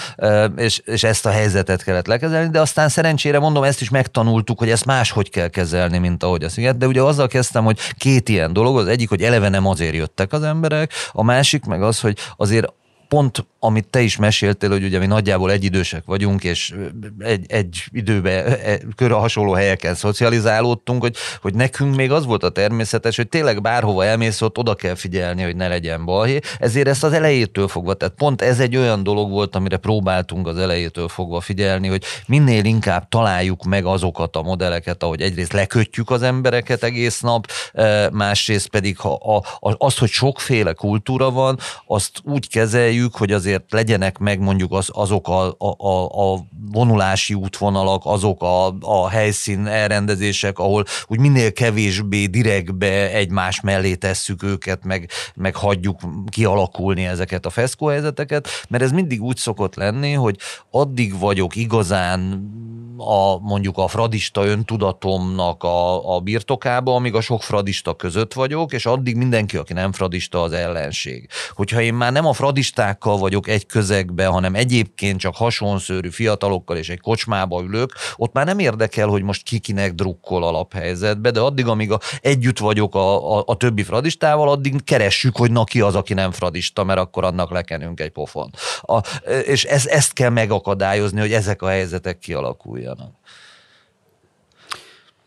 és, 0.56 0.82
és 0.86 1.04
ezt 1.04 1.26
a 1.26 1.30
helyzetet 1.30 1.84
kellett 1.84 2.08
lekezelni, 2.08 2.50
de 2.50 2.62
aztán 2.62 2.90
szerencsére 2.90 3.40
mondom, 3.40 3.64
ezt 3.64 3.82
is 3.82 3.90
megtanultuk, 3.90 4.60
hogy 4.60 4.70
ezt 4.70 4.86
máshogy 4.86 5.30
kell 5.30 5.48
kezelni, 5.48 5.98
mint 5.98 6.24
ahogy 6.24 6.44
a 6.44 6.50
sziget. 6.50 6.78
De 6.78 6.88
ugye 6.88 7.02
azzal 7.02 7.28
kezdtem, 7.28 7.64
hogy 7.64 7.80
két 7.98 8.30
ilyen 8.30 8.54
dolog, 8.54 8.78
az 8.78 8.88
egyik, 8.88 9.10
hogy 9.10 9.22
eleve 9.22 9.50
nem 9.50 9.68
azért 9.68 9.96
jöttek 9.96 10.34
az 10.34 10.44
emberek, 10.44 10.94
a 11.12 11.24
másik 11.24 11.66
meg 11.66 11.82
az, 11.82 12.00
hogy 12.00 12.18
azért 12.38 12.74
pont 13.08 13.46
amit 13.64 13.88
te 13.88 14.02
is 14.02 14.18
meséltél, 14.18 14.70
hogy 14.70 14.84
ugye 14.84 15.00
mi 15.00 15.06
nagyjából 15.06 15.52
egyidősek 15.52 16.04
vagyunk, 16.06 16.44
és 16.44 16.74
egy, 17.20 17.46
egy 17.48 17.84
időben 17.92 18.46
e, 18.46 18.78
körül 18.96 19.18
hasonló 19.18 19.52
helyeken 19.52 19.96
szocializálódtunk, 19.96 21.02
hogy, 21.02 21.16
hogy 21.42 21.54
nekünk 21.54 21.96
még 21.96 22.12
az 22.12 22.26
volt 22.26 22.44
a 22.44 22.50
természetes, 22.50 23.16
hogy 23.16 23.28
tényleg 23.28 23.62
bárhova 23.62 24.06
elmész, 24.06 24.42
ott 24.42 24.58
oda 24.58 24.76
kell 24.76 24.96
figyelni, 24.96 25.44
hogy 25.44 25.56
ne 25.56 25.68
legyen 25.68 26.06
balhé. 26.06 26.40
Ezért 26.60 26.88
ezt 26.88 27.04
az 27.04 27.14
elejétől 27.14 27.68
fogva, 27.68 27.94
tehát 27.94 28.14
pont 28.16 28.42
ez 28.42 28.60
egy 28.60 28.78
olyan 28.78 29.04
dolog 29.04 29.30
volt, 29.30 29.56
amire 29.56 29.78
próbáltunk 29.78 30.48
az 30.48 30.58
elejétől 30.58 31.08
fogva 31.08 31.42
figyelni, 31.42 31.88
hogy 31.88 32.04
minél 32.28 32.66
inkább 32.66 33.10
találjuk 33.10 33.64
meg 33.64 33.86
azokat 33.86 34.36
a 34.36 34.42
modelleket, 34.42 35.04
ahogy 35.04 35.22
egyrészt 35.22 35.54
lekötjük 35.54 36.10
az 36.10 36.22
embereket 36.22 36.84
egész 36.84 37.20
nap, 37.20 37.48
e, 37.74 38.10
másrészt 38.12 38.68
pedig 38.68 38.98
ha 38.98 39.14
a, 39.14 39.44
az, 39.78 39.98
hogy 39.98 40.10
sokféle 40.10 40.74
kultúra 40.74 41.32
van, 41.32 41.60
azt 41.86 42.12
úgy 42.24 42.50
kezeljük, 42.50 43.16
hogy 43.16 43.32
azért 43.32 43.50
azért 43.52 43.72
legyenek 43.72 44.18
meg 44.18 44.40
mondjuk 44.40 44.72
az, 44.72 44.90
azok 44.94 45.28
a, 45.28 45.56
a, 45.58 46.34
a, 46.34 46.40
vonulási 46.72 47.34
útvonalak, 47.34 48.02
azok 48.06 48.42
a, 48.42 48.76
a 48.80 49.10
helyszín 49.10 49.68
elrendezések, 49.68 50.60
ahol 50.60 50.86
úgy 51.08 51.20
minél 51.20 51.52
kevésbé 51.52 52.26
direktbe 52.26 53.12
egymás 53.12 53.62
mellé 53.62 53.96
tesszük 53.96 54.44
őket, 54.44 54.84
meg, 54.84 55.10
meg 55.36 55.56
hagyjuk 55.56 56.00
kialakulni 56.30 57.06
ezeket 57.06 57.46
a 57.46 57.50
feszkóhelyzeteket, 57.50 58.48
mert 58.70 58.84
ez 58.84 58.92
mindig 58.92 59.22
úgy 59.22 59.38
szokott 59.38 59.76
lenni, 59.76 60.14
hogy 60.14 60.38
addig 60.72 61.20
vagyok 61.20 61.56
igazán 61.56 62.50
a, 62.98 63.40
mondjuk 63.40 63.78
a 63.78 63.88
fradista 63.88 64.46
öntudatomnak 64.46 65.64
a, 65.64 66.16
a 66.16 66.20
birtokába, 66.20 66.96
amíg 66.96 67.16
a 67.16 67.22
sok 67.22 67.44
fradista 67.44 67.94
között 67.94 68.34
vagyok, 68.34 68.74
és 68.74 68.86
addig 68.86 69.16
mindenki, 69.16 69.58
aki 69.58 69.74
nem 69.74 69.92
fradista, 69.92 70.42
az 70.42 70.52
ellenség. 70.52 71.30
Hogyha 71.50 71.82
én 71.82 71.94
már 71.94 72.12
nem 72.12 72.26
a 72.26 72.34
fradistákkal 72.34 73.18
vagyok 73.18 73.41
egy 73.48 73.66
közegbe, 73.66 74.26
hanem 74.26 74.56
egyébként 74.56 75.20
csak 75.20 75.36
hasonszörű 75.36 76.10
fiatalokkal 76.10 76.78
és 76.78 76.90
egy 76.90 77.00
kocsmába 77.00 77.62
ülök, 77.62 77.94
ott 78.16 78.34
már 78.34 78.46
nem 78.46 78.60
érdekel, 78.60 79.08
hogy 79.08 79.24
most 79.24 79.44
kikinek 79.44 79.94
drukkol 79.94 80.44
alaphelyzetbe, 80.44 81.32
de 81.32 81.40
addig, 81.40 81.68
amíg 81.68 81.92
a, 81.92 82.00
együtt 82.22 82.58
vagyok 82.58 82.96
a, 82.96 83.38
a, 83.38 83.44
a 83.46 83.56
többi 83.56 83.84
fradistával, 83.84 84.50
addig 84.50 84.84
keressük, 84.84 85.38
hogy 85.38 85.52
na 85.52 85.64
ki 85.64 85.82
az, 85.82 85.96
aki 85.96 86.14
nem 86.14 86.32
fradista, 86.32 86.84
mert 86.84 87.00
akkor 87.00 87.24
annak 87.24 87.52
lekenünk 87.52 88.00
egy 88.00 88.12
pofon. 88.12 88.50
A, 88.82 89.00
és 89.46 89.64
ez, 89.64 89.86
ezt 89.86 90.14
kell 90.14 90.30
megakadályozni, 90.30 91.20
hogy 91.20 91.34
ezek 91.34 91.62
a 91.62 91.68
helyzetek 91.68 92.20
kialakuljanak. 92.20 93.21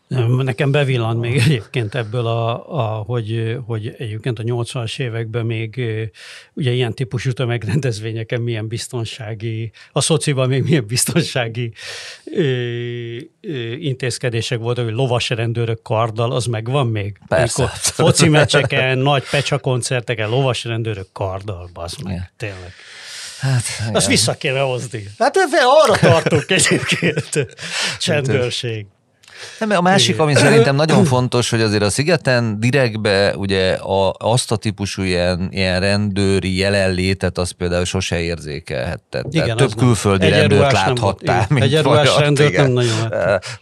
Nekem 0.07 0.71
bevillant 0.71 1.19
még 1.19 1.37
egyébként 1.37 1.95
ebből, 1.95 2.25
a, 2.27 2.73
a, 2.77 3.03
hogy, 3.03 3.57
hogy 3.65 3.95
egyébként 3.97 4.39
a 4.39 4.43
80-as 4.43 4.99
években 4.99 5.45
még 5.45 5.81
ugye 6.53 6.71
ilyen 6.71 6.93
típusú 6.93 7.31
tömegrendezvényeken 7.31 8.41
milyen 8.41 8.67
biztonsági, 8.67 9.71
a 9.91 10.01
szociban 10.01 10.47
még 10.47 10.63
milyen 10.63 10.85
biztonsági 10.87 11.73
ö, 12.23 12.41
ö, 13.41 13.71
intézkedések 13.71 14.59
voltak, 14.59 14.85
hogy 14.85 14.93
lovas 14.93 15.29
rendőrök 15.29 15.81
karddal, 15.81 16.31
az 16.31 16.45
megvan 16.45 16.87
még? 16.87 17.17
Persze. 17.27 17.61
Mikor 17.61 17.77
foci 17.77 18.27
meccseken, 18.29 18.97
nagy 18.97 19.23
pecsa 19.29 19.57
koncerteken, 19.57 20.29
lovas 20.29 20.63
rendőrök 20.63 21.07
karddal, 21.11 21.69
bazd 21.73 22.03
meg, 22.03 22.13
Igen. 22.13 22.29
tényleg. 22.37 22.73
Hát, 23.39 23.63
Azt 23.93 24.07
vissza 24.07 24.33
kéne 24.33 24.59
hozni. 24.59 25.07
Hát 25.19 25.37
arra 25.85 25.97
tartunk 25.99 26.49
egyébként. 26.49 27.55
Csendőrség. 27.99 28.85
Nem, 29.59 29.69
a 29.69 29.81
másik, 29.81 30.19
ami 30.19 30.35
szerintem 30.35 30.75
nagyon 30.75 31.03
fontos, 31.03 31.49
hogy 31.49 31.61
azért 31.61 31.83
a 31.83 31.89
szigeten 31.89 32.59
direktbe 32.59 33.35
ugye 33.35 33.73
a, 33.73 34.13
azt 34.17 34.51
a 34.51 34.55
típusú 34.55 35.01
ilyen, 35.01 35.47
ilyen 35.51 35.79
rendőri 35.79 36.57
jelenlétet 36.57 37.37
az 37.37 37.51
például 37.51 37.85
sose 37.85 38.19
érzékelhetted. 38.19 39.25
Igen, 39.29 39.43
Tehát 39.43 39.57
több 39.57 39.75
külföldi 39.75 40.29
rendőrt 40.29 40.71
láthattál, 40.71 41.45
mint 41.49 41.63
Egy 41.65 41.73
rendőrt 42.19 42.55
nem 42.55 42.71
nagyon 42.71 43.09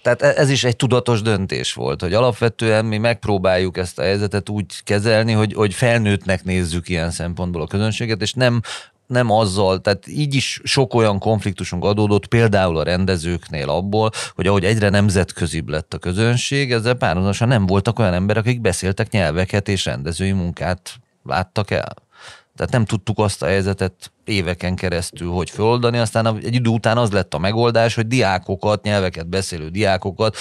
Tehát 0.01 0.21
e- 0.21 0.33
ez 0.35 0.49
is 0.49 0.63
egy 0.63 0.75
tudatos 0.75 1.21
döntés 1.21 1.73
volt, 1.73 2.01
hogy 2.01 2.13
alapvetően 2.13 2.85
mi 2.85 2.97
megpróbáljuk 2.97 3.77
ezt 3.77 3.99
a 3.99 4.01
helyzetet 4.01 4.49
úgy 4.49 4.65
kezelni, 4.83 5.31
hogy, 5.31 5.53
hogy 5.53 5.73
felnőttnek 5.73 6.43
nézzük 6.43 6.89
ilyen 6.89 7.11
szempontból 7.11 7.61
a 7.61 7.67
közönséget, 7.67 8.21
és 8.21 8.33
nem 8.33 8.61
nem 9.07 9.31
azzal, 9.31 9.81
tehát 9.81 10.07
így 10.07 10.35
is 10.35 10.61
sok 10.63 10.93
olyan 10.93 11.19
konfliktusunk 11.19 11.83
adódott, 11.83 12.27
például 12.27 12.77
a 12.77 12.83
rendezőknél 12.83 13.69
abból, 13.69 14.11
hogy 14.35 14.47
ahogy 14.47 14.65
egyre 14.65 14.89
nemzetközibb 14.89 15.69
lett 15.69 15.93
a 15.93 15.97
közönség, 15.97 16.71
ezzel 16.71 16.93
párhuzamosan 16.93 17.47
nem 17.47 17.65
voltak 17.65 17.99
olyan 17.99 18.13
emberek, 18.13 18.45
akik 18.45 18.61
beszéltek 18.61 19.11
nyelveket 19.11 19.67
és 19.67 19.85
rendezői 19.85 20.31
munkát 20.31 20.95
láttak 21.23 21.71
el. 21.71 21.93
Tehát 22.55 22.71
nem 22.71 22.85
tudtuk 22.85 23.19
azt 23.19 23.41
a 23.41 23.45
helyzetet 23.45 24.11
éveken 24.25 24.75
keresztül, 24.75 25.31
hogy 25.31 25.49
föloldani, 25.49 25.97
aztán 25.97 26.37
egy 26.37 26.55
idő 26.55 26.69
után 26.69 26.97
az 26.97 27.11
lett 27.11 27.33
a 27.33 27.37
megoldás, 27.37 27.95
hogy 27.95 28.07
diákokat, 28.07 28.83
nyelveket 28.83 29.27
beszélő 29.27 29.69
diákokat 29.69 30.37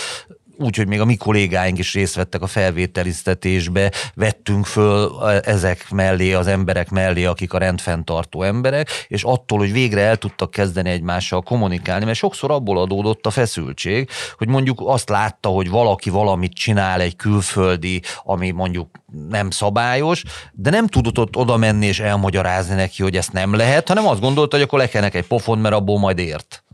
úgyhogy 0.63 0.87
még 0.87 1.01
a 1.01 1.05
mi 1.05 1.17
kollégáink 1.17 1.79
is 1.79 1.95
részt 1.95 2.15
vettek 2.15 2.43
a 2.43 2.47
felvételiztetésbe, 2.47 3.93
vettünk 4.15 4.67
föl 4.67 5.23
ezek 5.45 5.91
mellé, 5.91 6.33
az 6.33 6.47
emberek 6.47 6.91
mellé, 6.91 7.25
akik 7.25 7.53
a 7.53 7.59
rendfenntartó 7.59 8.43
emberek, 8.43 8.89
és 9.09 9.23
attól, 9.23 9.59
hogy 9.59 9.73
végre 9.73 10.01
el 10.01 10.17
tudtak 10.17 10.51
kezdeni 10.51 10.91
egymással 10.91 11.43
kommunikálni, 11.43 12.05
mert 12.05 12.19
sokszor 12.19 12.51
abból 12.51 12.79
adódott 12.79 13.27
a 13.27 13.31
feszültség, 13.31 14.09
hogy 14.39 14.49
mondjuk 14.49 14.83
azt 14.85 15.09
látta, 15.09 15.49
hogy 15.49 15.71
valaki 15.71 16.11
valamit 16.11 16.53
csinál 16.53 17.01
egy 17.01 17.17
külföldi, 17.17 18.03
ami 18.25 18.51
mondjuk 18.51 18.89
nem 19.29 19.51
szabályos, 19.51 20.23
de 20.53 20.71
nem 20.71 20.87
tudott 20.87 21.19
ott 21.19 21.37
oda 21.37 21.57
menni 21.57 21.87
és 21.87 22.01
elmagyarázni 22.01 22.75
neki, 22.75 23.03
hogy 23.03 23.17
ezt 23.17 23.33
nem 23.33 23.55
lehet, 23.55 23.89
hanem 23.89 24.07
azt 24.07 24.21
gondolta, 24.21 24.57
hogy 24.57 24.65
akkor 24.65 24.79
lekenek 24.79 25.15
egy 25.15 25.27
pofon, 25.27 25.59
mert 25.59 25.75
abból 25.75 25.99
majd 25.99 26.19
ért 26.19 26.65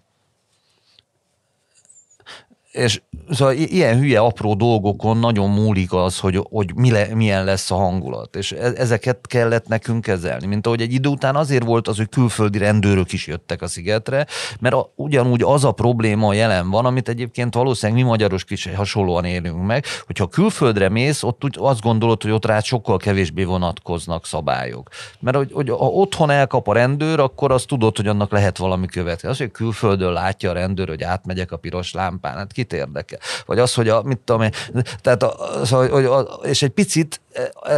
és 2.79 3.03
szóval 3.31 3.55
ilyen 3.55 3.99
hülye, 3.99 4.21
apró 4.21 4.55
dolgokon 4.55 5.19
nagyon 5.19 5.51
múlik 5.51 5.93
az, 5.93 6.19
hogy, 6.19 6.47
hogy 6.51 6.75
mi 6.75 6.91
le, 6.91 7.15
milyen 7.15 7.45
lesz 7.45 7.71
a 7.71 7.75
hangulat, 7.75 8.37
és 8.37 8.53
e, 8.53 8.73
ezeket 8.77 9.27
kellett 9.27 9.69
nekünk 9.69 10.03
kezelni. 10.03 10.47
Mint 10.47 10.67
ahogy 10.67 10.81
egy 10.81 10.93
idő 10.93 11.09
után 11.09 11.37
azért 11.37 11.65
volt 11.65 11.89
az, 11.89 11.97
hogy 11.97 12.09
külföldi 12.09 12.59
rendőrök 12.59 13.13
is 13.13 13.27
jöttek 13.27 13.63
a 13.63 13.67
szigetre, 13.67 14.27
mert 14.61 14.75
a, 14.75 14.93
ugyanúgy 14.95 15.43
az 15.43 15.65
a 15.65 15.73
probléma 15.73 16.33
jelen 16.33 16.71
van, 16.71 16.85
amit 16.85 17.09
egyébként 17.09 17.55
valószínűleg 17.55 18.03
mi 18.03 18.09
magyaros 18.09 18.45
is 18.49 18.69
hasonlóan 18.75 19.25
élünk 19.25 19.67
meg, 19.67 19.85
hogyha 20.07 20.27
külföldre 20.27 20.89
mész, 20.89 21.23
ott 21.23 21.45
úgy 21.45 21.57
azt 21.59 21.81
gondolod, 21.81 22.23
hogy 22.23 22.31
ott 22.31 22.47
rá 22.47 22.61
sokkal 22.61 22.97
kevésbé 22.97 23.45
vonatkoznak 23.45 24.27
szabályok. 24.27 24.89
Mert 25.21 25.37
hogy, 25.37 25.53
hogy 25.53 25.69
ha 25.69 25.87
otthon 25.87 26.31
elkap 26.31 26.69
a 26.69 26.73
rendőr, 26.73 27.21
akkor 27.21 27.53
azt 27.53 27.67
tudod, 27.67 27.97
hogy 27.97 28.07
annak 28.07 28.31
lehet 28.31 28.59
valami 28.59 28.87
következő. 28.87 29.29
Az, 29.29 29.39
hogy 29.39 29.51
külföldön 29.51 30.13
látja 30.13 30.51
a 30.51 30.53
rendőr, 30.53 30.89
hogy 30.89 31.03
átmegyek 31.03 31.53
a 31.53 31.57
piros 31.57 31.93
lámpán, 31.93 32.37
hát 32.37 32.53
kit 32.69 32.79
érdekel? 32.79 33.19
Vagy 33.47 33.59
az, 33.59 33.75
hogy 33.75 33.89
a, 33.89 34.03
mit 34.03 34.19
tudom 34.19 34.43
én, 34.43 34.53
tehát 35.01 35.23
a, 35.23 35.65
szóval, 35.65 35.89
hogy, 35.89 36.05
a, 36.05 36.21
és 36.43 36.63
egy 36.63 36.71
picit 36.71 37.21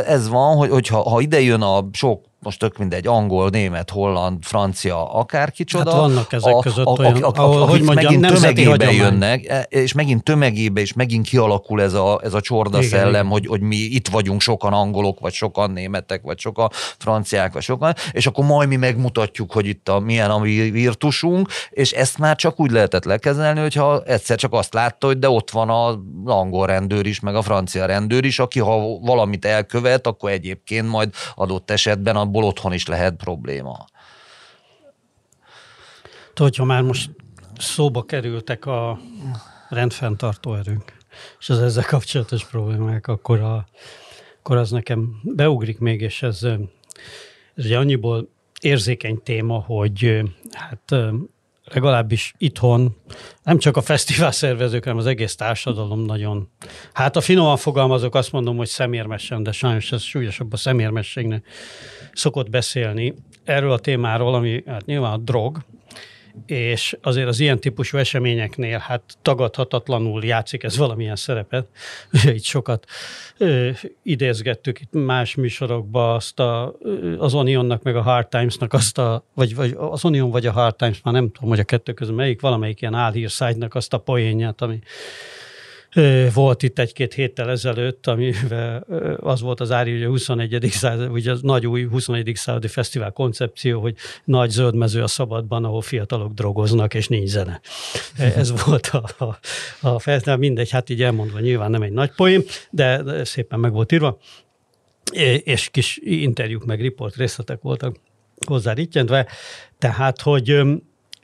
ez 0.07 0.29
van, 0.29 0.57
hogy, 0.57 0.71
hogyha 0.71 1.09
ha 1.09 1.21
ide 1.21 1.41
jön 1.41 1.63
a 1.63 1.89
sok 1.93 2.29
most 2.43 2.59
tök 2.59 2.79
mindegy, 2.79 3.07
angol, 3.07 3.49
német, 3.49 3.91
holland, 3.91 4.45
francia, 4.45 5.13
akárkicsoda. 5.13 5.91
Hát 5.91 6.01
vannak 6.01 6.33
ezek 6.33 6.55
a, 6.55 6.61
között 6.61 6.87
a, 6.87 6.91
olyan, 6.91 7.23
a, 7.23 7.27
a, 7.27 7.33
ahol, 7.35 7.67
hogy 7.67 7.83
mondjam, 7.83 8.13
megint 8.13 8.35
tömegébe 8.35 8.71
hagyomány. 8.71 8.97
jönnek, 8.97 9.49
e, 9.49 9.67
és 9.69 9.93
megint 9.93 10.23
tömegébe, 10.23 10.81
és 10.81 10.93
megint 10.93 11.27
kialakul 11.27 11.83
ez 11.83 11.93
a, 11.95 12.21
ez 12.23 12.35
a 12.35 12.41
csorda 12.41 12.79
igen, 12.79 12.91
szellem, 12.91 13.11
igen. 13.11 13.27
Hogy, 13.27 13.47
hogy 13.47 13.61
mi 13.61 13.77
itt 13.77 14.09
vagyunk 14.09 14.41
sokan 14.41 14.73
angolok, 14.73 15.21
vagy 15.21 15.33
sokan 15.33 15.71
németek, 15.71 16.23
vagy 16.23 16.39
sokan 16.39 16.69
franciák, 16.99 17.53
vagy 17.53 17.63
sokan, 17.63 17.95
és 18.13 18.27
akkor 18.27 18.45
majd 18.45 18.69
mi 18.69 18.77
megmutatjuk, 18.77 19.53
hogy 19.53 19.67
itt 19.67 19.89
a 19.89 19.99
milyen 19.99 20.31
a 20.31 20.41
virtusunk, 20.41 21.49
és 21.71 21.93
ezt 21.93 22.19
már 22.19 22.37
csak 22.37 22.61
úgy 22.61 22.71
lehetett 22.71 23.05
lekezelni, 23.05 23.61
hogyha 23.61 24.03
egyszer 24.03 24.37
csak 24.37 24.53
azt 24.53 24.75
látta, 24.75 25.07
hogy 25.07 25.19
de 25.19 25.29
ott 25.31 25.51
van 25.51 25.71
az 25.71 25.97
angol 26.25 26.67
rendőr 26.67 27.07
is, 27.07 27.21
meg 27.21 27.35
a 27.35 27.43
francia 27.43 27.87
rendőr 27.87 28.25
is, 28.25 28.39
aki 28.39 28.59
ha 28.59 28.99
valamit 28.99 29.45
elkövet, 29.45 30.07
akkor 30.07 30.31
egyébként 30.31 30.89
majd 30.89 31.11
adott 31.35 31.71
esetben 31.71 32.17
a 32.17 32.29
abból 32.31 32.45
otthon 32.45 32.73
is 32.73 32.87
lehet 32.87 33.17
probléma. 33.17 33.87
Tudod, 36.35 36.57
ha 36.57 36.65
már 36.65 36.83
most 36.83 37.11
szóba 37.59 38.03
kerültek 38.03 38.67
a 38.67 38.99
rendfenntartó 39.69 40.55
erőnk, 40.55 40.97
és 41.39 41.49
az 41.51 41.59
ezzel 41.59 41.85
kapcsolatos 41.85 42.45
problémák, 42.45 43.07
akkor, 43.07 43.41
a, 43.41 43.67
akkor 44.39 44.57
az 44.57 44.71
nekem 44.71 45.21
beugrik 45.23 45.79
még, 45.79 46.01
és 46.01 46.23
ez, 46.23 46.43
ez 47.55 47.65
ugye 47.65 47.79
annyiból 47.79 48.29
érzékeny 48.61 49.23
téma, 49.23 49.59
hogy 49.59 50.23
hát 50.51 50.95
legalábbis 51.73 52.35
itthon, 52.39 52.97
nem 53.43 53.59
csak 53.59 53.77
a 53.77 53.81
fesztivál 53.81 54.33
szervezők, 54.33 54.85
hanem 54.85 54.99
az 54.99 55.07
egész 55.07 55.35
társadalom 55.35 56.01
nagyon, 56.01 56.49
hát 56.93 57.17
a 57.17 57.21
finoman 57.21 57.57
fogalmazok, 57.57 58.15
azt 58.15 58.33
mondom, 58.33 58.57
hogy 58.57 58.69
szemérmesen, 58.69 59.43
de 59.43 59.53
sajnos 59.53 59.93
ez 59.93 60.03
súlyosabb 60.03 60.53
a 60.53 60.57
szemérmességnek 60.57 61.47
szokott 62.13 62.51
beszélni 62.51 63.15
erről 63.45 63.73
a 63.73 63.79
témáról, 63.79 64.35
ami 64.35 64.63
hát 64.67 64.87
nyilván 64.87 65.13
a 65.13 65.17
drog, 65.17 65.59
és 66.47 66.97
azért 67.03 67.29
az 67.29 67.41
ilyen 67.41 67.61
típusú 67.61 67.99
eseményeknél 67.99 68.79
hát 68.79 69.03
tagadhatatlanul 69.23 70.25
játszik 70.25 70.63
ez 70.63 70.77
valamilyen 70.77 71.17
szerepet. 71.17 71.67
Ugye 72.13 72.35
itt 72.35 72.43
sokat 72.43 72.87
ö, 73.39 73.71
idézgettük 74.03 74.81
itt 74.81 74.93
más 74.93 75.35
műsorokban 75.35 76.15
azt 76.15 76.41
a, 76.41 76.75
az 77.19 77.35
Onionnak 77.35 77.83
meg 77.83 77.97
a 77.97 78.03
Hard 78.03 78.29
Times-nak 78.29 78.73
azt 78.73 78.99
a, 78.99 79.25
vagy, 79.35 79.55
vagy 79.55 79.75
az 79.77 80.05
Onion 80.05 80.31
vagy 80.31 80.47
a 80.47 80.53
Hard 80.53 80.77
Times, 80.77 81.01
már 81.03 81.15
nem 81.15 81.31
tudom, 81.31 81.49
hogy 81.51 81.61
a 81.61 81.65
kettő 81.65 81.93
közül 81.93 82.15
melyik, 82.15 82.41
valamelyik 82.41 82.81
ilyen 82.81 82.95
álhírszájtnak 82.95 83.75
azt 83.75 83.93
a 83.93 83.99
poénját, 83.99 84.61
ami 84.61 84.79
volt 86.35 86.63
itt 86.63 86.79
egy-két 86.79 87.15
héttel 87.15 87.51
ezelőtt, 87.51 88.07
amivel 88.07 88.87
az 89.21 89.41
volt 89.41 89.61
az 89.61 89.71
Ári, 89.71 89.93
hogy 89.93 90.03
a 90.03 90.09
21. 90.09 90.69
század, 90.71 91.11
ugye 91.11 91.31
az 91.31 91.41
nagy 91.41 91.67
új 91.67 91.85
21. 91.85 92.33
századi 92.35 92.69
fesztivál 92.69 93.11
koncepció, 93.11 93.81
hogy 93.81 93.97
nagy 94.25 94.51
zöld 94.51 94.75
mező 94.75 95.03
a 95.03 95.07
szabadban, 95.07 95.65
ahol 95.65 95.81
fiatalok 95.81 96.33
drogoznak, 96.33 96.95
és 96.95 97.09
nincs 97.09 97.29
zene. 97.29 97.61
Ez 98.17 98.53
volt 98.65 98.87
a, 98.87 99.25
a, 99.25 99.39
a 99.89 99.99
fesztivál, 99.99 100.37
mindegy, 100.37 100.71
hát 100.71 100.91
így 100.91 101.03
elmondva 101.03 101.41
nyilván 101.41 101.71
nem 101.71 101.83
egy 101.83 101.93
nagy 101.93 102.11
poém, 102.11 102.43
de 102.71 103.25
szépen 103.25 103.59
meg 103.59 103.73
volt 103.73 103.93
írva, 103.93 104.19
és 105.43 105.69
kis 105.71 105.99
interjúk 106.03 106.65
meg 106.65 106.81
riport 106.81 107.17
részletek 107.17 107.61
voltak 107.61 107.97
hozzá 108.47 108.73
rittyentve, 108.73 109.27
tehát, 109.79 110.21
hogy 110.21 110.63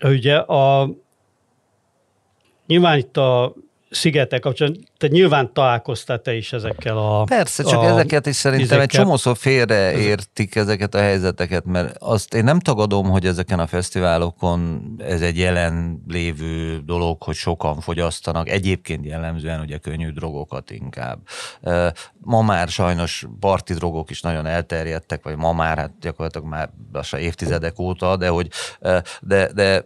ugye 0.03 0.37
a 0.37 0.91
Nyilván 2.67 2.99
itt 2.99 3.17
a 3.17 3.55
szigetek 3.91 4.41
kapcsolatban, 4.41 4.85
te 4.99 5.07
nyilván 5.07 5.53
találkoztál 5.53 6.19
te 6.19 6.35
is 6.35 6.53
ezekkel 6.53 6.99
a... 6.99 7.25
Persze, 7.25 7.63
csak 7.63 7.81
a, 7.81 7.87
ezeket 7.87 8.27
is 8.27 8.37
szerintem 8.37 8.67
izekkel. 8.67 8.85
egy 8.85 8.91
csomószor 8.91 9.37
félreértik 9.37 10.55
ezeket 10.55 10.95
a 10.95 10.99
helyzeteket, 10.99 11.65
mert 11.65 11.97
azt 11.99 12.35
én 12.35 12.45
nem 12.45 12.61
tagadom, 12.61 13.11
hogy 13.11 13.27
ezeken 13.27 13.59
a 13.59 13.67
fesztiválokon 13.67 14.83
ez 14.99 15.21
egy 15.21 15.39
jelen 15.39 16.03
lévő 16.09 16.79
dolog, 16.79 17.23
hogy 17.23 17.35
sokan 17.35 17.81
fogyasztanak, 17.81 18.49
egyébként 18.49 19.05
jellemzően 19.05 19.61
ugye 19.61 19.79
könnyű 19.79 20.11
drogokat 20.11 20.71
inkább. 20.71 21.19
Ma 22.19 22.43
már 22.43 22.69
sajnos 22.69 23.27
parti 23.41 23.75
drogok 23.75 24.11
is 24.11 24.21
nagyon 24.21 24.47
elterjedtek, 24.47 25.23
vagy 25.23 25.37
ma 25.37 25.53
már, 25.53 25.79
hát 25.79 25.93
gyakorlatilag 26.01 26.49
már 26.49 26.71
lassan 26.93 27.21
évtizedek 27.21 27.79
óta, 27.79 28.17
de 28.17 28.29
hogy 28.29 28.49
de, 29.21 29.53
de 29.53 29.85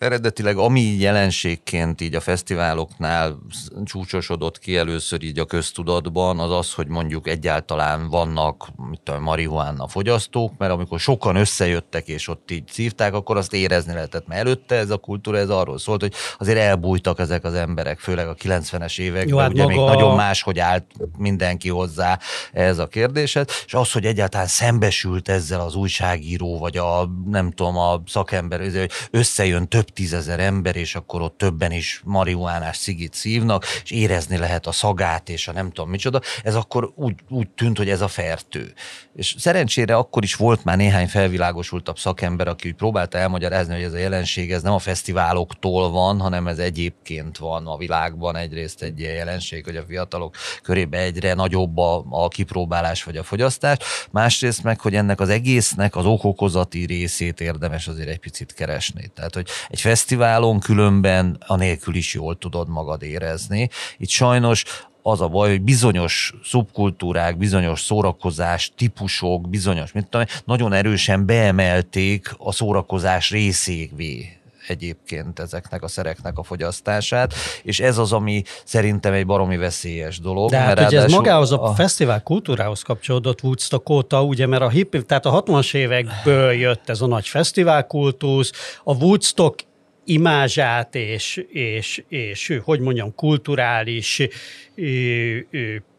eredetileg 0.00 0.56
ami 0.56 0.80
jelenségként 0.80 2.00
így 2.00 2.14
a 2.14 2.20
fesztiváloknál 2.20 3.38
csúcsosodott 3.84 4.58
ki 4.58 4.76
először 4.76 5.22
így 5.22 5.38
a 5.38 5.44
köztudatban, 5.44 6.38
az 6.38 6.50
az, 6.50 6.72
hogy 6.72 6.86
mondjuk 6.86 7.28
egyáltalán 7.28 8.08
vannak 8.08 8.68
mit 8.90 9.00
tudom, 9.00 9.22
marihuána 9.22 9.88
fogyasztók, 9.88 10.52
mert 10.58 10.72
amikor 10.72 11.00
sokan 11.00 11.36
összejöttek 11.36 12.08
és 12.08 12.28
ott 12.28 12.50
így 12.50 12.68
szívták, 12.68 13.14
akkor 13.14 13.36
azt 13.36 13.52
érezni 13.52 13.92
lehetett, 13.92 14.26
mert 14.26 14.40
előtte 14.40 14.74
ez 14.74 14.90
a 14.90 14.96
kultúra 14.96 15.38
ez 15.38 15.48
arról 15.48 15.78
szólt, 15.78 16.00
hogy 16.00 16.14
azért 16.38 16.58
elbújtak 16.58 17.18
ezek 17.18 17.44
az 17.44 17.54
emberek, 17.54 17.98
főleg 17.98 18.28
a 18.28 18.34
90-es 18.34 18.98
években, 18.98 19.28
Jó, 19.28 19.38
hát 19.38 19.50
ugye 19.50 19.62
maga... 19.62 19.74
még 19.74 19.84
nagyon 19.84 20.16
máshogy 20.16 20.58
állt 20.58 20.84
mindenki 21.18 21.68
hozzá 21.68 22.18
ez 22.52 22.78
a 22.78 22.86
kérdéset, 22.86 23.52
és 23.66 23.74
az, 23.74 23.92
hogy 23.92 24.04
egyáltalán 24.04 24.46
szembesült 24.46 25.28
ezzel 25.28 25.60
az 25.60 25.74
újságíró, 25.74 26.58
vagy 26.58 26.76
a 26.76 27.10
nem 27.26 27.50
tudom, 27.50 27.76
a 27.76 28.02
szakember, 28.06 28.60
hogy 28.60 28.90
összejön 29.10 29.68
több 29.68 29.88
tízezer 29.92 30.40
ember, 30.40 30.76
és 30.76 30.94
akkor 30.94 31.22
ott 31.22 31.38
többen 31.38 31.72
is 31.72 32.00
marihuánás 32.04 32.76
szigit 32.76 33.14
szívnak, 33.14 33.64
és 33.84 33.90
érezni 33.90 34.36
lehet 34.36 34.66
a 34.66 34.72
szagát, 34.72 35.28
és 35.28 35.48
a 35.48 35.52
nem 35.52 35.70
tudom 35.70 35.90
micsoda, 35.90 36.20
ez 36.42 36.54
akkor 36.54 36.92
úgy, 36.94 37.14
úgy 37.28 37.48
tűnt, 37.48 37.76
hogy 37.76 37.90
ez 37.90 38.00
a 38.00 38.08
fertő. 38.08 38.72
És 39.14 39.34
szerencsére 39.38 39.96
akkor 39.96 40.22
is 40.22 40.34
volt 40.34 40.64
már 40.64 40.76
néhány 40.76 41.08
felvilágosultabb 41.08 41.98
szakember, 41.98 42.48
aki 42.48 42.68
úgy 42.68 42.74
próbálta 42.74 43.18
elmagyarázni, 43.18 43.74
hogy 43.74 43.82
ez 43.82 43.92
a 43.92 43.98
jelenség, 43.98 44.52
ez 44.52 44.62
nem 44.62 44.72
a 44.72 44.78
fesztiváloktól 44.78 45.90
van, 45.90 46.20
hanem 46.20 46.46
ez 46.46 46.58
egyébként 46.58 47.38
van 47.38 47.66
a 47.66 47.76
világban 47.76 48.36
egyrészt 48.36 48.82
egy 48.82 49.00
ilyen 49.00 49.14
jelenség, 49.14 49.64
hogy 49.64 49.76
a 49.76 49.84
fiatalok 49.88 50.34
körében 50.62 51.00
egyre 51.00 51.34
nagyobb 51.34 51.78
a, 51.78 52.04
a 52.10 52.28
kipróbálás 52.28 53.04
vagy 53.04 53.16
a 53.16 53.22
fogyasztás, 53.22 53.78
másrészt 54.10 54.62
meg, 54.62 54.80
hogy 54.80 54.94
ennek 54.94 55.20
az 55.20 55.28
egésznek 55.28 55.96
az 55.96 56.04
okokozati 56.04 56.84
részét 56.84 57.40
érdemes 57.40 57.88
azért 57.88 58.08
egy 58.08 58.18
picit 58.18 58.52
keresni. 58.52 59.10
Tehát, 59.14 59.34
hogy 59.34 59.48
egy 59.68 59.79
fesztiválon 59.80 60.60
különben 60.60 61.36
anélkül 61.46 61.94
is 61.94 62.14
jól 62.14 62.38
tudod 62.38 62.68
magad 62.68 63.02
érezni. 63.02 63.68
Itt 63.98 64.08
sajnos 64.08 64.64
az 65.02 65.20
a 65.20 65.28
baj, 65.28 65.50
hogy 65.50 65.62
bizonyos 65.62 66.34
szubkultúrák, 66.44 67.36
bizonyos 67.36 67.80
szórakozás 67.80 68.72
típusok, 68.76 69.48
bizonyos, 69.48 69.92
mit 69.92 70.06
tudom, 70.08 70.26
nagyon 70.44 70.72
erősen 70.72 71.26
beemelték 71.26 72.34
a 72.38 72.52
szórakozás 72.52 73.30
részévé 73.30 74.40
egyébként 74.70 75.38
ezeknek 75.38 75.82
a 75.82 75.88
szereknek 75.88 76.38
a 76.38 76.42
fogyasztását, 76.42 77.34
és 77.62 77.80
ez 77.80 77.98
az, 77.98 78.12
ami 78.12 78.42
szerintem 78.64 79.12
egy 79.12 79.26
baromi 79.26 79.56
veszélyes 79.56 80.18
dolog. 80.18 80.50
De 80.50 80.58
hát 80.58 80.80
ugye 80.80 81.00
ez 81.00 81.12
magához 81.12 81.52
a, 81.52 81.64
a 81.64 81.72
fesztivál 81.74 82.22
kultúrához 82.22 82.82
kapcsolódott 82.82 83.42
Woodstock 83.42 83.88
óta, 83.88 84.22
ugye, 84.22 84.46
mert 84.46 84.62
a 84.62 84.68
hip, 84.68 85.06
tehát 85.06 85.26
a 85.26 85.42
60-as 85.42 85.74
évekből 85.74 86.52
jött 86.52 86.88
ez 86.88 87.00
a 87.00 87.06
nagy 87.06 87.28
fesztiválkultusz, 87.28 88.52
a 88.84 88.94
Woodstock 88.94 89.68
imázsát 90.12 90.94
és, 90.94 91.44
és, 91.48 92.02
és 92.08 92.58
hogy 92.64 92.80
mondjam, 92.80 93.14
kulturális 93.14 94.22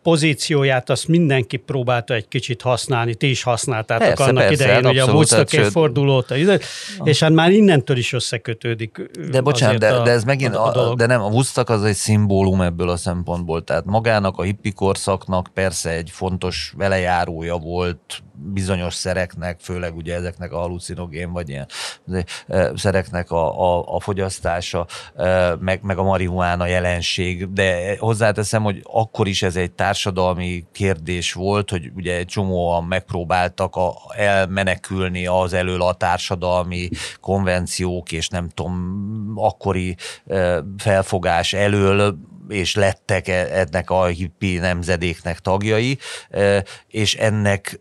pozícióját 0.01 0.89
azt 0.89 1.07
mindenki 1.07 1.57
próbálta 1.57 2.13
egy 2.13 2.27
kicsit 2.27 2.61
használni, 2.61 3.15
ti 3.15 3.29
is 3.29 3.43
használtátok 3.43 4.07
persze, 4.07 4.23
annak 4.23 4.47
persze, 4.47 4.63
idején, 4.63 4.85
hogy 4.85 4.97
a 4.97 5.05
Woodstock 5.05 5.49
fordulót, 5.49 6.33
és 7.03 7.19
hát 7.19 7.31
már 7.31 7.51
innentől 7.51 7.97
is 7.97 8.13
összekötődik. 8.13 9.09
De 9.31 9.41
bocsánat, 9.41 9.79
de, 9.79 9.93
a, 9.93 10.03
de 10.03 10.11
ez 10.11 10.23
megint, 10.23 10.55
a, 10.55 10.65
a, 10.65 10.89
a 10.89 10.95
de 10.95 11.05
nem, 11.05 11.21
a 11.21 11.27
Woodstock 11.27 11.69
az 11.69 11.83
egy 11.83 11.95
szimbólum 11.95 12.61
ebből 12.61 12.89
a 12.89 12.97
szempontból, 12.97 13.63
tehát 13.63 13.85
magának 13.85 14.37
a 14.37 14.43
hippi 14.43 14.71
korszaknak 14.71 15.49
persze 15.53 15.89
egy 15.89 16.09
fontos 16.09 16.73
velejárója 16.77 17.57
volt, 17.57 18.23
bizonyos 18.43 18.93
szereknek, 18.93 19.59
főleg 19.59 19.95
ugye 19.95 20.15
ezeknek 20.15 20.51
a 20.51 20.57
halucinogén 20.57 21.31
vagy 21.31 21.49
ilyen 21.49 21.67
szereknek 22.75 23.31
a, 23.31 23.61
a, 23.61 23.95
a 23.95 23.99
fogyasztása, 23.99 24.87
meg, 25.59 25.79
meg 25.83 25.97
a 25.97 26.03
marihuána 26.03 26.65
jelenség, 26.65 27.53
de 27.53 27.95
hozzáteszem, 27.99 28.63
hogy 28.63 28.70
akkor 28.83 29.27
is 29.27 29.41
ez 29.41 29.55
egy 29.55 29.71
társadalmi 29.71 30.65
kérdés 30.71 31.33
volt, 31.33 31.69
hogy 31.69 31.91
ugye 31.95 32.15
egy 32.15 32.25
csomóan 32.25 32.83
megpróbáltak 32.83 33.75
a, 33.75 33.93
elmenekülni 34.15 35.27
az 35.27 35.53
elől 35.53 35.81
a 35.81 35.93
társadalmi 35.93 36.89
konvenciók 37.19 38.11
és 38.11 38.27
nem 38.27 38.49
tudom, 38.49 39.33
akkori 39.35 39.95
felfogás 40.77 41.53
elől, 41.53 42.17
és 42.49 42.75
lettek 42.75 43.27
e, 43.27 43.47
ennek 43.59 43.89
a 43.89 44.05
hippi 44.05 44.57
nemzedéknek 44.57 45.39
tagjai, 45.39 45.97
és 46.87 47.15
ennek 47.15 47.79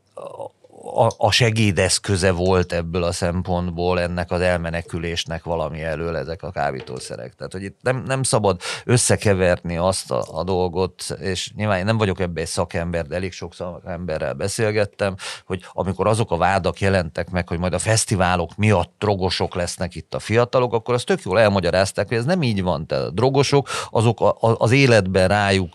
a, 0.95 1.11
a 1.17 1.31
segédeszköze 1.31 2.31
volt 2.31 2.73
ebből 2.73 3.03
a 3.03 3.13
szempontból 3.13 4.01
ennek 4.01 4.31
az 4.31 4.41
elmenekülésnek 4.41 5.45
valami 5.45 5.83
elől 5.83 6.17
ezek 6.17 6.43
a 6.43 6.51
kábítószerek. 6.51 7.35
Tehát, 7.35 7.53
hogy 7.53 7.63
itt 7.63 7.79
nem, 7.83 8.03
nem 8.07 8.23
szabad 8.23 8.61
összekeverni 8.85 9.77
azt 9.77 10.11
a, 10.11 10.25
a 10.33 10.45
dolgot, 10.45 11.17
és 11.21 11.53
nyilván 11.57 11.79
én 11.79 11.85
nem 11.85 11.99
vagyok 11.99 12.21
ebben 12.21 12.43
egy 12.43 12.49
szakember, 12.49 13.07
de 13.07 13.15
elég 13.15 13.33
sok 13.33 13.55
szakemberrel 13.55 14.35
beszélgettem, 14.35 15.15
hogy 15.45 15.65
amikor 15.73 16.07
azok 16.07 16.31
a 16.31 16.37
vádak 16.37 16.81
jelentek 16.81 17.31
meg, 17.31 17.49
hogy 17.49 17.59
majd 17.59 17.73
a 17.73 17.79
fesztiválok 17.79 18.57
miatt 18.57 18.95
drogosok 18.99 19.55
lesznek 19.55 19.95
itt 19.95 20.15
a 20.15 20.19
fiatalok, 20.19 20.73
akkor 20.73 20.95
azt 20.95 21.07
tök 21.07 21.23
jól 21.23 21.41
elmagyarázták, 21.41 22.09
hogy 22.09 22.17
ez 22.17 22.25
nem 22.25 22.43
így 22.43 22.63
van. 22.63 22.87
Tehát 22.87 23.05
a 23.05 23.11
drogosok 23.11 23.69
azok 23.91 24.21
a, 24.21 24.29
a, 24.29 24.55
az 24.59 24.71
életben 24.71 25.29
rájuk 25.29 25.75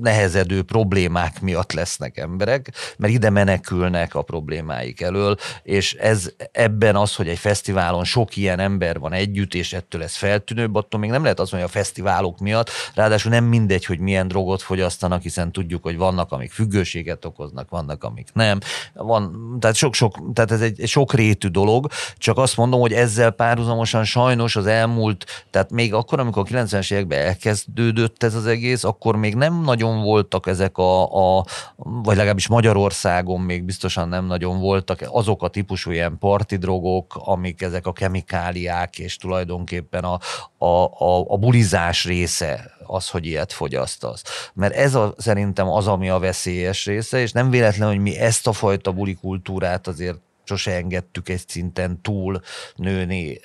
nehezedő 0.00 0.62
problémák 0.62 1.40
miatt 1.40 1.72
lesznek 1.72 2.16
emberek, 2.16 2.72
mert 2.96 3.12
ide 3.12 3.30
menekülnek 3.30 4.14
a 4.14 4.22
problémáik 4.22 5.00
elől, 5.00 5.36
és 5.62 5.92
ez 5.94 6.30
ebben 6.52 6.96
az, 6.96 7.14
hogy 7.14 7.28
egy 7.28 7.38
fesztiválon 7.38 8.04
sok 8.04 8.36
ilyen 8.36 8.58
ember 8.58 8.98
van 8.98 9.12
együtt, 9.12 9.54
és 9.54 9.72
ettől 9.72 10.02
ez 10.02 10.16
feltűnőbb, 10.16 10.74
attól 10.74 11.00
még 11.00 11.10
nem 11.10 11.22
lehet 11.22 11.40
azt 11.40 11.52
mondani 11.52 11.72
a 11.72 11.78
fesztiválok 11.78 12.38
miatt, 12.38 12.70
ráadásul 12.94 13.30
nem 13.30 13.44
mindegy, 13.44 13.84
hogy 13.84 13.98
milyen 13.98 14.28
drogot 14.28 14.62
fogyasztanak, 14.62 15.22
hiszen 15.22 15.52
tudjuk, 15.52 15.82
hogy 15.82 15.96
vannak, 15.96 16.32
amik 16.32 16.52
függőséget 16.52 17.24
okoznak, 17.24 17.70
vannak, 17.70 18.04
amik 18.04 18.28
nem. 18.32 18.58
Van, 18.94 19.56
tehát 19.60 19.76
sok-sok, 19.76 20.32
tehát 20.32 20.50
ez 20.50 20.60
egy, 20.60 20.80
egy 20.80 20.88
sokrétű 20.88 21.48
dolog, 21.48 21.88
csak 22.16 22.38
azt 22.38 22.56
mondom, 22.56 22.80
hogy 22.80 22.92
ezzel 22.92 23.30
párhuzamosan 23.30 24.04
sajnos 24.04 24.56
az 24.56 24.66
elmúlt, 24.66 25.46
tehát 25.50 25.70
még 25.70 25.94
akkor, 25.94 26.20
amikor 26.20 26.42
a 26.46 26.54
90-es 26.54 26.92
években 26.92 27.26
elkezdődött 27.26 28.22
ez 28.22 28.34
az 28.34 28.46
egész, 28.46 28.84
akkor 28.84 29.16
még 29.16 29.34
nem 29.34 29.60
nagyon 29.62 29.87
nagyon 29.88 30.04
voltak 30.04 30.46
ezek 30.46 30.78
a, 30.78 31.02
a, 31.38 31.44
vagy 31.76 32.16
legalábbis 32.16 32.48
Magyarországon 32.48 33.40
még 33.40 33.64
biztosan 33.64 34.08
nem 34.08 34.24
nagyon 34.24 34.60
voltak 34.60 35.04
azok 35.10 35.42
a 35.42 35.48
típusú 35.48 35.90
ilyen 35.90 36.18
partidrogok, 36.18 37.16
amik 37.24 37.62
ezek 37.62 37.86
a 37.86 37.92
kemikáliák, 37.92 38.98
és 38.98 39.16
tulajdonképpen 39.16 40.04
a, 40.04 40.18
a, 40.64 40.84
a, 40.84 41.24
a 41.28 41.36
bulizás 41.36 42.04
része 42.04 42.70
az, 42.86 43.08
hogy 43.08 43.26
ilyet 43.26 43.52
fogyasztasz. 43.52 44.50
Mert 44.54 44.74
ez 44.74 44.94
a, 44.94 45.14
szerintem 45.16 45.68
az, 45.68 45.86
ami 45.86 46.08
a 46.08 46.18
veszélyes 46.18 46.86
része, 46.86 47.18
és 47.18 47.32
nem 47.32 47.50
véletlen, 47.50 47.88
hogy 47.88 47.98
mi 47.98 48.16
ezt 48.16 48.46
a 48.46 48.52
fajta 48.52 48.92
bulikultúrát 48.92 49.86
azért 49.86 50.18
sose 50.48 50.74
engedtük 50.74 51.28
egy 51.28 51.48
szinten 51.48 52.00
túl 52.02 52.40
nőni 52.76 53.40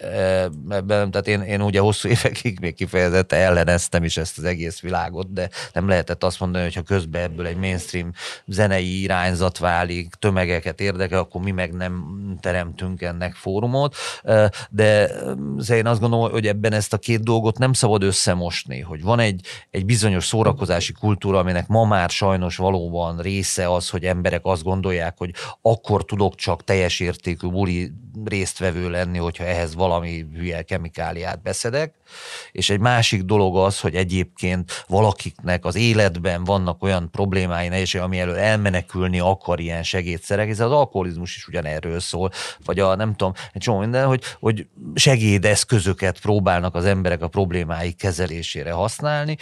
ebben. 0.69 1.11
Tehát 1.11 1.27
én, 1.27 1.41
én 1.41 1.61
ugye 1.61 1.79
hosszú 1.79 2.09
évekig 2.09 2.59
még 2.59 2.75
kifejezetten 2.75 3.39
elleneztem 3.39 4.03
is 4.03 4.17
ezt 4.17 4.37
az 4.37 4.43
egész 4.43 4.79
világot, 4.79 5.33
de 5.33 5.49
nem 5.73 5.87
lehetett 5.87 6.23
azt 6.23 6.39
mondani, 6.39 6.63
hogy 6.63 6.73
ha 6.73 6.81
közben 6.81 7.21
ebből 7.21 7.45
egy 7.45 7.57
mainstream 7.57 8.11
zenei 8.45 9.01
irányzat 9.01 9.57
válik, 9.57 10.13
tömegeket 10.13 10.81
érdekel, 10.81 11.19
akkor 11.19 11.41
mi 11.41 11.51
meg 11.51 11.73
nem 11.73 11.91
teremtünk 12.39 13.01
ennek 13.01 13.33
fórumot. 13.33 13.95
De 14.69 15.09
én 15.69 15.87
azt 15.87 15.99
gondolom, 15.99 16.31
hogy 16.31 16.47
ebben 16.47 16.73
ezt 16.73 16.93
a 16.93 16.97
két 16.97 17.23
dolgot 17.23 17.57
nem 17.57 17.73
szabad 17.73 18.03
összemosni, 18.03 18.79
hogy 18.79 19.01
van 19.03 19.19
egy, 19.19 19.45
egy 19.71 19.85
bizonyos 19.85 20.25
szórakozási 20.25 20.93
kultúra, 20.93 21.39
aminek 21.39 21.67
ma 21.67 21.85
már 21.85 22.09
sajnos 22.09 22.57
valóban 22.57 23.17
része 23.17 23.73
az, 23.73 23.89
hogy 23.89 24.03
emberek 24.03 24.41
azt 24.43 24.63
gondolják, 24.63 25.17
hogy 25.17 25.33
akkor 25.61 26.05
tudok 26.05 26.35
csak 26.35 26.63
teljes 26.63 26.99
értékű 26.99 27.47
buli 27.47 27.91
résztvevő 28.25 28.89
lenni, 28.89 29.17
hogyha 29.17 29.43
ehhez 29.43 29.75
valami 29.75 30.25
hülye 30.33 30.61
kemikáliát 30.61 31.41
beszedek. 31.41 31.93
És 32.51 32.69
egy 32.69 32.79
másik 32.79 33.21
dolog 33.21 33.57
az, 33.57 33.79
hogy 33.79 33.95
egyébként 33.95 34.83
valakiknek 34.87 35.65
az 35.65 35.75
életben 35.75 36.43
vannak 36.43 36.83
olyan 36.83 37.11
problémái, 37.11 37.67
nehézség, 37.67 38.01
ami 38.01 38.19
elől 38.19 38.37
elmenekülni 38.37 39.19
akar 39.19 39.59
ilyen 39.59 39.83
segédszerek, 39.83 40.49
ez 40.49 40.59
az 40.59 40.71
alkoholizmus 40.71 41.35
is 41.35 41.47
ugyanerről 41.47 41.99
szól, 41.99 42.31
vagy 42.65 42.79
a 42.79 42.95
nem 42.95 43.15
tudom, 43.15 43.33
egy 43.53 43.61
csomó 43.61 43.79
minden, 43.79 44.07
hogy, 44.07 44.23
hogy 44.39 44.67
segédeszközöket 44.95 46.19
próbálnak 46.19 46.75
az 46.75 46.85
emberek 46.85 47.21
a 47.21 47.27
problémáik 47.27 47.97
kezelésére 47.97 48.71
használni. 48.71 49.37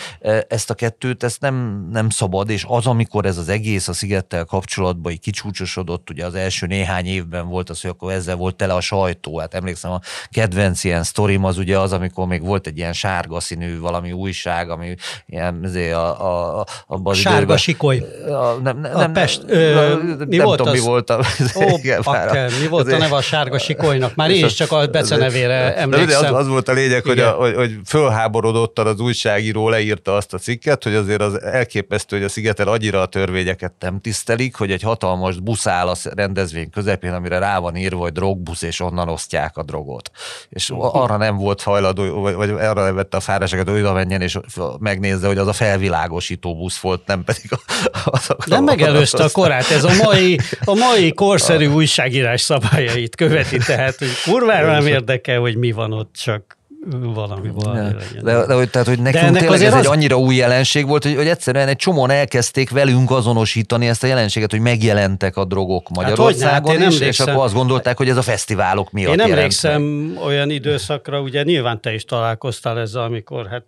Ezt 0.48 0.70
a 0.70 0.74
kettőt, 0.74 1.24
ezt 1.24 1.42
nem, 1.42 1.88
nem 1.92 2.10
szabad, 2.10 2.50
és 2.50 2.66
az, 2.68 2.88
amikor 2.88 3.26
ez 3.26 3.38
az 3.38 3.50
egész 3.50 3.88
a 3.88 3.94
szigettel 3.94 4.46
kapcsolatban 4.46 5.18
kicsúcsosodott, 5.22 6.10
ugye 6.10 6.26
az 6.26 6.36
első 6.36 6.66
néhány 6.66 7.06
évben 7.06 7.48
volt 7.48 7.70
az, 7.70 7.82
hogy 7.82 7.90
akkor 7.90 8.12
ezzel 8.12 8.36
volt 8.36 8.56
tele 8.56 8.74
a 8.74 8.82
sajtó. 8.82 9.40
Hát 9.40 9.54
emlékszem, 9.54 9.92
a 9.92 10.00
kedvenc 10.30 10.84
ilyen 10.84 11.04
sztorim 11.04 11.44
az 11.44 11.58
ugye 11.58 11.80
az, 11.80 11.94
amikor 11.94 12.28
még 12.28 12.42
volt 12.42 12.61
volt 12.62 12.76
egy 12.76 12.78
ilyen 12.78 12.94
sárga 12.94 13.40
színű 13.40 13.80
valami 13.80 14.12
újság, 14.12 14.70
ami 14.70 14.96
ilyen 15.26 15.60
azért 15.64 15.94
a, 15.94 16.60
a, 16.60 16.66
a 16.88 17.14
Sárga 17.14 17.38
időben, 17.38 17.58
sikoly. 17.58 18.04
A, 18.28 18.54
nem, 18.64 18.80
nem, 18.80 18.96
a 18.96 19.08
Pest. 19.08 19.42
Ö, 19.48 19.74
nem, 19.74 20.28
mi 20.28 20.36
nem 20.36 20.46
volt 20.46 20.58
tudom, 20.58 20.74
az? 20.74 20.80
mi 20.80 20.86
volt 20.86 21.10
a... 21.10 21.20
Ó, 21.56 21.78
igen, 21.78 22.02
bakker, 22.04 22.52
mi 22.62 22.68
volt 22.68 22.92
a 22.92 22.98
neve 22.98 23.16
a 23.16 23.22
sárga 23.22 23.60
sikolynak? 23.60 24.16
Már 24.16 24.30
én 24.36 24.46
is 24.46 24.54
csak 24.54 24.72
a 24.72 24.88
becenevére 24.88 25.76
emlékszem. 25.76 26.34
Az, 26.34 26.40
az 26.40 26.48
volt 26.48 26.68
a 26.68 26.74
lényeg, 26.74 27.04
hogy, 27.04 27.20
a, 27.20 27.30
hogy, 27.30 27.56
hogy 27.56 27.78
fölháborodottan 27.86 28.88
az 28.88 29.00
újságíró 29.00 29.70
leírta 29.70 30.16
azt 30.16 30.34
a 30.34 30.38
cikket, 30.38 30.84
hogy 30.84 30.96
azért 30.96 31.22
az 31.22 31.42
elképesztő, 31.42 32.16
hogy 32.16 32.26
a 32.26 32.30
szigetel 32.30 32.68
annyira 32.68 33.02
a 33.02 33.06
törvényeket 33.06 33.74
nem 33.80 34.00
tisztelik, 34.02 34.56
hogy 34.56 34.72
egy 34.72 34.82
hatalmas 34.82 35.40
buszál 35.40 35.88
a 35.88 35.96
rendezvény 36.16 36.70
közepén, 36.70 37.14
amire 37.14 37.40
rá 37.40 37.60
van 37.60 37.76
írva, 37.76 38.02
hogy 38.02 38.12
drogbusz, 38.12 38.62
és 38.62 38.80
onnan 38.80 39.10
osztják 39.10 39.58
a 39.58 39.64
drogot. 39.64 40.12
És 40.50 40.72
arra 40.76 41.18
nem 41.18 41.38
volt 41.38 41.62
hajlandó, 41.62 42.22
vagy, 42.22 42.36
vagy 42.36 42.51
arra 42.52 42.84
nem 42.84 42.96
vette 42.96 43.18
a 43.18 43.20
fáraságot, 43.20 43.70
hogy 43.70 43.80
oda 43.80 43.94
menjen, 43.94 44.22
és 44.22 44.38
megnézze, 44.80 45.28
hogy 45.28 45.38
az 45.38 45.48
a 45.48 45.54
felvilágosító 45.54 46.56
busz 46.56 46.78
volt, 46.78 47.02
nem 47.06 47.24
pedig 47.24 47.52
a, 47.52 47.60
az 48.06 48.30
a 48.30 48.36
Nem 48.46 48.64
megelőzte 48.64 49.24
a 49.24 49.30
korát, 49.30 49.70
ez 49.70 49.84
a 49.84 49.94
mai, 50.04 50.40
a 50.66 50.74
mai 50.74 51.14
korszerű 51.14 51.68
újságírás 51.68 52.42
szabályait 52.42 53.16
követi, 53.16 53.58
tehát 53.58 53.96
hogy 53.98 54.10
kurvára 54.24 54.72
nem 54.72 54.88
érdekel, 54.88 55.40
hogy 55.40 55.58
mi 55.58 55.72
van 55.72 55.94
ott, 55.94 56.16
csak 56.16 56.60
valami, 56.90 57.50
valami 57.54 57.80
legyen. 57.80 58.24
De, 58.24 58.46
de, 58.46 58.54
hogy, 58.54 58.70
tehát, 58.70 58.88
hogy 58.88 59.00
nekünk 59.00 59.34
de 59.34 59.40
tényleg 59.40 59.62
ez 59.62 59.74
az... 59.74 59.80
egy 59.80 59.86
annyira 59.86 60.18
új 60.18 60.36
jelenség 60.36 60.88
volt, 60.88 61.04
hogy, 61.04 61.16
hogy 61.16 61.28
egyszerűen 61.28 61.68
egy 61.68 61.76
csomóan 61.76 62.10
elkezdték 62.10 62.70
velünk 62.70 63.12
azonosítani 63.12 63.88
ezt 63.88 64.04
a 64.04 64.08
jelenséget, 64.08 64.52
hogy 64.52 64.60
megjelentek 64.60 65.38
a 65.38 65.46
drogok 65.46 65.88
hát 65.88 65.98
Magyarországon 65.98 66.78
hát, 66.78 66.92
is, 66.92 67.00
és 67.00 67.20
akkor 67.20 67.44
azt 67.44 67.54
gondolták, 67.54 67.98
hogy 67.98 68.10
ez 68.10 68.18
a 68.18 68.22
fesztiválok 68.22 68.92
miatt 68.92 69.14
Én 69.14 69.20
emlékszem 69.20 70.14
olyan 70.26 70.50
időszakra, 70.50 71.22
ugye 71.22 71.44
nyilván 71.44 71.82
te 71.82 71.94
is 71.94 72.06
találkoztál 72.06 72.80
ezzel, 72.80 73.04
amikor, 73.04 73.48
hát 73.48 73.66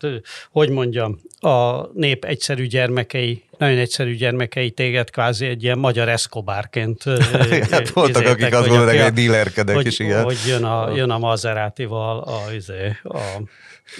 hogy 0.52 0.69
mondjam, 0.69 1.19
a 1.39 1.88
nép 1.93 2.26
egyszerű 2.26 2.65
gyermekei 2.65 3.43
nagyon 3.63 3.78
egyszerű 3.78 4.15
gyermekei 4.15 4.71
téged 4.71 5.10
kvázi 5.10 5.45
egy 5.45 5.63
ilyen 5.63 5.78
magyar 5.78 6.10
eszkobárként 6.10 7.04
hát 7.71 7.89
voltak, 7.89 8.26
akik 8.26 8.54
azt 8.54 8.67
gondolják, 8.67 9.04
hogy 9.04 9.13
dílerkedek 9.13 9.76
hogy, 9.76 9.86
is, 9.86 9.99
igen. 9.99 10.23
Hogy 10.23 10.38
jön 10.47 10.63
a, 10.63 10.95
jön 10.95 11.10
a 11.10 11.17
Maseratival 11.17 12.19
a, 12.19 12.54
izé, 12.54 12.97
a, 13.04 13.17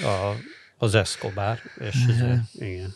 a, 0.08 0.36
az 0.78 0.96
eszkobár, 0.96 1.60
és 1.80 1.96
izé, 2.10 2.68
igen. 2.70 2.96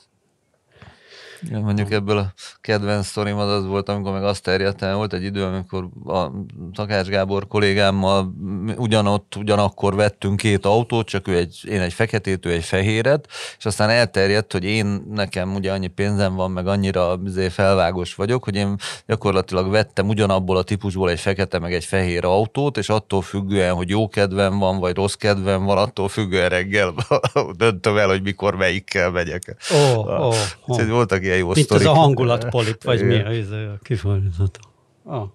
Ja, 1.42 1.60
mondjuk 1.60 1.92
ebből 1.92 2.18
a 2.18 2.34
kedvenc 2.62 3.06
sztorim 3.06 3.38
az, 3.38 3.50
az 3.50 3.66
volt, 3.66 3.90
amikor 3.90 4.12
meg 4.12 4.24
azt 4.24 4.44
terjedt 4.44 4.82
el, 4.82 4.96
volt 4.96 5.14
egy 5.14 5.24
idő, 5.24 5.44
amikor 5.44 5.90
a 6.06 6.32
Takács 6.74 7.08
Gábor 7.08 7.48
kollégámmal 7.48 8.34
ugyanott, 8.76 9.36
ugyanakkor 9.36 9.96
vettünk 9.96 10.38
két 10.38 10.66
autót, 10.66 11.08
csak 11.08 11.28
ő 11.28 11.38
egy, 11.38 11.60
én 11.70 11.82
egy 11.82 11.94
feketét, 11.94 12.46
ő 12.46 12.52
egy 12.52 12.64
fehéret, 12.64 13.28
és 13.58 13.66
aztán 13.66 13.90
elterjedt, 13.90 14.52
hogy 14.52 14.64
én 14.64 15.04
nekem 15.10 15.56
ugye 15.56 15.72
annyi 15.72 15.88
pénzem 15.88 16.36
van, 16.36 16.52
meg 16.52 16.68
annyira 16.68 17.20
izé 17.26 17.50
felvágos 17.50 18.16
vagyok, 18.16 18.44
hogy 18.44 18.56
én 18.56 18.76
gyakorlatilag 19.08 19.70
vettem 19.70 20.08
ugyanabból 20.08 20.58
a 20.58 20.64
típusból 20.64 21.10
egy 21.10 21.20
fekete, 21.20 21.60
meg 21.60 21.74
egy 21.74 21.86
fehér 21.86 22.26
autót, 22.26 22.78
és 22.78 22.90
attól 22.90 23.22
függően, 23.22 23.74
hogy 23.74 23.90
jó 23.90 24.08
kedvem 24.08 24.60
van, 24.60 24.80
vagy 24.80 24.96
rossz 24.96 25.14
kedvem 25.14 25.64
van, 25.64 25.78
attól 25.78 26.08
függően 26.08 26.50
reggel 26.50 26.94
döntöm 27.58 27.98
el, 27.98 28.08
hogy 28.08 28.22
mikor 28.22 28.56
melyikkel 28.56 29.12
megyek. 29.12 29.56
Oh, 29.70 29.98
oh, 29.98 30.36
oh. 30.66 30.88
Voltak 30.88 31.26
ilyen 31.28 31.38
jó 31.38 31.46
Mint 31.46 31.66
sztorik. 31.66 31.88
az 31.88 31.94
a 31.94 31.96
hangulatpolip, 31.96 32.84
vagy 32.84 33.04
mi 33.04 33.20
a, 33.20 33.74
a 33.74 33.78
kifordítható. 33.82 34.60
Ah. 35.04 35.28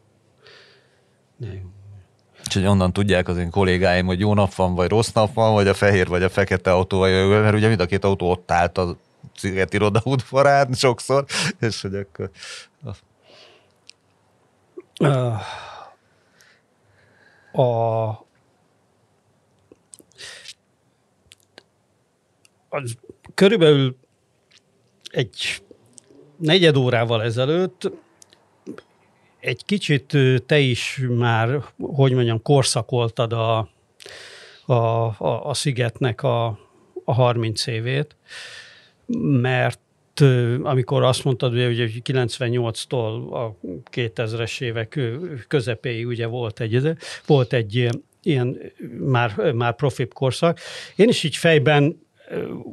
Úgyhogy 2.40 2.66
onnan 2.66 2.92
tudják 2.92 3.28
az 3.28 3.36
én 3.36 3.50
kollégáim, 3.50 4.06
hogy 4.06 4.20
jó 4.20 4.34
nap 4.34 4.54
van, 4.54 4.74
vagy 4.74 4.88
rossz 4.88 5.12
nap 5.12 5.34
van, 5.34 5.52
vagy 5.52 5.68
a 5.68 5.74
fehér, 5.74 6.08
vagy 6.08 6.22
a 6.22 6.28
fekete 6.28 6.72
autó, 6.72 6.98
vagy 6.98 7.10
mert 7.28 7.54
ugye 7.54 7.68
mind 7.68 7.80
a 7.80 7.86
két 7.86 8.04
autó 8.04 8.30
ott 8.30 8.50
állt 8.50 8.78
a 8.78 8.96
Szigeti 9.36 9.76
Roda 9.76 10.00
udvarán 10.04 10.72
sokszor, 10.72 11.24
és 11.60 11.80
hogy 11.80 11.94
akkor... 11.94 12.30
Uh, 15.00 15.40
a, 17.52 18.26
az 22.68 22.96
körülbelül 23.34 23.96
egy 25.10 25.62
negyed 26.42 26.76
órával 26.76 27.22
ezelőtt 27.22 27.90
egy 29.42 29.64
kicsit 29.64 30.16
te 30.46 30.58
is 30.58 31.00
már, 31.08 31.62
hogy 31.78 32.12
mondjam, 32.12 32.42
korszakoltad 32.42 33.32
a, 33.32 33.68
a, 34.64 34.74
a, 34.74 35.48
a 35.48 35.54
Szigetnek 35.54 36.22
a, 36.22 36.58
a 37.04 37.12
30 37.12 37.66
évét, 37.66 38.16
mert 39.40 39.80
amikor 40.62 41.02
azt 41.02 41.24
mondtad, 41.24 41.52
hogy 41.52 42.02
98-tól 42.04 43.30
a 43.30 43.56
2000-es 43.90 44.60
évek 44.60 45.00
közepéig 45.48 46.06
ugye 46.06 46.26
volt 46.26 46.60
egy, 46.60 46.96
volt 47.26 47.52
egy 47.52 47.88
ilyen 48.22 48.58
már, 48.98 49.52
már 49.52 49.74
profib 49.74 50.12
korszak. 50.12 50.58
Én 50.96 51.08
is 51.08 51.22
így 51.22 51.36
fejben 51.36 52.00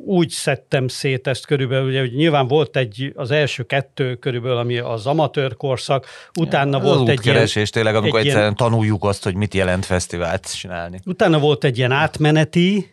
úgy 0.05 0.29
szedtem 0.29 0.87
szét 0.87 1.27
ezt 1.27 1.45
körülbelül, 1.45 1.87
ugye, 1.87 1.99
hogy 1.99 2.13
nyilván 2.13 2.47
volt 2.47 2.77
egy, 2.77 3.11
az 3.15 3.31
első 3.31 3.63
kettő 3.63 4.15
körülbelül, 4.15 4.57
ami 4.57 4.77
az 4.77 5.05
amatőr 5.05 5.55
korszak, 5.55 6.05
utána 6.39 6.77
ja, 6.77 6.83
volt 6.83 7.09
egy 7.09 7.25
ilyen... 7.25 7.47
tényleg, 7.71 7.95
amikor 7.95 8.19
egyszerűen 8.19 8.43
ilyen, 8.43 8.55
tanuljuk 8.55 9.03
azt, 9.03 9.23
hogy 9.23 9.35
mit 9.35 9.53
jelent 9.53 9.85
fesztivált 9.85 10.55
csinálni. 10.57 10.99
Utána 11.05 11.39
volt 11.39 11.63
egy 11.63 11.77
ilyen 11.77 11.91
átmeneti, 11.91 12.89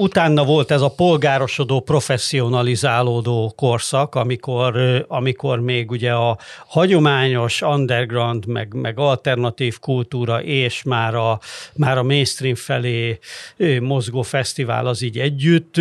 Utána 0.00 0.44
volt 0.44 0.70
ez 0.70 0.80
a 0.80 0.90
polgárosodó, 0.90 1.80
professzionalizálódó 1.80 3.52
korszak, 3.56 4.14
amikor, 4.14 5.04
amikor 5.08 5.60
még 5.60 5.90
ugye 5.90 6.12
a 6.12 6.38
hagyományos 6.66 7.62
underground, 7.62 8.46
meg, 8.46 8.74
meg 8.74 8.98
alternatív 8.98 9.78
kultúra 9.78 10.42
és 10.42 10.82
már 10.82 11.14
a, 11.14 11.40
már 11.74 11.98
a 11.98 12.02
mainstream 12.02 12.54
felé 12.54 13.18
mozgó 13.80 14.22
fesztivál 14.22 14.86
az 14.86 15.02
így 15.02 15.18
együtt 15.18 15.76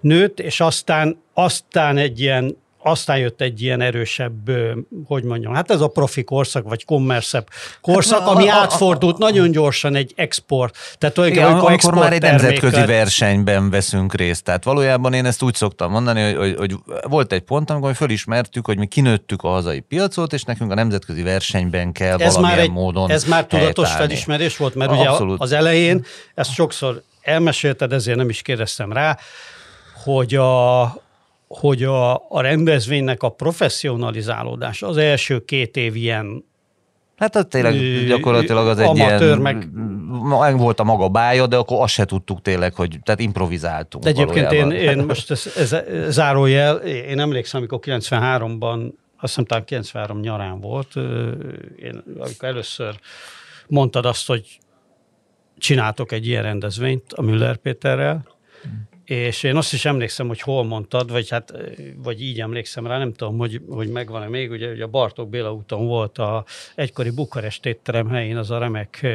nőtt, 0.00 0.40
és 0.40 0.60
aztán, 0.60 1.22
aztán 1.34 1.96
egy 1.96 2.20
ilyen 2.20 2.56
aztán 2.86 3.18
jött 3.18 3.40
egy 3.40 3.62
ilyen 3.62 3.80
erősebb, 3.80 4.50
hogy 5.06 5.24
mondjam, 5.24 5.54
hát 5.54 5.70
ez 5.70 5.80
a 5.80 5.88
profi 5.88 6.24
korszak, 6.24 6.68
vagy 6.68 6.84
kommerszebb 6.84 7.48
korszak, 7.80 8.18
hát, 8.18 8.28
ami 8.28 8.48
a, 8.48 8.54
a, 8.54 8.58
átfordult 8.60 9.18
nagyon 9.18 9.50
gyorsan 9.50 9.94
egy 9.94 10.12
export. 10.16 10.76
Tehát 10.98 11.30
igen, 11.30 11.46
amikor, 11.46 11.68
amikor 11.68 11.94
már 11.94 12.12
egy 12.12 12.22
nemzetközi 12.22 12.84
versenyben 12.84 13.70
veszünk 13.70 14.14
részt. 14.14 14.44
Tehát 14.44 14.64
valójában 14.64 15.12
én 15.12 15.24
ezt 15.24 15.42
úgy 15.42 15.54
szoktam 15.54 15.90
mondani, 15.90 16.22
hogy, 16.22 16.36
hogy, 16.36 16.54
hogy 16.56 16.74
volt 17.02 17.32
egy 17.32 17.42
pont, 17.42 17.70
amikor 17.70 17.94
fölismertük, 17.94 18.66
hogy 18.66 18.78
mi 18.78 18.86
kinőttük 18.86 19.42
a 19.42 19.48
hazai 19.48 19.80
piacot, 19.80 20.32
és 20.32 20.42
nekünk 20.42 20.70
a 20.70 20.74
nemzetközi 20.74 21.22
versenyben 21.22 21.92
kell 21.92 22.18
ez 22.18 22.34
valamilyen 22.34 22.56
már 22.58 22.66
egy, 22.66 22.72
módon 22.72 23.10
Ez 23.10 23.24
már 23.24 23.46
tudatos 23.46 23.84
helytállni. 23.84 24.08
felismerés 24.08 24.56
volt, 24.56 24.74
mert 24.74 24.90
Abszolút. 24.90 25.34
ugye 25.34 25.44
az 25.44 25.52
elején, 25.52 26.04
ezt 26.34 26.52
sokszor 26.52 27.02
elmesélted, 27.22 27.92
ezért 27.92 28.16
nem 28.16 28.28
is 28.28 28.42
kérdeztem 28.42 28.92
rá, 28.92 29.18
hogy 30.04 30.34
a, 30.34 30.82
hogy 31.48 31.82
a, 31.82 32.14
a 32.14 32.40
rendezvénynek 32.40 33.22
a 33.22 33.28
professzionalizálódása 33.28 34.86
az 34.86 34.96
első 34.96 35.44
két 35.44 35.76
év 35.76 35.96
ilyen 35.96 36.44
Hát 37.16 37.36
az 37.36 37.46
tényleg 37.48 38.06
gyakorlatilag 38.06 38.66
az 38.66 38.78
egy 38.78 38.86
amatőr, 38.86 39.22
ilyen, 39.22 39.38
meg, 39.38 39.68
meg 40.38 40.58
volt 40.58 40.80
a 40.80 40.84
maga 40.84 41.08
bája, 41.08 41.46
de 41.46 41.56
akkor 41.56 41.82
azt 41.82 41.92
se 41.92 42.04
tudtuk 42.04 42.42
tényleg, 42.42 42.74
hogy 42.74 42.98
tehát 43.02 43.20
improvizáltunk. 43.20 44.04
De 44.04 44.10
egyébként 44.10 44.52
én, 44.52 44.70
én, 44.70 45.04
most 45.04 45.30
ez, 45.30 45.52
ez, 45.56 45.76
zárójel, 46.08 46.76
én 46.86 47.20
emlékszem, 47.20 47.60
amikor 47.60 47.78
93-ban, 47.82 48.92
azt 49.16 49.20
hiszem 49.20 49.44
talán 49.44 49.64
93 49.64 50.20
nyarán 50.20 50.60
volt, 50.60 50.96
én 51.76 52.02
amikor 52.18 52.48
először 52.48 52.94
mondtad 53.68 54.06
azt, 54.06 54.26
hogy 54.26 54.58
csináltok 55.58 56.12
egy 56.12 56.26
ilyen 56.26 56.42
rendezvényt 56.42 57.12
a 57.12 57.22
Müller 57.22 57.56
Péterrel, 57.56 58.26
és 59.06 59.42
én 59.42 59.56
azt 59.56 59.72
is 59.72 59.84
emlékszem, 59.84 60.26
hogy 60.26 60.40
hol 60.40 60.64
mondtad, 60.64 61.10
vagy 61.10 61.30
hát, 61.30 61.52
vagy 61.96 62.22
így 62.22 62.40
emlékszem 62.40 62.86
rá, 62.86 62.98
nem 62.98 63.12
tudom, 63.12 63.38
hogy, 63.38 63.60
hogy 63.68 63.88
megvan-e 63.88 64.28
még, 64.28 64.50
ugye, 64.50 64.70
ugye 64.70 64.84
a 64.84 64.88
Bartók 64.88 65.28
Béla 65.28 65.52
úton 65.52 65.86
volt 65.86 66.18
a 66.18 66.44
egykori 66.74 67.10
Bukarest 67.10 67.66
étterem 67.66 68.08
helyén 68.08 68.36
az 68.36 68.50
a 68.50 68.58
remek 68.58 69.06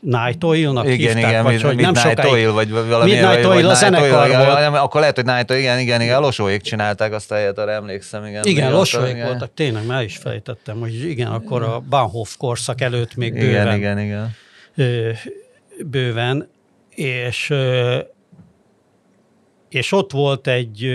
Night 0.00 0.44
Oil-nak 0.44 0.84
igen, 0.84 0.96
hívták, 0.96 1.30
igen, 1.30 1.44
vagy 1.44 1.62
hogy 1.62 1.76
nem 1.76 1.92
Night 2.04 2.24
Oil, 2.24 2.52
vagy 2.52 2.70
valami. 2.70 3.10
Midnight 3.10 3.44
Oil 3.44 3.68
a 3.68 3.74
zenekar 3.74 4.28
volt. 4.28 4.76
Akkor 4.76 5.00
lehet, 5.00 5.16
hogy 5.16 5.24
Night 5.24 5.50
Oil, 5.50 5.60
igen, 5.60 5.78
igen, 5.78 6.00
igen, 6.00 6.20
Losóék 6.20 6.60
csinálták 6.60 7.12
azt 7.12 7.32
a 7.32 7.34
helyet, 7.34 7.58
arra 7.58 7.70
emlékszem. 7.70 8.24
Igen, 8.24 8.44
igen 8.44 8.72
Losóék 8.72 9.22
voltak, 9.22 9.54
tényleg 9.54 9.86
már 9.86 10.02
is 10.02 10.16
fejtettem, 10.16 10.78
hogy 10.80 11.08
igen, 11.08 11.30
akkor 11.30 11.62
a 11.62 11.82
Bahnhof 11.88 12.36
korszak 12.36 12.80
előtt 12.80 13.14
még 13.14 13.32
bőven. 13.32 13.76
Igen, 13.76 13.98
igen, 13.98 13.98
igen. 13.98 14.36
Bőven, 15.86 16.48
és 16.94 17.54
és 19.68 19.92
ott 19.92 20.12
volt 20.12 20.46
egy 20.46 20.86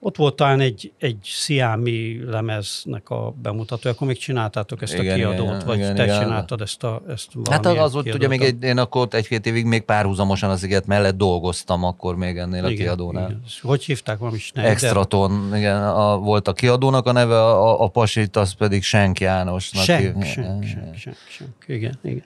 ott 0.00 0.16
volt 0.16 0.36
talán 0.36 0.60
egy, 0.60 0.92
egy 0.98 1.16
Sziámi 1.22 2.24
lemeznek 2.24 3.10
a 3.10 3.34
bemutató, 3.42 3.90
akkor 3.90 4.06
még 4.06 4.18
csináltátok 4.18 4.82
ezt 4.82 4.94
igen, 4.94 5.12
a 5.12 5.14
kiadót, 5.14 5.54
igen, 5.54 5.66
vagy 5.66 5.78
igen, 5.78 5.94
te 5.94 6.04
igen. 6.04 6.20
csináltad 6.20 6.60
ezt 6.60 6.82
a 6.82 7.02
ezt 7.08 7.28
Hát 7.50 7.66
az 7.66 7.92
volt, 7.92 8.14
ugye 8.14 8.28
még 8.28 8.40
egy, 8.40 8.62
én 8.62 8.78
akkor 8.78 9.08
egy-két 9.10 9.46
évig 9.46 9.64
még 9.64 9.82
párhuzamosan 9.82 10.50
az 10.50 10.62
iget 10.62 10.86
mellett 10.86 11.16
dolgoztam 11.16 11.84
akkor 11.84 12.16
még 12.16 12.36
ennél 12.36 12.64
igen, 12.64 12.72
a 12.72 12.74
kiadónál. 12.74 13.28
Igen. 13.28 13.42
Hogy 13.62 13.84
hívták 13.84 14.18
valami 14.18 14.36
is? 14.36 14.52
Extraton, 14.54 15.56
igen, 15.56 15.82
a, 15.82 16.18
volt 16.18 16.48
a 16.48 16.52
kiadónak 16.52 17.06
a 17.06 17.12
neve, 17.12 17.44
a, 17.44 17.82
a 17.82 17.88
pasit, 17.88 18.36
az 18.36 18.52
pedig 18.52 18.82
Senk 18.82 19.20
Jánosnak. 19.20 19.84
Senk, 19.84 20.24
senk, 20.24 20.64
senk, 20.64 20.64
senk, 20.96 21.16
senk, 21.28 21.64
igen, 21.66 21.98
igen. 22.02 22.24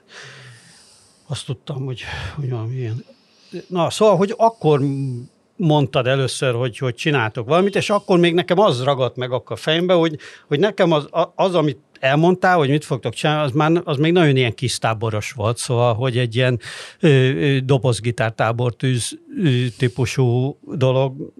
Azt 1.27 1.45
tudtam, 1.45 1.85
hogy, 1.85 2.01
hogy 2.35 2.49
valami 2.49 2.75
ilyen. 2.75 3.05
Na, 3.67 3.89
szóval, 3.89 4.15
hogy 4.15 4.33
akkor 4.37 4.81
mondtad 5.55 6.07
először, 6.07 6.53
hogy, 6.53 6.77
hogy 6.77 6.95
csináltok 6.95 7.47
valamit, 7.47 7.75
és 7.75 7.89
akkor 7.89 8.19
még 8.19 8.33
nekem 8.33 8.59
az 8.59 8.83
ragadt 8.83 9.15
meg 9.15 9.31
a 9.31 9.55
fejembe, 9.55 9.93
hogy, 9.93 10.17
hogy 10.47 10.59
nekem 10.59 10.91
az, 10.91 11.07
az, 11.35 11.55
amit 11.55 11.79
elmondtál, 11.99 12.57
hogy 12.57 12.69
mit 12.69 12.85
fogtok 12.85 13.13
csinálni, 13.13 13.43
az, 13.43 13.51
már, 13.51 13.81
az 13.83 13.97
még 13.97 14.11
nagyon 14.11 14.35
ilyen 14.35 14.53
kis 14.53 14.77
táboros 14.77 15.31
volt, 15.31 15.57
szóval, 15.57 15.93
hogy 15.93 16.17
egy 16.17 16.35
ilyen 16.35 16.59
ö, 16.99 17.07
ö, 17.07 17.59
dobozgitártábortűz 17.59 19.19
típusú 19.77 20.57
dolog, 20.75 21.33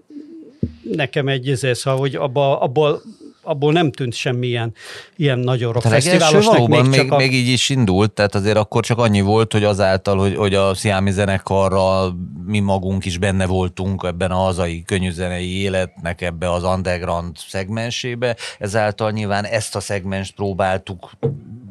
nekem 0.82 1.28
egy 1.28 1.48
ezért, 1.48 1.78
szóval, 1.78 2.00
hogy 2.00 2.14
abba, 2.14 2.60
abból 2.60 3.02
abból 3.44 3.72
nem 3.72 3.92
tűnt 3.92 4.14
semmilyen 4.14 4.74
ilyen 5.16 5.38
nagyon 5.38 5.72
rockfesztiválosnak. 5.72 6.68
Még, 6.68 6.84
még, 6.84 7.12
a... 7.12 7.16
még 7.16 7.32
így 7.32 7.48
is 7.48 7.68
indult, 7.68 8.12
tehát 8.12 8.34
azért 8.34 8.56
akkor 8.56 8.84
csak 8.84 8.98
annyi 8.98 9.20
volt, 9.20 9.52
hogy 9.52 9.64
azáltal, 9.64 10.18
hogy, 10.18 10.36
hogy 10.36 10.54
a 10.54 10.74
Sziámi 10.74 11.10
zenekarral 11.10 12.16
mi 12.46 12.58
magunk 12.58 13.04
is 13.04 13.18
benne 13.18 13.46
voltunk 13.46 14.02
ebben 14.06 14.30
a 14.30 14.36
hazai 14.36 14.82
könnyűzenei 14.82 15.60
életnek 15.60 16.20
ebbe 16.20 16.52
az 16.52 16.62
underground 16.62 17.36
szegmensébe, 17.36 18.36
ezáltal 18.58 19.10
nyilván 19.10 19.44
ezt 19.44 19.76
a 19.76 19.80
szegmenst 19.80 20.34
próbáltuk 20.34 21.10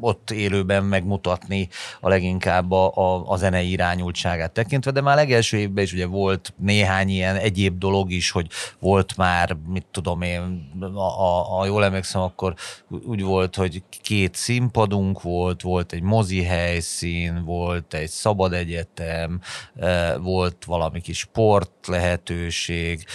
ott 0.03 0.31
élőben 0.31 0.83
megmutatni 0.83 1.69
a 2.01 2.09
leginkább 2.09 2.71
a, 2.71 2.91
a, 2.95 3.31
a 3.31 3.37
zenei 3.37 3.69
irányultságát 3.69 4.51
tekintve, 4.51 4.91
de 4.91 5.01
már 5.01 5.15
legelső 5.15 5.57
évben 5.57 5.83
is 5.83 5.93
ugye 5.93 6.05
volt 6.05 6.53
néhány 6.57 7.09
ilyen 7.09 7.35
egyéb 7.35 7.77
dolog 7.77 8.11
is, 8.11 8.31
hogy 8.31 8.47
volt 8.79 9.17
már, 9.17 9.57
mit 9.67 9.85
tudom 9.91 10.21
én, 10.21 10.71
a, 10.81 11.21
a, 11.21 11.59
a 11.59 11.65
jól 11.65 11.83
emlékszem, 11.83 12.21
akkor 12.21 12.53
úgy 13.05 13.21
volt, 13.21 13.55
hogy 13.55 13.83
két 14.01 14.35
színpadunk 14.35 15.21
volt, 15.21 15.61
volt 15.61 15.93
egy 15.93 16.01
mozi 16.01 16.43
helyszín, 16.43 17.43
volt 17.45 17.93
egy 17.93 18.09
szabad 18.09 18.53
egyetem, 18.53 19.41
eh, 19.75 20.13
volt 20.17 20.65
valami 20.65 21.01
kis 21.01 21.17
sport 21.17 21.87
lehetőség, 21.87 23.05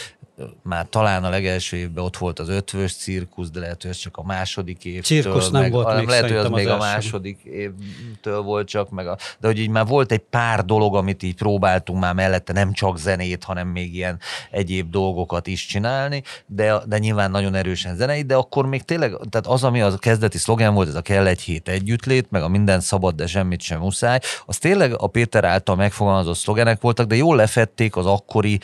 már 0.62 0.86
talán 0.90 1.24
a 1.24 1.28
legelső 1.28 1.76
évben 1.76 2.04
ott 2.04 2.16
volt 2.16 2.38
az 2.38 2.48
ötvös 2.48 2.94
cirkusz, 2.94 3.50
de 3.50 3.60
lehet, 3.60 3.82
hogy 3.82 3.90
ez 3.90 3.96
csak 3.96 4.16
a 4.16 4.22
második 4.22 4.84
évtől. 4.84 5.22
Cirkusz 5.22 5.50
nem 5.50 5.62
meg, 5.62 5.72
volt 5.72 5.96
még 5.96 6.06
Lehet, 6.08 6.24
hogy 6.24 6.36
az, 6.36 6.44
az 6.44 6.50
még 6.50 6.68
az 6.68 6.72
a 6.72 6.78
második 6.78 7.40
évtől 7.44 8.40
volt 8.40 8.68
csak, 8.68 8.90
meg 8.90 9.06
a, 9.06 9.16
de 9.38 9.46
hogy 9.46 9.58
így 9.58 9.68
már 9.68 9.86
volt 9.86 10.12
egy 10.12 10.22
pár 10.30 10.64
dolog, 10.64 10.96
amit 10.96 11.22
így 11.22 11.34
próbáltunk 11.34 12.00
már 12.00 12.14
mellette, 12.14 12.52
nem 12.52 12.72
csak 12.72 12.98
zenét, 12.98 13.44
hanem 13.44 13.68
még 13.68 13.94
ilyen 13.94 14.18
egyéb 14.50 14.90
dolgokat 14.90 15.46
is 15.46 15.66
csinálni, 15.66 16.22
de, 16.46 16.80
de 16.86 16.98
nyilván 16.98 17.30
nagyon 17.30 17.54
erősen 17.54 17.96
zenei, 17.96 18.22
de 18.22 18.34
akkor 18.34 18.66
még 18.66 18.82
tényleg, 18.82 19.16
tehát 19.30 19.46
az, 19.46 19.64
ami 19.64 19.80
az 19.80 19.94
a 19.94 19.98
kezdeti 19.98 20.38
szlogen 20.38 20.74
volt, 20.74 20.88
ez 20.88 20.94
a 20.94 21.02
kell 21.02 21.26
egy 21.26 21.40
hét 21.40 21.68
együttlét, 21.68 22.30
meg 22.30 22.42
a 22.42 22.48
minden 22.48 22.80
szabad, 22.80 23.14
de 23.14 23.26
semmit 23.26 23.60
sem 23.60 23.80
muszáj, 23.80 24.18
az 24.46 24.58
tényleg 24.58 24.94
a 24.98 25.06
Péter 25.06 25.44
által 25.44 25.76
megfogalmazott 25.76 26.36
szlogenek 26.36 26.80
voltak, 26.80 27.06
de 27.06 27.16
jól 27.16 27.36
lefették 27.36 27.96
az 27.96 28.06
akkori 28.06 28.60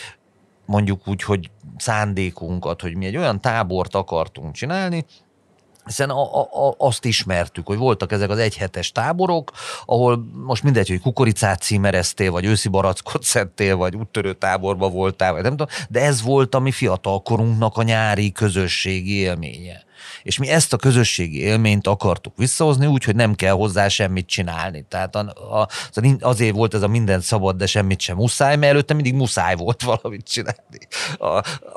mondjuk 0.67 1.09
úgy, 1.09 1.23
hogy 1.23 1.51
szándékunkat, 1.77 2.81
hogy 2.81 2.97
mi 2.97 3.07
egy 3.07 3.17
olyan 3.17 3.41
tábort 3.41 3.95
akartunk 3.95 4.55
csinálni, 4.55 5.05
hiszen 5.85 6.11
a, 6.11 6.41
a, 6.43 6.75
azt 6.79 7.05
ismertük, 7.05 7.67
hogy 7.67 7.77
voltak 7.77 8.13
ezek 8.13 8.31
az 8.31 8.39
egyhetes 8.39 8.93
táborok, 8.93 9.53
ahol 9.85 10.25
most 10.33 10.63
mindegy, 10.63 10.89
hogy 10.89 11.01
kukoricát 11.01 11.61
címereztél, 11.61 12.31
vagy 12.31 12.45
őszi 12.45 12.69
barackot 12.69 13.23
szedtél, 13.23 13.77
vagy 13.77 13.97
úttörő 13.97 14.33
táborba 14.33 14.89
voltál, 14.89 15.33
vagy 15.33 15.43
nem 15.43 15.57
tudom, 15.57 15.75
de 15.89 16.01
ez 16.01 16.23
volt 16.23 16.55
a 16.55 16.59
mi 16.59 16.71
fiatalkorunknak 16.71 17.77
a 17.77 17.83
nyári 17.83 18.33
közösségi 18.33 19.15
élménye 19.19 19.85
és 20.23 20.39
mi 20.39 20.49
ezt 20.49 20.73
a 20.73 20.77
közösségi 20.77 21.41
élményt 21.41 21.87
akartuk 21.87 22.37
visszahozni 22.37 22.87
úgy, 22.87 23.05
hogy 23.05 23.17
nem 23.17 23.35
kell 23.35 23.53
hozzá 23.53 23.89
semmit 23.89 24.27
csinálni. 24.27 24.85
Tehát 24.89 25.17
a, 25.17 25.21
a, 25.61 25.69
azért 26.21 26.55
volt 26.55 26.75
ez 26.75 26.83
a 26.83 26.89
minden 26.89 27.21
szabad, 27.21 27.57
de 27.57 27.67
semmit 27.67 28.01
sem 28.01 28.17
muszáj, 28.17 28.57
mert 28.57 28.73
előtte 28.73 28.95
mindig 28.95 29.15
muszáj 29.15 29.55
volt 29.57 29.83
valamit 29.93 30.29
csinálni. 30.29 30.79
A, 31.19 31.27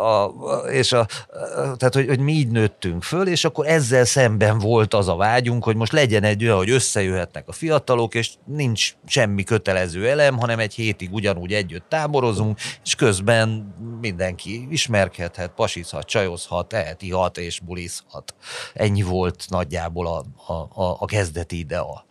a, 0.03 0.33
és 0.71 0.91
a, 0.91 1.07
tehát, 1.53 1.93
hogy, 1.93 2.07
hogy 2.07 2.19
mi 2.19 2.31
így 2.31 2.47
nőttünk 2.47 3.03
föl, 3.03 3.27
és 3.27 3.45
akkor 3.45 3.67
ezzel 3.67 4.05
szemben 4.05 4.57
volt 4.57 4.93
az 4.93 5.07
a 5.07 5.15
vágyunk, 5.15 5.63
hogy 5.63 5.75
most 5.75 5.91
legyen 5.91 6.23
egy 6.23 6.43
olyan, 6.43 6.57
hogy 6.57 6.69
összejöhetnek 6.69 7.47
a 7.47 7.51
fiatalok, 7.51 8.15
és 8.15 8.29
nincs 8.45 8.95
semmi 9.05 9.43
kötelező 9.43 10.09
elem, 10.09 10.37
hanem 10.37 10.59
egy 10.59 10.73
hétig 10.73 11.13
ugyanúgy 11.13 11.53
együtt 11.53 11.89
táborozunk, 11.89 12.59
és 12.83 12.95
közben 12.95 13.75
mindenki 14.01 14.67
ismerkedhet, 14.69 15.51
pasizhat, 15.55 16.05
csajozhat, 16.05 16.73
ehet, 16.73 17.01
ihat 17.01 17.37
és 17.37 17.59
bulizhat. 18.07 18.35
Ennyi 18.73 19.01
volt 19.01 19.45
nagyjából 19.49 20.07
a, 20.07 20.23
a, 20.53 20.81
a, 20.81 20.97
a 20.99 21.05
kezdeti 21.05 21.57
idea. 21.57 22.05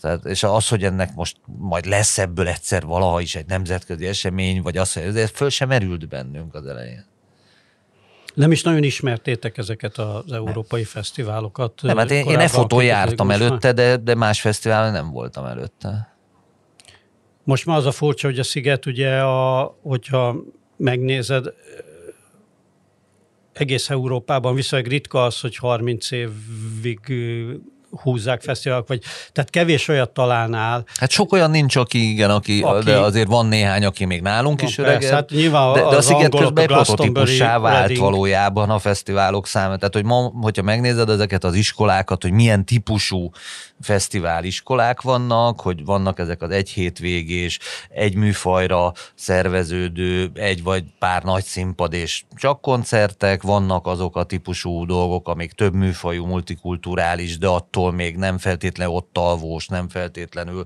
Tehát, 0.00 0.24
és 0.24 0.42
az, 0.42 0.68
hogy 0.68 0.84
ennek 0.84 1.14
most 1.14 1.36
majd 1.44 1.86
lesz 1.86 2.18
ebből 2.18 2.48
egyszer 2.48 2.84
valaha 2.84 3.20
is 3.20 3.34
egy 3.34 3.46
nemzetközi 3.46 4.06
esemény, 4.06 4.62
vagy 4.62 4.76
az, 4.76 4.92
hogy 4.92 5.16
ez 5.16 5.30
föl 5.30 5.50
sem 5.50 5.68
merült 5.68 6.08
bennünk 6.08 6.54
az 6.54 6.66
elején. 6.66 7.04
Nem 8.34 8.52
is 8.52 8.62
nagyon 8.62 8.82
ismertétek 8.82 9.58
ezeket 9.58 9.98
az 9.98 10.32
európai 10.32 10.80
nem. 10.80 10.90
fesztiválokat? 10.90 11.82
Nem, 11.82 11.96
hát 11.96 12.10
én, 12.10 12.26
én 12.26 12.38
e 12.38 12.48
fotó 12.48 12.80
jártam 12.80 13.30
előtte, 13.30 13.72
de, 13.72 13.96
de 13.96 14.14
más 14.14 14.40
fesztiválon 14.40 14.92
nem 14.92 15.10
voltam 15.10 15.44
előtte. 15.44 16.14
Most 17.44 17.66
már 17.66 17.76
az 17.76 17.86
a 17.86 17.92
furcsa, 17.92 18.26
hogy 18.26 18.38
a 18.38 18.42
Sziget 18.42 18.86
ugye, 18.86 19.20
a, 19.20 19.76
hogyha 19.82 20.36
megnézed, 20.76 21.46
egész 23.58 23.90
Európában 23.90 24.54
viszonylag 24.54 24.88
ritka 24.88 25.24
az, 25.24 25.40
hogy 25.40 25.56
30 25.56 26.10
évig 26.10 27.00
húzzák 28.00 28.42
fesztiválok, 28.42 28.88
vagy 28.88 29.02
tehát 29.32 29.50
kevés 29.50 29.88
olyat 29.88 30.10
találnál. 30.10 30.84
Hát 30.94 31.10
sok 31.10 31.32
olyan 31.32 31.50
nincs, 31.50 31.76
aki 31.76 32.10
igen, 32.10 32.30
aki, 32.30 32.62
aki 32.62 32.84
de 32.84 32.98
azért 32.98 33.28
van 33.28 33.46
néhány, 33.46 33.84
aki 33.84 34.04
még 34.04 34.22
nálunk 34.22 34.60
van, 34.60 34.68
is 34.68 34.78
öreg. 34.78 35.02
Hát 35.02 35.30
nyilván 35.30 35.72
de, 35.72 35.80
de 35.80 35.96
a 35.96 36.00
Sziget 36.00 36.34
közben 36.34 36.66
prototípussá 36.66 37.58
vált 37.58 37.78
Reading. 37.78 38.00
valójában 38.00 38.70
a 38.70 38.78
fesztiválok 38.78 39.46
száma. 39.46 39.76
Tehát, 39.76 39.94
hogy 39.94 40.04
ma, 40.04 40.32
hogyha 40.40 40.62
megnézed 40.62 41.08
ezeket 41.08 41.44
az 41.44 41.54
iskolákat, 41.54 42.22
hogy 42.22 42.32
milyen 42.32 42.64
típusú 42.64 43.30
fesztiváliskolák 43.80 45.00
vannak, 45.00 45.60
hogy 45.60 45.84
vannak 45.84 46.18
ezek 46.18 46.42
az 46.42 46.50
egy 46.50 46.70
hétvégés, 46.70 47.58
egy 47.88 48.14
műfajra 48.14 48.92
szerveződő, 49.14 50.30
egy 50.34 50.62
vagy 50.62 50.84
pár 50.98 51.22
nagy 51.22 51.44
színpad 51.44 51.92
és 51.92 52.24
csak 52.36 52.60
koncertek, 52.60 53.42
vannak 53.42 53.86
azok 53.86 54.16
a 54.16 54.24
típusú 54.24 54.86
dolgok, 54.86 55.28
amik 55.28 55.52
több 55.52 55.74
műfajú, 55.74 56.26
multikulturális, 56.26 57.38
de 57.38 57.46
attól 57.46 57.85
még 57.92 58.16
nem 58.16 58.38
feltétlenül 58.38 58.94
ott 58.94 59.18
alvós, 59.18 59.66
nem 59.66 59.88
feltétlenül 59.88 60.64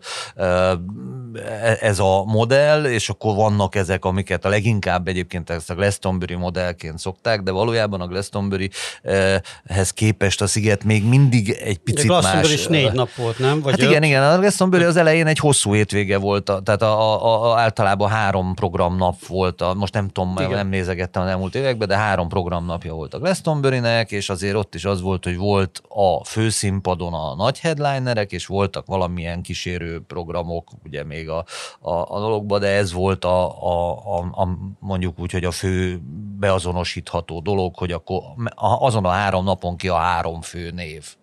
ez 1.81 1.99
a 1.99 2.25
modell, 2.25 2.85
és 2.85 3.09
akkor 3.09 3.35
vannak 3.35 3.75
ezek, 3.75 4.05
amiket 4.05 4.45
a 4.45 4.49
leginkább 4.49 5.09
egyébként 5.09 5.51
ezt 5.51 5.71
a 5.71 5.75
Glastonbury 5.75 6.35
modellként 6.35 6.99
szokták, 6.99 7.43
de 7.43 7.51
valójában 7.51 8.01
a 8.01 8.07
Glastonburyhez 8.07 9.91
képest 9.95 10.41
a 10.43 10.47
sziget 10.47 10.85
még 10.85 11.05
mindig 11.05 11.51
egy 11.51 11.79
picit 11.79 12.11
de 12.11 12.21
más. 12.21 12.53
is 12.53 12.67
négy 12.67 12.93
nap 12.93 13.15
volt, 13.15 13.39
nem? 13.39 13.61
Vagy 13.61 13.81
hát 13.81 13.91
igen, 13.91 14.03
igen, 14.03 14.23
a 14.23 14.39
Glastonbury 14.39 14.85
az 14.85 14.97
elején 14.97 15.27
egy 15.27 15.39
hosszú 15.39 15.73
hétvége 15.73 16.19
volt, 16.19 16.45
tehát 16.45 16.83
a, 16.83 17.25
a, 17.25 17.53
a, 17.53 17.59
általában 17.59 18.09
három 18.09 18.55
programnap 18.55 19.27
volt, 19.27 19.61
a, 19.61 19.75
most 19.75 19.93
nem 19.93 20.09
tudom, 20.09 20.35
igen. 20.37 20.51
nem 20.51 20.69
nézegettem 20.69 21.23
az 21.23 21.29
elmúlt 21.29 21.55
években, 21.55 21.89
de 21.89 21.97
három 21.97 22.29
programnapja 22.29 22.95
volt 22.95 23.15
a 23.15 23.19
Glastonburynek, 23.19 24.11
és 24.11 24.29
azért 24.29 24.55
ott 24.55 24.75
is 24.75 24.85
az 24.85 25.01
volt, 25.01 25.25
hogy 25.25 25.37
volt 25.37 25.83
a 25.89 26.25
főszínpadon 26.25 27.10
a 27.15 27.35
nagy 27.35 27.61
headlinerek, 27.61 28.33
és 28.33 28.47
voltak 28.47 28.87
valamilyen 28.87 29.43
kísérő 29.43 30.01
programok, 30.01 30.69
ugye 30.85 31.05
még 31.05 31.29
a, 31.29 31.45
a, 31.81 31.93
a 31.93 32.21
dologban, 32.21 32.61
de 32.61 32.69
ez 32.69 32.93
volt 32.93 33.25
a, 33.25 33.63
a, 33.63 33.99
a, 34.19 34.43
a, 34.43 34.49
mondjuk 34.79 35.19
úgy, 35.19 35.33
hogy 35.33 35.45
a 35.45 35.51
fő 35.51 36.01
beazonosítható 36.39 37.41
dolog, 37.41 37.77
hogy 37.77 37.93
akkor 37.93 38.23
azon 38.55 39.05
a 39.05 39.11
három 39.11 39.45
napon 39.45 39.77
ki 39.77 39.89
a 39.89 39.97
három 39.97 40.41
fő 40.41 40.71
név. 40.71 41.19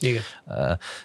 Igen. 0.00 0.22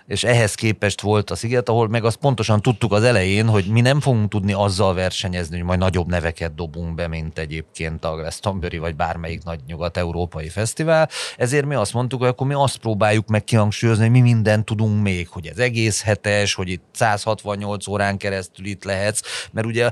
És 0.07 0.23
ehhez 0.23 0.55
képest 0.55 1.01
volt 1.01 1.31
a 1.31 1.35
sziget, 1.35 1.69
ahol 1.69 1.87
meg 1.87 2.05
azt 2.05 2.15
pontosan 2.15 2.61
tudtuk 2.61 2.91
az 2.91 3.03
elején, 3.03 3.47
hogy 3.47 3.65
mi 3.65 3.81
nem 3.81 3.99
fogunk 3.99 4.29
tudni 4.29 4.53
azzal 4.53 4.93
versenyezni, 4.93 5.55
hogy 5.57 5.65
majd 5.65 5.79
nagyobb 5.79 6.07
neveket 6.07 6.55
dobunk 6.55 6.95
be, 6.95 7.07
mint 7.07 7.39
egyébként 7.39 8.05
a 8.05 8.15
Glastonbury 8.15 8.77
vagy 8.77 8.95
bármelyik 8.95 9.43
nagy 9.43 9.59
nyugat-európai 9.67 10.49
fesztivál. 10.49 11.09
Ezért 11.37 11.65
mi 11.65 11.75
azt 11.75 11.93
mondtuk, 11.93 12.19
hogy 12.19 12.29
akkor 12.29 12.47
mi 12.47 12.53
azt 12.53 12.77
próbáljuk 12.77 13.27
meg 13.27 13.43
kihangsúlyozni, 13.43 14.03
hogy 14.03 14.11
mi 14.11 14.19
mindent 14.21 14.65
tudunk 14.65 15.01
még, 15.01 15.27
hogy 15.27 15.47
ez 15.47 15.57
egész 15.57 16.03
hetes, 16.03 16.53
hogy 16.53 16.69
itt 16.69 16.83
168 16.91 17.87
órán 17.87 18.17
keresztül 18.17 18.65
itt 18.65 18.83
lehetsz, 18.83 19.21
mert 19.51 19.67
ugye 19.67 19.89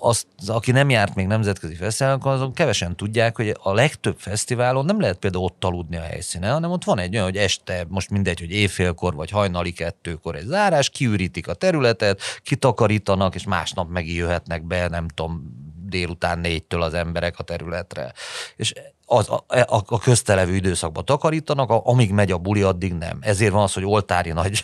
az, 0.00 0.26
aki 0.46 0.70
nem 0.70 0.90
járt 0.90 1.14
még 1.14 1.26
nemzetközi 1.26 1.74
fesztiválokon, 1.74 2.32
azon 2.32 2.52
kevesen 2.52 2.96
tudják, 2.96 3.36
hogy 3.36 3.56
a 3.62 3.72
legtöbb 3.72 4.18
fesztiválon 4.18 4.84
nem 4.84 5.00
lehet 5.00 5.16
például 5.16 5.44
ott 5.44 5.64
aludni 5.64 5.96
a 5.96 6.02
helyszínen, 6.02 6.52
hanem 6.52 6.70
ott 6.70 6.84
van 6.84 6.98
egy 6.98 7.12
olyan, 7.14 7.24
hogy 7.24 7.36
este, 7.36 7.84
most 7.88 8.10
mindegy, 8.10 8.40
hogy 8.42 8.52
éjfélkor 8.52 9.14
vagy 9.14 9.30
hajnali 9.30 9.72
kettőkor 9.72 10.36
egy 10.36 10.46
zárás, 10.46 10.90
kiürítik 10.90 11.48
a 11.48 11.54
területet, 11.54 12.20
kitakarítanak, 12.42 13.34
és 13.34 13.44
másnap 13.44 13.90
megjöhetnek 13.90 14.62
be, 14.62 14.88
nem 14.88 15.08
tudom, 15.08 15.60
délután 15.86 16.38
négytől 16.38 16.82
az 16.82 16.94
emberek 16.94 17.38
a 17.38 17.42
területre. 17.42 18.12
És 18.56 18.72
az, 19.12 19.28
a, 19.28 19.44
a, 19.46 19.82
a 19.86 19.98
köztelevő 19.98 20.54
időszakban 20.54 21.04
takarítanak, 21.04 21.70
amíg 21.70 22.12
megy 22.12 22.30
a 22.30 22.38
buli, 22.38 22.62
addig 22.62 22.92
nem. 22.92 23.18
Ezért 23.20 23.52
van 23.52 23.62
az, 23.62 23.72
hogy 23.72 23.84
oltári 23.84 24.30
nagy 24.42 24.62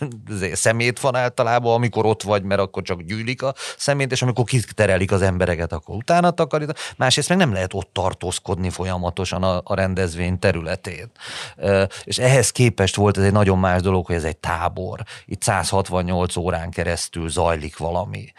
szemét 0.53 0.99
van 0.99 1.15
általában, 1.15 1.73
amikor 1.73 2.05
ott 2.05 2.23
vagy, 2.23 2.43
mert 2.43 2.61
akkor 2.61 2.83
csak 2.83 3.01
gyűlik 3.01 3.41
a 3.41 3.53
szemét, 3.77 4.11
és 4.11 4.21
amikor 4.21 4.45
kiterelik 4.45 5.11
az 5.11 5.21
embereket, 5.21 5.73
akkor 5.73 5.95
utána 5.95 6.31
takarítanak. 6.31 6.81
Másrészt 6.97 7.29
meg 7.29 7.37
nem 7.37 7.53
lehet 7.53 7.73
ott 7.73 7.89
tartózkodni 7.93 8.69
folyamatosan 8.69 9.43
a, 9.43 9.61
a 9.63 9.75
rendezvény 9.75 10.39
területén. 10.39 11.11
És 12.03 12.17
ehhez 12.17 12.51
képest 12.51 12.95
volt 12.95 13.17
ez 13.17 13.23
egy 13.23 13.31
nagyon 13.31 13.59
más 13.59 13.81
dolog, 13.81 14.05
hogy 14.05 14.15
ez 14.15 14.23
egy 14.23 14.37
tábor. 14.37 15.03
Itt 15.25 15.41
168 15.41 16.35
órán 16.35 16.69
keresztül 16.69 17.29
zajlik 17.29 17.77
valami. 17.77 18.31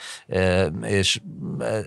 És 0.83 1.21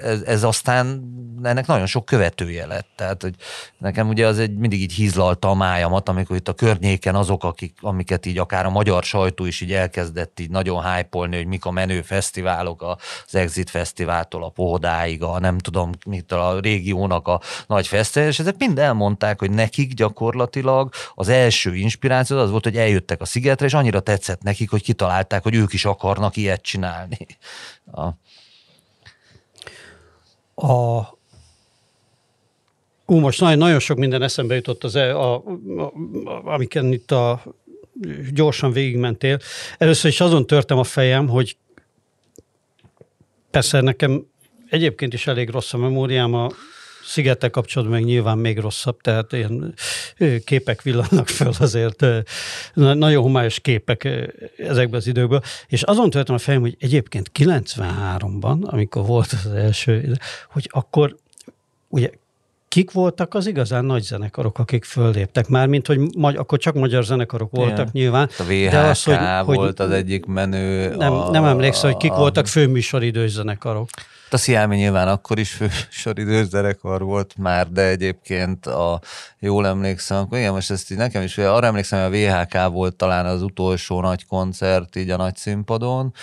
ez, 0.01 0.21
ez 0.21 0.43
aztán 0.43 1.11
ennek 1.43 1.67
nagyon 1.67 1.86
sok 1.86 2.05
követője 2.05 2.65
lett. 2.65 2.88
Tehát, 2.95 3.21
hogy 3.21 3.36
nekem 3.78 4.11
ugye 4.14 4.28
az 4.28 4.39
egy 4.39 4.57
mindig 4.57 4.82
így 4.82 4.93
hízlalta 4.93 5.49
a 5.49 5.53
májamat, 5.53 6.09
amikor 6.09 6.36
itt 6.36 6.47
a 6.47 6.53
környéken 6.53 7.16
azok, 7.16 7.43
akik, 7.43 7.78
amiket 7.82 8.26
így 8.26 8.38
akár 8.38 8.66
a 8.66 8.70
magyar 8.70 9.03
sajtó 9.03 9.45
is 9.45 9.61
így 9.61 9.74
elkezdett 9.74 10.39
így 10.39 10.49
nagyon 10.49 10.93
hype 10.93 11.18
hogy 11.18 11.45
mik 11.45 11.66
a 11.66 11.72
menő 11.72 12.01
fesztiválok, 12.01 12.82
az 12.82 13.36
Exit 13.36 13.70
Fesztiváltól 13.70 14.43
a 14.43 14.49
Pohodáig, 14.49 15.24
a 15.24 15.39
nem 15.39 15.57
tudom 15.57 15.89
mit, 16.05 16.32
a 16.32 16.59
régiónak 16.59 17.28
a 17.28 17.41
nagy 17.68 17.88
fesztivál, 17.88 18.28
és 18.28 18.39
ezek 18.39 18.55
mind 18.57 18.80
elmondták, 18.80 19.39
hogy 19.39 19.51
nekik 19.51 19.93
gyakorlatilag 19.93 20.93
az 21.16 21.28
első 21.28 21.76
inspiráció 21.76 22.38
az 22.38 22.49
volt, 22.49 22.64
hogy 22.64 22.78
eljöttek 22.78 23.22
a 23.22 23.26
szigetre, 23.26 23.66
és 23.66 23.74
annyira 23.74 23.99
tetszett 23.99 24.41
nekik, 24.41 24.70
hogy 24.70 24.84
kitalálták, 24.84 25.43
hogy 25.43 25.55
ők 25.55 25.74
is 25.74 25.86
akarnak 25.86 26.38
ilyet 26.38 26.61
csinálni. 26.61 27.28
A, 27.91 28.05
a 30.68 31.07
Ú, 33.14 33.20
most 33.20 33.39
nagyon, 33.39 33.57
nagyon 33.57 33.80
sok 33.80 33.97
minden 33.97 34.22
eszembe 34.22 34.55
jutott, 34.55 34.84
az, 34.84 34.95
e, 34.95 35.18
a, 35.18 35.43
a, 35.78 35.82
a, 35.82 36.41
amiken 36.45 36.91
itt 36.91 37.11
a, 37.11 37.43
gyorsan 38.34 38.72
végigmentél. 38.72 39.39
Először 39.78 40.11
is 40.11 40.22
azon 40.22 40.47
törtem 40.47 40.78
a 40.78 40.84
fejem, 40.84 41.28
hogy 41.28 41.57
persze 43.51 43.82
nekem 43.82 44.26
egyébként 44.70 45.14
is 45.14 45.28
elég 45.28 45.49
rossz 45.49 45.74
a 45.74 45.78
memóriám, 45.78 46.34
a 46.34 46.49
szigetek 47.03 47.51
kapcsolatban 47.51 47.97
meg 47.97 48.05
nyilván 48.07 48.38
még 48.38 48.59
rosszabb, 48.59 49.01
tehát 49.01 49.34
ilyen 49.34 49.74
képek 50.43 50.82
villannak 50.82 51.28
föl 51.28 51.51
azért, 51.59 52.05
nagyon 52.74 53.24
homályos 53.24 53.59
képek 53.59 54.07
ezekben 54.57 54.99
az 54.99 55.07
időkben, 55.07 55.43
és 55.68 55.84
azon 55.84 56.09
törtem 56.09 56.36
a 56.36 56.38
fejem, 56.38 56.61
hogy 56.61 56.76
egyébként 56.80 57.32
93-ban, 57.39 58.61
amikor 58.61 59.05
volt 59.05 59.32
az 59.32 59.51
első, 59.51 60.18
hogy 60.49 60.70
akkor 60.72 61.16
ugye 61.88 62.09
kik 62.74 62.91
voltak 62.91 63.34
az 63.34 63.47
igazán 63.47 63.86
nagy 63.86 64.01
zenekarok, 64.01 64.59
akik 64.59 64.84
fölléptek? 64.84 65.47
Mármint, 65.47 65.88
hogy 65.88 65.99
magy- 66.17 66.36
akkor 66.36 66.57
csak 66.57 66.74
magyar 66.74 67.03
zenekarok 67.03 67.51
voltak 67.51 67.78
Igen. 67.78 67.89
nyilván. 67.91 68.30
A 68.39 68.43
VHK 68.43 68.71
de 68.71 68.80
az, 68.80 69.03
hogy, 69.03 69.17
volt 69.45 69.78
hogy 69.78 69.88
az 69.88 69.93
egyik 69.93 70.26
menő. 70.26 70.95
Nem, 70.95 71.13
a, 71.13 71.30
nem 71.30 71.45
emlékszem, 71.45 71.91
hogy 71.91 71.99
kik 71.99 72.11
a, 72.11 72.15
voltak 72.15 72.47
főműsoridős 72.47 73.32
zenekarok. 73.32 73.89
A 74.30 74.38
Sziámi 74.38 74.76
nyilván 74.76 75.07
akkor 75.07 75.39
is 75.39 75.51
fősoridős 75.51 76.47
zenekar 76.47 77.01
volt 77.01 77.34
már, 77.38 77.69
de 77.69 77.88
egyébként 77.88 78.65
a, 78.65 79.01
jól 79.39 79.67
emlékszem, 79.67 80.17
akkor 80.17 80.38
igen, 80.38 80.53
most 80.53 80.71
ezt 80.71 80.91
így 80.91 80.97
nekem 80.97 81.21
is, 81.21 81.38
arra 81.38 81.65
emlékszem, 81.65 82.09
hogy 82.09 82.26
a 82.26 82.45
VHK 82.45 82.71
volt 82.71 82.95
talán 82.95 83.26
az 83.26 83.41
utolsó 83.41 84.01
nagy 84.01 84.26
koncert 84.26 84.95
így 84.95 85.09
a 85.09 85.17
nagy 85.17 85.36
színpadon, 85.36 86.13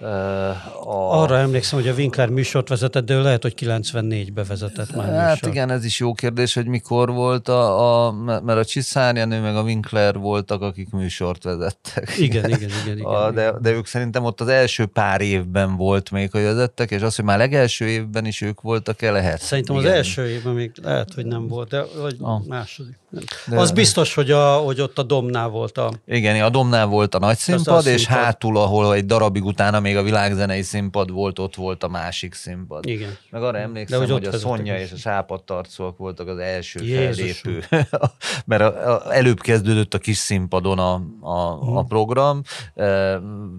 a... 0.00 1.22
Arra 1.22 1.38
emlékszem, 1.38 1.78
hogy 1.78 1.88
a 1.88 1.94
Winkler 1.94 2.28
műsort 2.28 2.68
vezetett, 2.68 3.04
de 3.04 3.14
ő 3.14 3.22
lehet, 3.22 3.42
hogy 3.42 3.54
94-be 3.60 4.44
vezetett 4.44 4.94
már 4.94 5.12
Hát 5.14 5.30
műsor. 5.30 5.48
igen, 5.48 5.70
ez 5.70 5.84
is 5.84 5.98
jó 5.98 6.12
kérdés, 6.12 6.54
hogy 6.54 6.66
mikor 6.66 7.10
volt 7.10 7.48
a, 7.48 8.06
a 8.06 8.12
mert 8.42 8.58
a 8.58 8.64
Csiszárjanő 8.64 9.40
meg 9.40 9.56
a 9.56 9.62
Winkler 9.62 10.18
voltak, 10.18 10.62
akik 10.62 10.90
műsort 10.90 11.42
vezettek. 11.42 12.18
Igen, 12.18 12.48
igen, 12.48 12.70
igen. 12.82 12.98
igen, 12.98 13.06
a, 13.14 13.30
de, 13.30 13.52
de 13.60 13.70
ők 13.70 13.86
szerintem 13.86 14.24
ott 14.24 14.40
az 14.40 14.48
első 14.48 14.86
pár 14.86 15.20
évben 15.20 15.76
volt 15.76 16.10
még, 16.10 16.30
hogy 16.30 16.42
vezettek, 16.42 16.90
és 16.90 17.02
az, 17.02 17.16
hogy 17.16 17.24
már 17.24 17.38
legelső 17.38 17.86
évben 17.86 18.24
is 18.24 18.40
ők 18.40 18.60
voltak-e 18.60 19.10
lehet. 19.10 19.40
Szerintem 19.40 19.76
igen. 19.76 19.90
az 19.90 19.96
első 19.96 20.28
évben 20.28 20.54
még 20.54 20.72
lehet, 20.82 21.14
hogy 21.14 21.26
nem 21.26 21.48
volt, 21.48 21.68
de 21.68 21.84
vagy 22.00 22.16
a. 22.20 22.46
második. 22.46 22.98
De... 23.46 23.58
Az 23.58 23.70
biztos, 23.70 24.14
hogy, 24.14 24.30
a, 24.30 24.56
hogy 24.56 24.80
ott 24.80 24.98
a 24.98 25.02
Domnál 25.02 25.48
volt 25.48 25.78
a... 25.78 25.92
Igen, 26.06 26.42
a 26.42 26.48
Domnál 26.48 26.86
volt 26.86 27.14
a 27.14 27.18
nagy 27.18 27.36
színpad, 27.36 27.86
és 27.86 28.00
színpad. 28.00 28.16
hátul, 28.16 28.56
ahol 28.56 28.94
egy 28.94 29.06
darabig 29.06 29.44
utána 29.44 29.80
még 29.80 29.96
a 29.96 30.02
világzenei 30.02 30.62
színpad 30.62 31.10
volt, 31.10 31.38
ott 31.38 31.54
volt 31.54 31.82
a 31.82 31.88
másik 31.88 32.34
színpad. 32.34 32.86
Igen. 32.86 33.16
Meg 33.30 33.42
arra 33.42 33.58
emlékszem, 33.58 33.98
hogy, 33.98 34.10
hogy 34.10 34.24
a 34.24 34.38
Szonya 34.38 34.78
és 34.78 34.92
a 34.92 34.96
sápadtarcóak 34.96 35.96
voltak 35.96 36.28
az 36.28 36.38
első 36.38 36.84
Jézusom. 36.84 37.52
fellépő. 37.52 37.86
Mert 38.46 38.62
a, 38.62 38.94
a, 38.94 39.14
előbb 39.14 39.40
kezdődött 39.40 39.94
a 39.94 39.98
kis 39.98 40.16
színpadon 40.16 40.78
a, 40.78 40.92
a, 41.20 41.64
hmm. 41.64 41.76
a 41.76 41.82
program, 41.82 42.42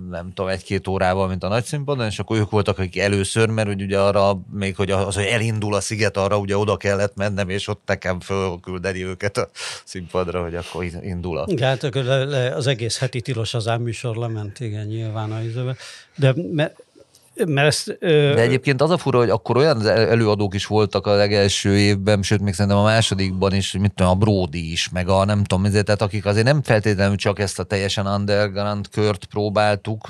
nem 0.09 0.31
tudom, 0.33 0.51
egy-két 0.51 0.87
órával, 0.87 1.27
mint 1.27 1.43
a 1.43 1.47
nagy 1.47 1.63
színpadon, 1.63 2.05
és 2.05 2.19
akkor 2.19 2.37
ők 2.37 2.49
voltak, 2.49 2.77
akik 2.77 2.97
először, 2.97 3.49
mert 3.49 3.69
ugye 3.69 3.99
arra 3.99 4.39
még, 4.51 4.75
hogy 4.75 4.91
az, 4.91 5.15
hogy 5.15 5.25
elindul 5.25 5.75
a 5.75 5.81
sziget, 5.81 6.17
arra 6.17 6.37
ugye 6.37 6.57
oda 6.57 6.77
kellett 6.77 7.15
mennem, 7.15 7.49
és 7.49 7.67
ott 7.67 7.81
nekem 7.85 8.19
fölküldeni 8.19 9.05
őket 9.05 9.38
a 9.39 9.49
színpadra, 9.83 10.41
hogy 10.41 10.55
akkor 10.55 10.85
indul 11.01 11.37
a... 11.37 11.45
Igen, 11.47 11.67
hát 11.67 11.83
az 12.55 12.67
egész 12.67 12.97
heti 12.97 13.21
tilos 13.21 13.53
az 13.53 13.69
műsor 13.79 14.15
lement, 14.15 14.59
igen, 14.59 14.85
nyilván 14.85 15.31
a 15.31 15.41
időben. 15.41 15.77
De 16.15 16.33
mert 16.51 16.83
mert 17.45 17.67
ezt, 17.67 17.97
ö... 17.99 18.33
De 18.35 18.41
egyébként 18.41 18.81
az 18.81 18.89
a 18.89 18.97
fura, 18.97 19.17
hogy 19.17 19.29
akkor 19.29 19.57
olyan 19.57 19.87
előadók 19.87 20.53
is 20.53 20.65
voltak 20.65 21.07
a 21.07 21.15
legelső 21.15 21.77
évben, 21.77 22.21
sőt, 22.21 22.41
még 22.41 22.53
szerintem 22.53 22.79
a 22.79 22.83
másodikban 22.83 23.53
is, 23.53 23.71
mit 23.71 23.93
tudom, 23.93 24.11
a 24.11 24.15
Brody 24.15 24.71
is, 24.71 24.89
meg 24.89 25.09
a 25.09 25.25
nem 25.25 25.43
tudom, 25.43 25.65
ezért, 25.65 25.85
tehát 25.85 26.01
akik 26.01 26.25
azért 26.25 26.45
nem 26.45 26.63
feltétlenül 26.63 27.15
csak 27.15 27.39
ezt 27.39 27.59
a 27.59 27.63
teljesen 27.63 28.07
underground 28.07 28.89
kört 28.89 29.25
próbáltuk 29.25 30.07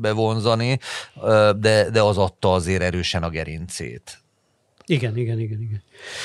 bevonzani, 0.00 0.78
de, 1.56 1.90
de 1.90 2.02
az 2.02 2.18
adta 2.18 2.52
azért 2.52 2.82
erősen 2.82 3.22
a 3.22 3.28
gerincét. 3.28 4.23
Igen, 4.86 5.16
igen, 5.16 5.40
igen, 5.40 5.60
igen. 5.60 5.82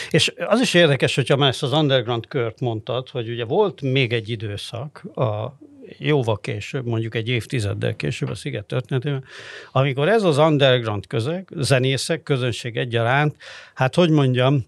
És 0.09 0.33
az 0.37 0.59
is 0.59 0.73
érdekes, 0.73 1.15
hogyha 1.15 1.35
már 1.35 1.49
ezt 1.49 1.63
az 1.63 1.71
underground 1.71 2.27
kört 2.27 2.59
mondtad, 2.59 3.09
hogy 3.09 3.29
ugye 3.29 3.45
volt 3.45 3.81
még 3.81 4.13
egy 4.13 4.29
időszak, 4.29 5.03
a 5.15 5.57
jóval 5.97 6.39
később, 6.39 6.85
mondjuk 6.85 7.15
egy 7.15 7.27
évtizeddel 7.29 7.95
később 7.95 8.29
a 8.29 8.35
Sziget 8.35 8.65
történetében, 8.65 9.23
amikor 9.71 10.09
ez 10.09 10.23
az 10.23 10.37
underground 10.37 11.07
közeg, 11.07 11.47
zenészek, 11.55 12.23
közönség 12.23 12.77
egyaránt, 12.77 13.35
hát 13.73 13.95
hogy 13.95 14.09
mondjam, 14.09 14.65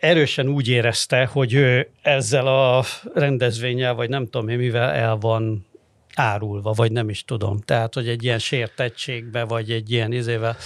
erősen 0.00 0.48
úgy 0.48 0.68
érezte, 0.68 1.24
hogy 1.24 1.54
ő 1.54 1.88
ezzel 2.02 2.46
a 2.46 2.84
rendezvényel, 3.14 3.94
vagy 3.94 4.08
nem 4.08 4.24
tudom 4.24 4.48
én 4.48 4.58
mivel 4.58 4.90
el 4.90 5.16
van 5.16 5.66
árulva, 6.14 6.72
vagy 6.72 6.92
nem 6.92 7.08
is 7.08 7.24
tudom. 7.24 7.60
Tehát, 7.60 7.94
hogy 7.94 8.08
egy 8.08 8.24
ilyen 8.24 8.38
sértettségbe, 8.38 9.44
vagy 9.44 9.70
egy 9.70 9.90
ilyen 9.90 10.12
izével, 10.12 10.56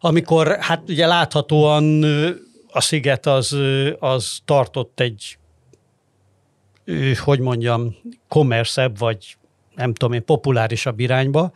amikor 0.00 0.56
hát 0.60 0.82
ugye 0.88 1.06
láthatóan 1.06 2.02
a 2.72 2.80
sziget 2.80 3.26
az, 3.26 3.56
az 3.98 4.38
tartott 4.44 5.00
egy 5.00 5.38
hogy 7.24 7.40
mondjam, 7.40 7.96
kommerszebb, 8.28 8.98
vagy 8.98 9.36
nem 9.74 9.94
tudom 9.94 10.14
én, 10.14 10.24
populárisabb 10.24 11.00
irányba, 11.00 11.52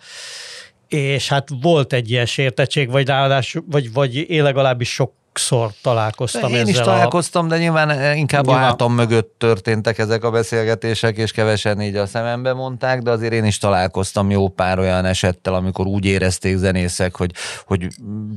és 0.88 1.28
hát 1.28 1.48
volt 1.60 1.92
egy 1.92 2.10
ilyen 2.10 2.26
sértettség, 2.26 2.90
vagy 2.90 3.06
ráadásul, 3.06 3.64
vagy, 3.66 3.92
vagy 3.92 4.30
én 4.30 4.42
legalábbis 4.42 4.92
sok 4.92 5.12
sokszor 5.38 5.70
találkoztam 5.82 6.50
Én 6.50 6.56
ezzel 6.56 6.68
is 6.68 6.76
találkoztam, 6.76 7.44
a... 7.44 7.48
de 7.48 7.58
nyilván 7.58 8.16
inkább 8.16 8.44
nyilván... 8.44 8.62
a 8.62 8.66
hátam 8.66 8.94
mögött 8.94 9.34
történtek 9.38 9.98
ezek 9.98 10.24
a 10.24 10.30
beszélgetések, 10.30 11.16
és 11.16 11.32
kevesen 11.32 11.80
így 11.80 11.96
a 11.96 12.06
szemembe 12.06 12.52
mondták, 12.52 13.02
de 13.02 13.10
azért 13.10 13.32
én 13.32 13.44
is 13.44 13.58
találkoztam 13.58 14.30
jó 14.30 14.48
pár 14.48 14.78
olyan 14.78 15.04
esettel, 15.04 15.54
amikor 15.54 15.86
úgy 15.86 16.04
érezték 16.04 16.56
zenészek, 16.56 17.16
hogy, 17.16 17.30
hogy 17.66 17.86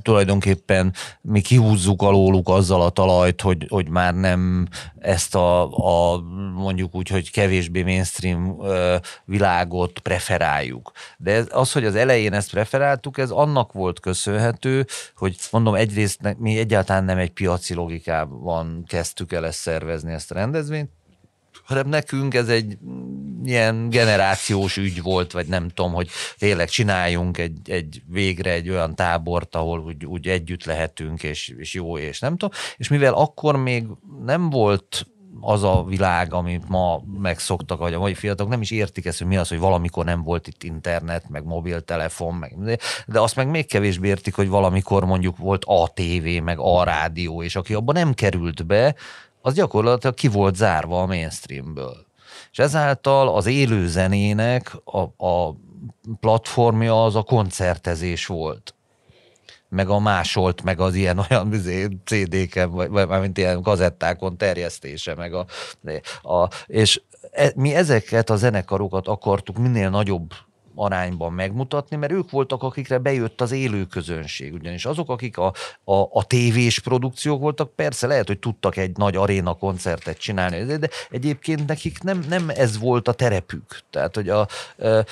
tulajdonképpen 0.02 0.93
mi 1.22 1.41
kihúzzuk 1.41 2.02
alóluk 2.02 2.50
azzal 2.50 2.82
a 2.82 2.89
talajt, 2.89 3.41
hogy, 3.41 3.66
hogy 3.70 3.89
már 3.89 4.14
nem 4.14 4.68
ezt 5.00 5.36
a, 5.36 5.64
a 5.64 6.22
mondjuk 6.56 6.95
úgy, 6.95 7.10
hogy 7.10 7.32
kevésbé 7.32 7.84
mainstream 7.84 8.58
világot 9.26 10.00
preferáljuk. 10.00 10.91
De 11.18 11.32
ez, 11.32 11.45
az, 11.50 11.72
hogy 11.72 11.86
az 11.86 11.95
elején 11.95 12.34
ezt 12.34 12.52
preferáltuk, 12.52 13.18
ez 13.18 13.30
annak 13.30 13.74
volt 13.74 14.00
köszönhető, 14.00 14.86
hogy 15.16 15.36
mondom, 15.52 15.76
egyrészt 15.76 16.20
mi 16.38 16.58
egyáltalán 16.58 16.87
nem 16.88 17.18
egy 17.18 17.32
piaci 17.32 17.74
logikában 17.74 18.84
kezdtük 18.88 19.32
el 19.32 19.46
ezt 19.46 19.60
szervezni, 19.60 20.14
ezt 20.14 20.32
a 20.32 20.36
rendezvényt, 20.36 20.90
hanem 21.64 21.88
nekünk 21.88 22.34
ez 22.34 22.50
egy 22.50 22.78
ilyen 23.44 23.90
generációs 23.90 24.78
ügy 24.78 25.02
volt, 25.02 25.32
vagy 25.32 25.48
nem 25.48 25.70
tudom, 25.70 25.94
hogy 25.94 26.10
tényleg 26.38 26.70
csináljunk 26.70 27.38
egy, 27.38 27.58
egy 27.66 28.02
végre 28.08 28.52
egy 28.52 28.70
olyan 28.70 28.96
tábort, 28.96 29.56
ahol 29.56 29.80
úgy, 29.80 30.06
úgy 30.06 30.28
együtt 30.28 30.64
lehetünk, 30.64 31.24
és, 31.24 31.48
és 31.58 31.74
jó, 31.74 31.98
és 31.98 32.20
nem 32.20 32.38
tudom. 32.38 32.60
És 32.78 32.88
mivel 32.88 33.14
akkor 33.14 33.56
még 33.56 33.88
nem 34.26 34.50
volt 34.50 35.08
az 35.42 35.64
a 35.64 35.84
világ, 35.84 36.34
amit 36.34 36.70
ma 36.70 37.02
megszoktak, 37.18 37.80
vagy 37.80 37.94
a 37.94 38.00
mai 38.00 38.14
fiatalok 38.14 38.52
nem 38.52 38.62
is 38.62 38.72
értik 38.72 39.06
ezt, 39.06 39.18
hogy 39.18 39.28
mi 39.28 39.38
az, 39.38 39.50
hogy 39.50 39.60
valamikor 39.60 40.06
nem 40.06 40.24
volt 40.24 40.48
itt 40.48 40.64
internet, 40.64 41.30
meg 41.30 41.44
mobiltelefon, 41.46 42.34
meg, 42.34 42.80
de 43.08 43.20
azt 43.20 43.36
meg 43.36 43.50
még 43.50 43.66
kevésbé 43.66 44.08
értik, 44.08 44.36
hogy 44.36 44.50
valamikor 44.50 45.06
mondjuk 45.06 45.38
volt 45.38 45.64
a 45.66 45.88
tévé, 45.88 46.40
meg 46.40 46.60
a 46.60 46.84
rádió, 46.84 47.44
és 47.44 47.56
aki 47.56 47.74
abban 47.74 47.96
nem 47.96 48.14
került 48.14 48.66
be, 48.66 48.96
az 49.42 49.54
gyakorlatilag 49.54 50.16
ki 50.16 50.28
volt 50.28 50.56
zárva 50.56 51.02
a 51.02 51.06
mainstreamből. 51.06 52.06
És 52.52 52.60
ezáltal 52.60 53.36
az 53.36 53.46
élő 53.46 53.88
zenének 53.88 54.76
a, 54.84 55.26
a 55.28 55.56
platformja 56.20 57.04
az 57.04 57.16
a 57.16 57.24
koncertezés 57.24 58.26
volt 58.26 58.76
meg 59.70 59.89
a 59.89 59.99
másolt, 59.99 60.63
meg 60.63 60.80
az 60.80 60.95
ilyen 60.95 61.26
olyan 61.30 61.53
izé, 61.53 61.88
CD-ken, 62.05 62.72
vagy, 62.72 62.89
vagy 62.89 63.20
mint 63.20 63.38
ilyen 63.38 63.61
gazettákon 63.61 64.38
terjesztése, 64.38 65.15
meg 65.15 65.34
a, 65.34 65.45
a 66.22 66.49
és 66.65 67.01
e, 67.32 67.51
mi 67.55 67.76
ezeket 67.76 68.30
a 68.30 68.36
zenekarokat 68.36 69.07
akartuk 69.07 69.57
minél 69.57 69.89
nagyobb 69.89 70.34
arányban 70.78 71.34
megmutatni, 71.34 71.95
mert 71.95 72.11
ők 72.11 72.30
voltak, 72.30 72.63
akikre 72.63 72.97
bejött 72.97 73.41
az 73.41 73.51
élő 73.51 73.86
közönség. 73.86 74.53
Ugyanis 74.53 74.86
azok, 74.86 75.09
akik 75.09 75.38
a, 75.38 75.53
a, 75.84 75.93
a 75.93 76.23
tévés 76.28 76.80
produkciók 76.80 77.39
voltak, 77.39 77.75
persze 77.75 78.07
lehet, 78.07 78.28
hogy 78.28 78.39
tudtak 78.39 78.78
egy 78.78 78.97
nagy 78.97 79.15
aréna 79.15 79.53
koncertet 79.53 80.17
csinálni, 80.17 80.78
de 80.78 80.89
egyébként 81.09 81.67
nekik 81.67 82.03
nem, 82.03 82.25
nem 82.30 82.49
ez 82.49 82.80
volt 82.80 83.07
a 83.07 83.13
terepük. 83.13 83.80
Tehát, 83.89 84.15
hogy 84.15 84.30
a, 84.30 84.47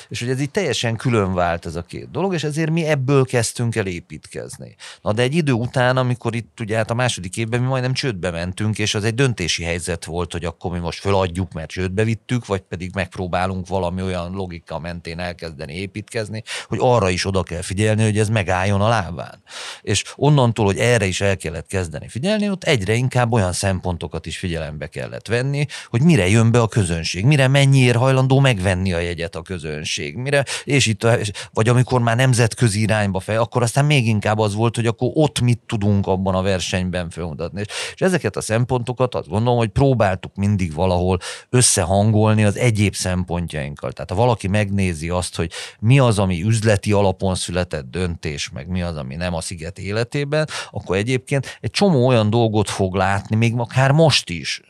és 0.09 0.19
hogy 0.19 0.29
ez 0.29 0.41
így 0.41 0.51
teljesen 0.51 0.95
külön 0.95 1.33
vált 1.33 1.65
ez 1.65 1.75
a 1.75 1.81
két 1.81 2.11
dolog, 2.11 2.33
és 2.33 2.43
ezért 2.43 2.71
mi 2.71 2.85
ebből 2.85 3.25
kezdtünk 3.25 3.75
el 3.75 3.85
építkezni. 3.85 4.75
Na 5.01 5.13
de 5.13 5.21
egy 5.21 5.35
idő 5.35 5.51
után, 5.51 5.97
amikor 5.97 6.35
itt 6.35 6.59
ugye 6.59 6.75
hát 6.75 6.91
a 6.91 6.93
második 6.93 7.37
évben 7.37 7.61
mi 7.61 7.67
majdnem 7.67 7.93
csődbe 7.93 8.31
mentünk, 8.31 8.79
és 8.79 8.95
az 8.95 9.03
egy 9.03 9.15
döntési 9.15 9.63
helyzet 9.63 10.05
volt, 10.05 10.31
hogy 10.31 10.45
akkor 10.45 10.71
mi 10.71 10.79
most 10.79 10.99
föladjuk, 10.99 11.53
mert 11.53 11.69
csődbe 11.69 12.03
vittük, 12.03 12.45
vagy 12.45 12.61
pedig 12.61 12.91
megpróbálunk 12.93 13.67
valami 13.67 14.01
olyan 14.01 14.31
logika 14.31 14.79
mentén 14.79 15.19
elkezdeni 15.19 15.53
elkezdeni 15.55 15.79
építkezni, 15.79 16.43
hogy 16.67 16.77
arra 16.81 17.09
is 17.09 17.25
oda 17.25 17.43
kell 17.43 17.61
figyelni, 17.61 18.03
hogy 18.03 18.17
ez 18.17 18.29
megálljon 18.29 18.81
a 18.81 18.87
lábán. 18.87 19.41
És 19.81 20.03
onnantól, 20.15 20.65
hogy 20.65 20.77
erre 20.77 21.05
is 21.05 21.21
el 21.21 21.37
kellett 21.37 21.67
kezdeni 21.67 22.07
figyelni, 22.07 22.49
ott 22.49 22.63
egyre 22.63 22.93
inkább 22.93 23.31
olyan 23.31 23.53
szempontokat 23.53 24.25
is 24.25 24.37
figyelembe 24.37 24.87
kellett 24.87 25.27
venni, 25.27 25.65
hogy 25.89 26.01
mire 26.01 26.27
jön 26.27 26.51
be 26.51 26.61
a 26.61 26.67
közönség, 26.67 27.25
mire 27.25 27.47
mennyiért 27.47 27.97
hajlandó 27.97 28.39
megvenni 28.39 28.93
a 28.93 28.99
jegyet 28.99 29.35
a 29.35 29.41
közönség, 29.41 30.15
mire, 30.15 30.45
és 30.63 30.85
itt, 30.85 31.03
a, 31.03 31.17
vagy 31.53 31.69
amikor 31.69 32.01
már 32.01 32.15
nemzetközi 32.15 32.81
irányba 32.81 33.19
fel, 33.19 33.39
akkor 33.39 33.61
aztán 33.61 33.85
még 33.85 34.07
inkább 34.07 34.39
az 34.39 34.53
volt, 34.53 34.75
hogy 34.75 34.87
akkor 34.87 35.09
ott 35.13 35.39
mit 35.39 35.59
tudunk 35.67 36.07
abban 36.07 36.35
a 36.35 36.41
versenyben 36.41 37.09
felmutatni. 37.09 37.59
És, 37.59 37.67
és 37.93 38.01
ezeket 38.01 38.35
a 38.35 38.41
szempontokat 38.41 39.15
azt 39.15 39.27
gondolom, 39.27 39.57
hogy 39.57 39.69
próbáltuk 39.69 40.35
mindig 40.35 40.73
valahol 40.73 41.19
összehangolni 41.49 42.43
az 42.43 42.57
egyéb 42.57 42.95
szempontjainkkal. 42.95 43.91
Tehát 43.91 44.09
ha 44.09 44.15
valaki 44.15 44.47
megnézi 44.47 45.09
azt, 45.09 45.35
hogy 45.35 45.44
hogy 45.45 45.87
mi 45.87 45.99
az, 45.99 46.19
ami 46.19 46.43
üzleti 46.43 46.91
alapon 46.91 47.35
született 47.35 47.89
döntés, 47.91 48.49
meg 48.49 48.67
mi 48.67 48.81
az, 48.81 48.97
ami 48.97 49.15
nem 49.15 49.33
a 49.33 49.41
sziget 49.41 49.79
életében, 49.79 50.47
akkor 50.71 50.95
egyébként 50.95 51.57
egy 51.61 51.71
csomó 51.71 52.07
olyan 52.07 52.29
dolgot 52.29 52.69
fog 52.69 52.95
látni, 52.95 53.35
még 53.35 53.53
akár 53.57 53.91
most 53.91 54.29
is, 54.29 54.61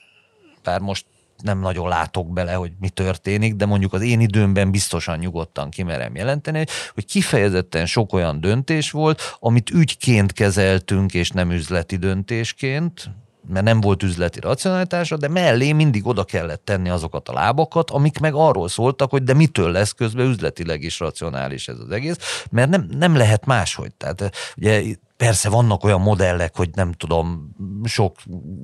bár 0.64 0.80
most 0.80 1.06
nem 1.42 1.60
nagyon 1.60 1.88
látok 1.88 2.34
bele, 2.34 2.54
hogy 2.54 2.72
mi 2.80 2.90
történik, 2.90 3.56
de 3.56 3.66
mondjuk 3.66 3.94
az 3.94 4.02
én 4.02 4.20
időmben 4.20 4.72
biztosan 4.72 5.18
nyugodtan 5.18 5.70
kimerem 5.70 6.16
jelenteni, 6.16 6.66
hogy 6.94 7.06
kifejezetten 7.06 7.86
sok 7.86 8.14
olyan 8.14 8.42
döntés 8.42 8.92
volt, 8.92 9.22
amit 9.40 9.70
ügyként 9.70 10.34
kezeltünk, 10.34 11.14
és 11.14 11.30
nem 11.30 11.52
üzleti 11.52 11.96
döntésként, 11.96 13.10
mert 13.48 13.66
nem 13.66 13.82
volt 13.82 14.04
üzleti 14.04 14.40
racionalitása, 14.40 15.18
de 15.18 15.28
mellé 15.28 15.72
mindig 15.72 16.08
oda 16.08 16.24
kellett 16.24 16.66
tenni 16.66 16.90
azokat 16.90 17.30
a 17.30 17.34
lábakat, 17.34 17.90
amik 17.92 18.20
meg 18.20 18.34
arról 18.34 18.68
szóltak, 18.68 19.10
hogy 19.10 19.24
de 19.24 19.34
mitől 19.34 19.72
lesz 19.72 19.92
közben 19.92 20.26
üzletileg 20.26 20.84
is 20.84 21.00
racionális 21.00 21.68
ez 21.68 21.80
az 21.80 21.90
egész, 21.90 22.18
mert 22.52 22.70
nem, 22.70 22.88
nem 22.98 23.16
lehet 23.16 23.46
máshogy. 23.46 23.94
Tehát 23.94 24.32
ugye 24.58 24.84
Persze 25.18 25.50
vannak 25.50 25.84
olyan 25.84 26.02
modellek, 26.02 26.56
hogy 26.56 26.70
nem 26.74 26.92
tudom, 26.92 27.56
sok 27.84 28.16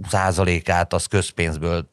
százalékát 0.10 0.94
az 0.94 1.06
közpénzből 1.06 1.90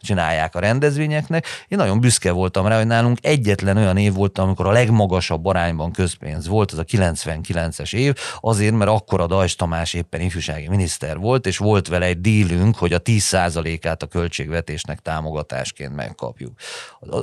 csinálják 0.00 0.54
a 0.54 0.60
rendezvényeknek. 0.60 1.46
Én 1.68 1.78
nagyon 1.78 2.00
büszke 2.00 2.32
voltam 2.32 2.66
rá, 2.66 2.76
hogy 2.76 2.86
nálunk 2.86 3.18
egyetlen 3.20 3.76
olyan 3.76 3.96
év 3.96 4.12
volt, 4.12 4.38
amikor 4.38 4.66
a 4.66 4.70
legmagasabb 4.70 5.46
arányban 5.46 5.92
közpénz 5.92 6.46
volt, 6.46 6.72
az 6.72 6.78
a 6.78 6.84
99-es 6.84 7.94
év, 7.94 8.14
azért, 8.40 8.74
mert 8.74 8.90
akkor 8.90 9.20
a 9.20 9.26
Dajs 9.26 9.56
Tamás 9.56 9.94
éppen 9.94 10.20
ifjúsági 10.20 10.68
miniszter 10.68 11.18
volt, 11.18 11.46
és 11.46 11.58
volt 11.58 11.88
vele 11.88 12.06
egy 12.06 12.20
dílünk, 12.20 12.76
hogy 12.76 12.92
a 12.92 13.02
10%-át 13.02 14.02
a 14.02 14.06
költségvetésnek 14.06 15.00
támogatásként 15.00 15.94
megkapjuk. 15.94 16.52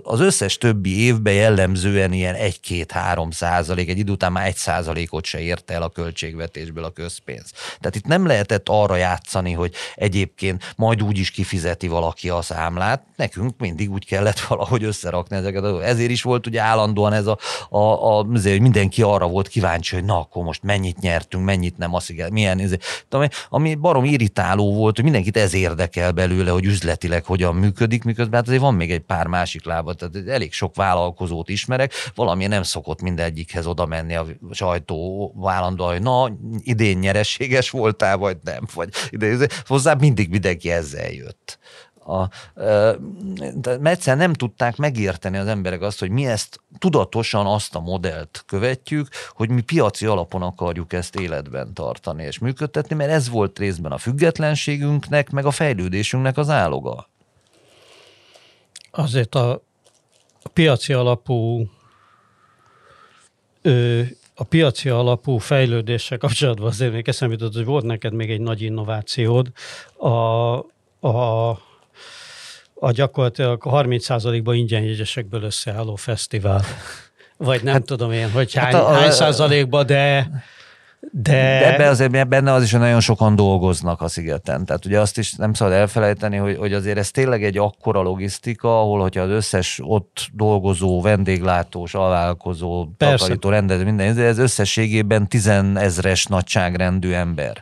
Az 0.03 0.19
összes 0.19 0.57
többi 0.57 0.99
évben 0.99 1.33
jellemzően 1.33 2.13
ilyen 2.13 2.35
1-2-3 2.39 3.31
százalék, 3.31 3.89
egy 3.89 3.97
idő 3.97 4.11
után 4.11 4.31
már 4.31 4.45
1 4.45 4.55
százalékot 4.55 5.25
se 5.25 5.39
ért 5.39 5.71
el 5.71 5.81
a 5.81 5.89
költségvetésből 6.45 6.83
a 6.83 6.89
közpénz. 6.89 7.51
Tehát 7.79 7.95
itt 7.95 8.05
nem 8.05 8.25
lehetett 8.25 8.69
arra 8.69 8.95
játszani, 8.95 9.51
hogy 9.51 9.73
egyébként 9.95 10.73
majd 10.75 11.03
úgy 11.03 11.17
is 11.17 11.31
kifizeti 11.31 11.87
valaki 11.87 12.29
a 12.29 12.41
számlát, 12.41 13.03
nekünk 13.15 13.53
mindig 13.57 13.91
úgy 13.91 14.05
kellett 14.05 14.39
valahogy 14.49 14.83
összerakni 14.83 15.35
ezeket. 15.35 15.81
Ezért 15.81 16.09
is 16.09 16.21
volt 16.21 16.47
ugye 16.47 16.61
állandóan 16.61 17.13
ez 17.13 17.25
a, 17.27 17.37
a, 17.69 18.17
a 18.17 18.25
azért 18.33 18.59
mindenki 18.59 19.01
arra 19.01 19.27
volt 19.27 19.47
kíváncsi, 19.47 19.95
hogy 19.95 20.05
na 20.05 20.19
akkor 20.19 20.43
most 20.43 20.63
mennyit 20.63 20.99
nyertünk, 20.99 21.43
mennyit 21.43 21.77
nem, 21.77 21.93
az, 21.93 22.13
milyen, 22.31 22.59
ez, 22.59 22.73
ami, 23.09 23.27
ami 23.49 23.75
barom 23.75 24.03
irritáló 24.03 24.73
volt, 24.73 24.95
hogy 24.95 25.03
mindenkit 25.03 25.37
ez 25.37 25.53
érdekel 25.53 26.11
belőle, 26.11 26.51
hogy 26.51 26.65
üzletileg 26.65 27.25
hogyan 27.25 27.55
működik, 27.55 28.03
miközben 28.03 28.39
hát 28.39 28.47
azért 28.47 28.61
van 28.61 28.73
még 28.73 28.91
egy 28.91 29.01
pár 29.01 29.27
másik 29.27 29.65
lába, 29.65 29.93
tehát 29.93 30.27
elég 30.27 30.53
sok 30.53 30.75
vállalkozót 30.75 31.49
ismerek, 31.49 31.93
valami 32.15 32.47
nem 32.47 32.63
szokott 32.63 33.01
mindegyikhez 33.01 33.65
oda 33.65 33.85
menni 33.85 34.15
a 34.15 34.25
sajtó 34.51 35.33
állandóan, 35.43 35.91
hogy 35.91 36.01
na, 36.01 36.34
idén 36.59 36.97
nyerességes 36.97 37.69
voltál, 37.69 38.17
vagy 38.17 38.37
nem, 38.43 38.67
vagy 38.73 38.89
ide, 39.09 39.47
hozzá 39.65 39.93
mindig 39.93 40.29
mindenki 40.29 40.71
ezzel 40.71 41.11
jött. 41.11 41.59
A, 42.07 42.29
mert 43.63 43.85
egyszer 43.85 44.17
nem 44.17 44.33
tudták 44.33 44.75
megérteni 44.75 45.37
az 45.37 45.47
emberek 45.47 45.81
azt, 45.81 45.99
hogy 45.99 46.09
mi 46.09 46.25
ezt 46.25 46.59
tudatosan 46.77 47.45
azt 47.45 47.75
a 47.75 47.79
modellt 47.79 48.43
követjük, 48.47 49.07
hogy 49.29 49.49
mi 49.49 49.61
piaci 49.61 50.05
alapon 50.05 50.41
akarjuk 50.41 50.93
ezt 50.93 51.15
életben 51.15 51.73
tartani 51.73 52.23
és 52.23 52.39
működtetni, 52.39 52.95
mert 52.95 53.11
ez 53.11 53.29
volt 53.29 53.59
részben 53.59 53.91
a 53.91 53.97
függetlenségünknek, 53.97 55.29
meg 55.29 55.45
a 55.45 55.51
fejlődésünknek 55.51 56.37
az 56.37 56.49
áloga. 56.49 57.09
Azért 58.91 59.35
a, 59.35 59.63
piaci 60.53 60.93
alapú 60.93 61.69
a 64.35 64.43
piaci 64.43 64.89
alapú 64.89 65.37
fejlődéssel 65.37 66.17
kapcsolatban 66.17 66.67
azért 66.67 66.91
még 66.91 67.07
eszembe 67.07 67.33
jutott, 67.33 67.53
hogy 67.55 67.65
volt 67.65 67.85
neked 67.85 68.13
még 68.13 68.31
egy 68.31 68.41
nagy 68.41 68.61
innovációd, 68.61 69.51
a, 69.97 70.07
a 71.07 71.59
a 72.79 72.91
gyakorlatilag 72.91 73.61
30%-ban 73.65 74.55
ingyen 74.55 74.81
jegyesekből 74.81 75.43
összeálló 75.43 75.95
fesztivál. 75.95 76.63
Vagy 77.37 77.63
nem 77.63 77.73
hát, 77.73 77.85
tudom 77.85 78.11
én, 78.11 78.31
hogy 78.31 78.53
hány, 78.53 78.73
hát 78.73 78.83
a, 78.83 78.93
hány 78.93 79.11
százalékban, 79.11 79.85
de 79.85 80.29
de... 81.11 81.31
de 81.31 81.73
ebben 81.73 81.87
azért 81.87 82.27
benne 82.27 82.51
az 82.51 82.63
is, 82.63 82.71
hogy 82.71 82.79
nagyon 82.79 82.99
sokan 82.99 83.35
dolgoznak 83.35 84.01
a 84.01 84.07
szigeten. 84.07 84.65
Tehát 84.65 84.85
ugye 84.85 84.99
azt 84.99 85.17
is 85.17 85.33
nem 85.33 85.53
szabad 85.53 85.73
elfelejteni, 85.73 86.37
hogy, 86.37 86.57
hogy 86.57 86.73
azért 86.73 86.97
ez 86.97 87.11
tényleg 87.11 87.43
egy 87.43 87.57
akkora 87.57 88.01
logisztika, 88.01 88.79
ahol 88.79 89.01
hogyha 89.01 89.21
az 89.21 89.29
összes 89.29 89.79
ott 89.83 90.27
dolgozó, 90.33 91.01
vendéglátós, 91.01 91.93
alvállalkozó, 91.93 92.87
takarító, 92.97 93.49
rendező, 93.49 93.83
minden, 93.83 94.17
ez 94.17 94.37
összességében 94.37 95.27
tizenezres 95.27 96.25
nagyságrendű 96.25 97.11
ember. 97.11 97.61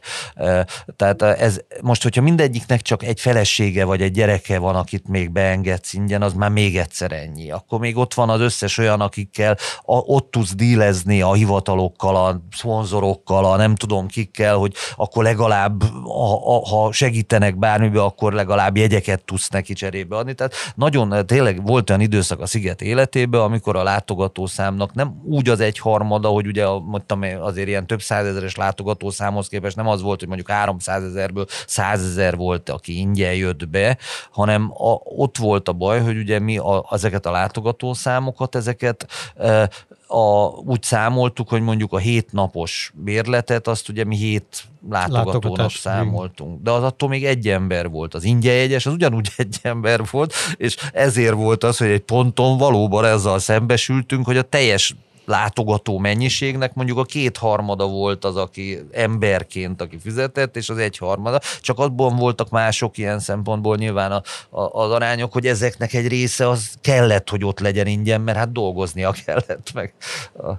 Tehát 0.95 1.21
ez, 1.21 1.59
most, 1.81 2.03
hogyha 2.03 2.21
mindegyiknek 2.21 2.81
csak 2.81 3.03
egy 3.03 3.19
felesége 3.19 3.85
vagy 3.85 4.01
egy 4.01 4.11
gyereke 4.11 4.59
van, 4.59 4.75
akit 4.75 5.07
még 5.07 5.31
beengedsz 5.31 5.93
ingyen, 5.93 6.21
az 6.21 6.33
már 6.33 6.49
még 6.49 6.77
egyszer 6.77 7.11
ennyi. 7.11 7.51
Akkor 7.51 7.79
még 7.79 7.97
ott 7.97 8.13
van 8.13 8.29
az 8.29 8.39
összes 8.39 8.77
olyan, 8.77 9.01
akikkel 9.01 9.57
ott 9.83 10.31
tudsz 10.31 10.55
dílezni 10.55 11.21
a 11.21 11.33
hivatalokkal, 11.33 12.15
a 12.15 12.41
szponzorokkal, 12.51 13.32
Lacosztal, 13.33 13.51
a 13.53 13.67
nem 13.67 13.75
tudom 13.75 14.07
kikkel, 14.07 14.55
hogy 14.55 14.73
akkor 14.95 15.23
legalább, 15.23 15.83
ha, 16.03 16.65
ha 16.65 16.91
segítenek 16.91 17.57
bármibe, 17.57 18.01
akkor 18.01 18.33
legalább 18.33 18.77
jegyeket 18.77 19.23
tudsz 19.23 19.49
neki 19.49 19.73
cserébe 19.73 20.15
adni. 20.15 20.33
Tehát 20.33 20.53
nagyon 20.75 21.25
tényleg 21.25 21.65
volt 21.65 21.89
olyan 21.89 22.01
időszak 22.01 22.39
a 22.39 22.45
Sziget 22.45 22.81
életében, 22.81 23.41
amikor 23.41 23.75
a 23.75 23.83
látogatószámnak 23.83 24.93
nem 24.93 25.21
úgy 25.25 25.49
az 25.49 25.59
egyharmada, 25.59 26.27
hogy 26.27 26.47
ugye 26.47 26.65
mondtam, 26.67 27.21
azért 27.39 27.67
ilyen 27.67 27.87
több 27.87 28.01
százezeres 28.01 28.55
látogatószámhoz 28.55 29.47
képest 29.47 29.75
nem 29.75 29.87
az 29.87 30.01
volt, 30.01 30.19
hogy 30.19 30.27
mondjuk 30.27 30.49
300 30.49 31.03
ezerből 31.03 31.45
100 31.67 32.03
ezer 32.03 32.35
volt, 32.35 32.69
aki 32.69 32.97
ingyen 32.97 33.33
jött 33.33 33.69
be, 33.69 33.97
hanem 34.31 34.71
a, 34.71 34.99
ott 35.03 35.37
volt 35.37 35.67
a 35.67 35.73
baj, 35.73 36.01
hogy 36.01 36.17
ugye 36.17 36.39
mi 36.39 36.57
a, 36.57 36.85
ezeket 36.91 37.25
a 37.25 37.31
látogatószámokat, 37.31 38.55
ezeket 38.55 39.07
e, 39.37 39.69
a, 40.13 40.47
úgy 40.65 40.83
számoltuk, 40.83 41.49
hogy 41.49 41.61
mondjuk 41.61 41.93
a 41.93 41.97
hét 41.97 42.31
napos 42.31 42.93
bérletet, 42.95 43.67
azt 43.67 43.89
ugye 43.89 44.03
mi 44.03 44.15
hét 44.15 44.63
látogatónak 44.89 45.71
számoltunk. 45.71 46.61
De 46.61 46.71
az 46.71 46.83
attól 46.83 47.09
még 47.09 47.25
egy 47.25 47.47
ember 47.47 47.89
volt. 47.89 48.13
Az 48.13 48.23
ingyen 48.23 48.53
jegyes, 48.53 48.85
az 48.85 48.93
ugyanúgy 48.93 49.29
egy 49.37 49.57
ember 49.61 50.01
volt, 50.11 50.33
és 50.57 50.75
ezért 50.93 51.33
volt 51.33 51.63
az, 51.63 51.77
hogy 51.77 51.87
egy 51.87 52.01
ponton 52.01 52.57
valóban 52.57 53.05
ezzel 53.05 53.39
szembesültünk, 53.39 54.25
hogy 54.25 54.37
a 54.37 54.41
teljes 54.41 54.95
látogató 55.25 55.97
mennyiségnek 55.97 56.73
mondjuk 56.73 56.97
a 56.97 57.03
kétharmada 57.03 57.87
volt 57.87 58.25
az, 58.25 58.35
aki 58.35 58.79
emberként, 58.91 59.81
aki 59.81 59.97
fizetett, 59.99 60.55
és 60.55 60.69
az 60.69 60.77
egyharmada. 60.77 61.39
Csak 61.61 61.79
abban 61.79 62.15
voltak 62.15 62.49
mások 62.49 62.97
ilyen 62.97 63.19
szempontból 63.19 63.75
nyilván 63.75 64.11
a, 64.11 64.21
a, 64.49 64.81
az 64.81 64.91
arányok, 64.91 65.33
hogy 65.33 65.47
ezeknek 65.47 65.93
egy 65.93 66.07
része 66.07 66.49
az 66.49 66.73
kellett, 66.81 67.29
hogy 67.29 67.45
ott 67.45 67.59
legyen 67.59 67.87
ingyen, 67.87 68.21
mert 68.21 68.37
hát 68.37 68.51
dolgoznia 68.51 69.11
kellett 69.25 69.73
meg. 69.73 69.93
A... 70.37 70.51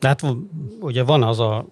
Hát 0.00 0.22
ugye 0.80 1.02
van 1.02 1.22
az 1.22 1.40
a 1.40 1.66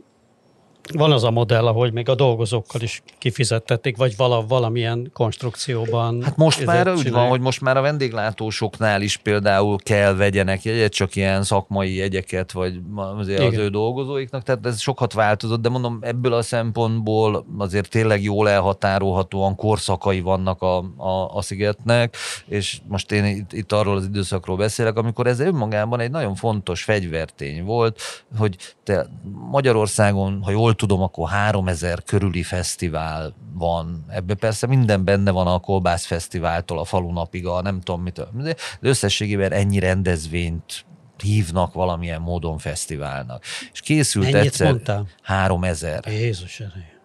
van 0.92 1.12
az 1.12 1.24
a 1.24 1.30
modell, 1.30 1.66
ahogy 1.66 1.92
még 1.92 2.08
a 2.08 2.14
dolgozókkal 2.14 2.80
is 2.80 3.02
kifizettették, 3.18 3.96
vagy 3.96 4.16
vala, 4.16 4.46
valamilyen 4.46 5.10
konstrukcióban. 5.12 6.22
Hát 6.22 6.36
most 6.36 6.64
már 6.64 6.92
úgy 6.92 7.10
van, 7.10 7.28
hogy 7.28 7.40
most 7.40 7.60
már 7.60 7.76
a 7.76 7.80
vendéglátósoknál 7.80 9.02
is 9.02 9.16
például 9.16 9.76
kell 9.78 10.14
vegyenek 10.14 10.62
jegyet, 10.62 10.92
csak 10.92 11.16
ilyen 11.16 11.42
szakmai 11.42 11.94
jegyeket, 11.94 12.52
vagy 12.52 12.80
azért 12.96 13.42
az 13.42 13.56
ő 13.56 13.68
dolgozóiknak, 13.68 14.42
tehát 14.42 14.66
ez 14.66 14.80
sokat 14.80 15.12
változott, 15.12 15.60
de 15.60 15.68
mondom, 15.68 15.98
ebből 16.00 16.32
a 16.32 16.42
szempontból 16.42 17.46
azért 17.58 17.90
tényleg 17.90 18.22
jól 18.22 18.48
elhatárolhatóan 18.48 19.54
korszakai 19.54 20.20
vannak 20.20 20.62
a, 20.62 20.78
a, 20.96 21.34
a 21.34 21.42
szigetnek, 21.42 22.16
és 22.46 22.78
most 22.88 23.12
én 23.12 23.24
itt, 23.24 23.52
itt 23.52 23.72
arról 23.72 23.96
az 23.96 24.04
időszakról 24.04 24.56
beszélek, 24.56 24.96
amikor 24.96 25.26
ez 25.26 25.40
önmagában 25.40 26.00
egy 26.00 26.10
nagyon 26.10 26.34
fontos 26.34 26.82
fegyvertény 26.82 27.64
volt, 27.64 28.00
hogy 28.38 28.56
te 28.84 29.06
Magyarországon, 29.50 30.40
ha 30.42 30.50
jól 30.50 30.74
tudom, 30.76 31.02
akkor 31.02 31.28
3000 31.28 32.02
körüli 32.02 32.42
fesztivál 32.42 33.34
van. 33.54 34.04
Ebben 34.08 34.36
persze 34.36 34.66
minden 34.66 35.04
benne 35.04 35.30
van 35.30 35.46
a 35.46 35.58
Kolbász 35.58 36.06
Fesztiváltól 36.06 36.78
a 36.78 36.84
falunapig, 36.84 37.46
a 37.46 37.62
nem 37.62 37.80
tudom 37.80 38.02
mitől. 38.02 38.28
De 38.34 38.54
összességében 38.80 39.52
ennyi 39.52 39.78
rendezvényt 39.78 40.84
hívnak 41.22 41.72
valamilyen 41.72 42.20
módon 42.20 42.58
fesztiválnak. 42.58 43.42
És 43.72 43.80
készült 43.80 44.32
Mennyit 44.32 44.46
egyszer 44.46 44.66
mondtál? 44.66 45.06
3000. 45.22 46.04
Jézus 46.06 46.60
erő. 46.60 46.95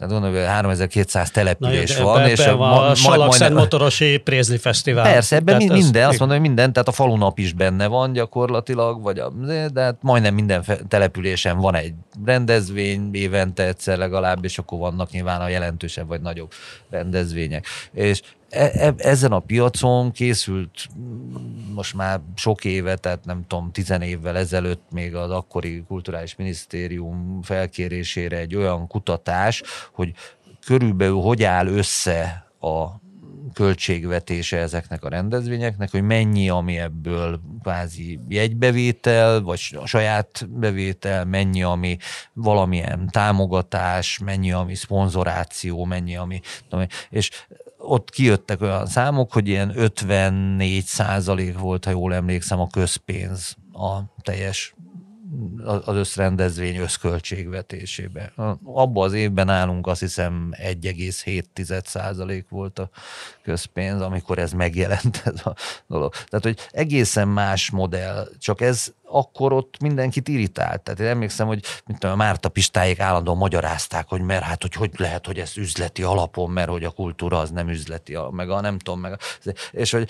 Tehát 0.00 0.14
gondolom, 0.14 0.36
hogy 0.36 0.46
3200 0.46 1.30
település 1.30 1.96
Na, 1.96 2.04
van. 2.04 2.20
Ebbe, 2.20 2.30
és 2.30 2.38
ebbe 2.38 2.52
a, 2.52 2.90
a 2.90 2.94
Salakszent 2.94 3.54
Motorosi 3.54 4.16
Prézli 4.16 4.56
Fesztivál. 4.56 5.12
Persze, 5.12 5.36
ebben 5.36 5.58
tehát 5.58 5.72
minden, 5.72 6.02
az, 6.02 6.08
azt 6.08 6.18
mondom, 6.18 6.38
hogy 6.38 6.46
minden, 6.46 6.72
tehát 6.72 6.88
a 6.88 6.92
falunap 6.92 7.38
is 7.38 7.52
benne 7.52 7.86
van 7.86 8.12
gyakorlatilag, 8.12 9.02
vagy 9.02 9.18
a, 9.18 9.28
de 9.72 9.80
hát 9.80 9.96
majdnem 10.00 10.34
minden 10.34 10.64
településen 10.88 11.58
van 11.58 11.74
egy 11.74 11.92
rendezvény, 12.24 13.08
évente 13.12 13.66
egyszer 13.66 13.98
legalább, 13.98 14.44
és 14.44 14.58
akkor 14.58 14.78
vannak 14.78 15.10
nyilván 15.10 15.40
a 15.40 15.48
jelentősebb 15.48 16.08
vagy 16.08 16.20
nagyobb 16.20 16.52
rendezvények. 16.90 17.66
És 17.92 18.20
E, 18.50 18.70
e, 18.74 18.94
ezen 18.96 19.32
a 19.32 19.38
piacon 19.38 20.12
készült 20.12 20.88
most 21.74 21.94
már 21.94 22.20
sok 22.34 22.64
éve, 22.64 22.96
tehát 22.96 23.24
nem 23.24 23.44
tudom, 23.46 23.72
tizen 23.72 24.02
évvel 24.02 24.36
ezelőtt 24.36 24.82
még 24.90 25.14
az 25.14 25.30
akkori 25.30 25.84
kulturális 25.88 26.36
minisztérium 26.36 27.42
felkérésére 27.42 28.36
egy 28.36 28.56
olyan 28.56 28.86
kutatás, 28.86 29.62
hogy 29.92 30.12
körülbelül 30.64 31.20
hogy 31.20 31.42
áll 31.42 31.66
össze 31.66 32.46
a 32.60 32.86
költségvetése 33.52 34.56
ezeknek 34.56 35.04
a 35.04 35.08
rendezvényeknek, 35.08 35.90
hogy 35.90 36.02
mennyi, 36.02 36.48
ami 36.48 36.78
ebből 36.78 37.40
kvázi 37.62 38.18
jegybevétel, 38.28 39.40
vagy 39.40 39.76
a 39.80 39.86
saját 39.86 40.48
bevétel, 40.50 41.24
mennyi, 41.24 41.62
ami 41.62 41.96
valamilyen 42.32 43.08
támogatás, 43.10 44.18
mennyi, 44.18 44.52
ami 44.52 44.74
szponzoráció, 44.74 45.84
mennyi, 45.84 46.16
ami... 46.16 46.40
És 47.10 47.30
ott 47.90 48.10
kijöttek 48.10 48.60
olyan 48.60 48.86
számok, 48.86 49.32
hogy 49.32 49.48
ilyen 49.48 49.72
54 49.78 50.84
százalék 50.84 51.58
volt, 51.58 51.84
ha 51.84 51.90
jól 51.90 52.14
emlékszem, 52.14 52.60
a 52.60 52.66
közpénz 52.66 53.56
a 53.72 53.98
teljes 54.22 54.74
az 55.84 55.94
összrendezvény 55.94 56.76
összköltségvetésébe. 56.76 58.32
Abban 58.64 59.06
az 59.06 59.12
évben 59.12 59.48
állunk 59.48 59.86
azt 59.86 60.00
hiszem 60.00 60.50
1,7 60.52 61.84
százalék 61.84 62.48
volt 62.48 62.78
a 62.78 62.90
közpénz, 63.42 64.00
amikor 64.00 64.38
ez 64.38 64.52
megjelent 64.52 65.22
ez 65.24 65.46
a 65.46 65.54
dolog. 65.86 66.12
Tehát, 66.12 66.44
hogy 66.44 66.58
egészen 66.70 67.28
más 67.28 67.70
modell, 67.70 68.28
csak 68.38 68.60
ez 68.60 68.94
akkor 69.10 69.52
ott 69.52 69.74
mindenkit 69.80 70.28
irritált. 70.28 70.82
Tehát 70.82 71.00
én 71.00 71.06
emlékszem, 71.06 71.46
hogy 71.46 71.62
mint 71.86 71.98
tudom, 71.98 72.14
a 72.14 72.22
Márta 72.24 72.48
Pistáik 72.48 73.00
állandóan 73.00 73.36
magyarázták, 73.36 74.08
hogy 74.08 74.20
mert 74.20 74.42
hát, 74.42 74.62
hogy 74.62 74.74
hogy 74.74 74.90
lehet, 74.96 75.26
hogy 75.26 75.38
ez 75.38 75.56
üzleti 75.56 76.02
alapon, 76.02 76.50
mert 76.50 76.68
hogy 76.68 76.84
a 76.84 76.90
kultúra 76.90 77.38
az 77.38 77.50
nem 77.50 77.68
üzleti, 77.68 78.16
meg 78.30 78.50
a 78.50 78.60
nem 78.60 78.78
tudom, 78.78 79.00
meg 79.00 79.12
a, 79.12 79.16
és 79.70 79.90
hogy, 79.90 80.08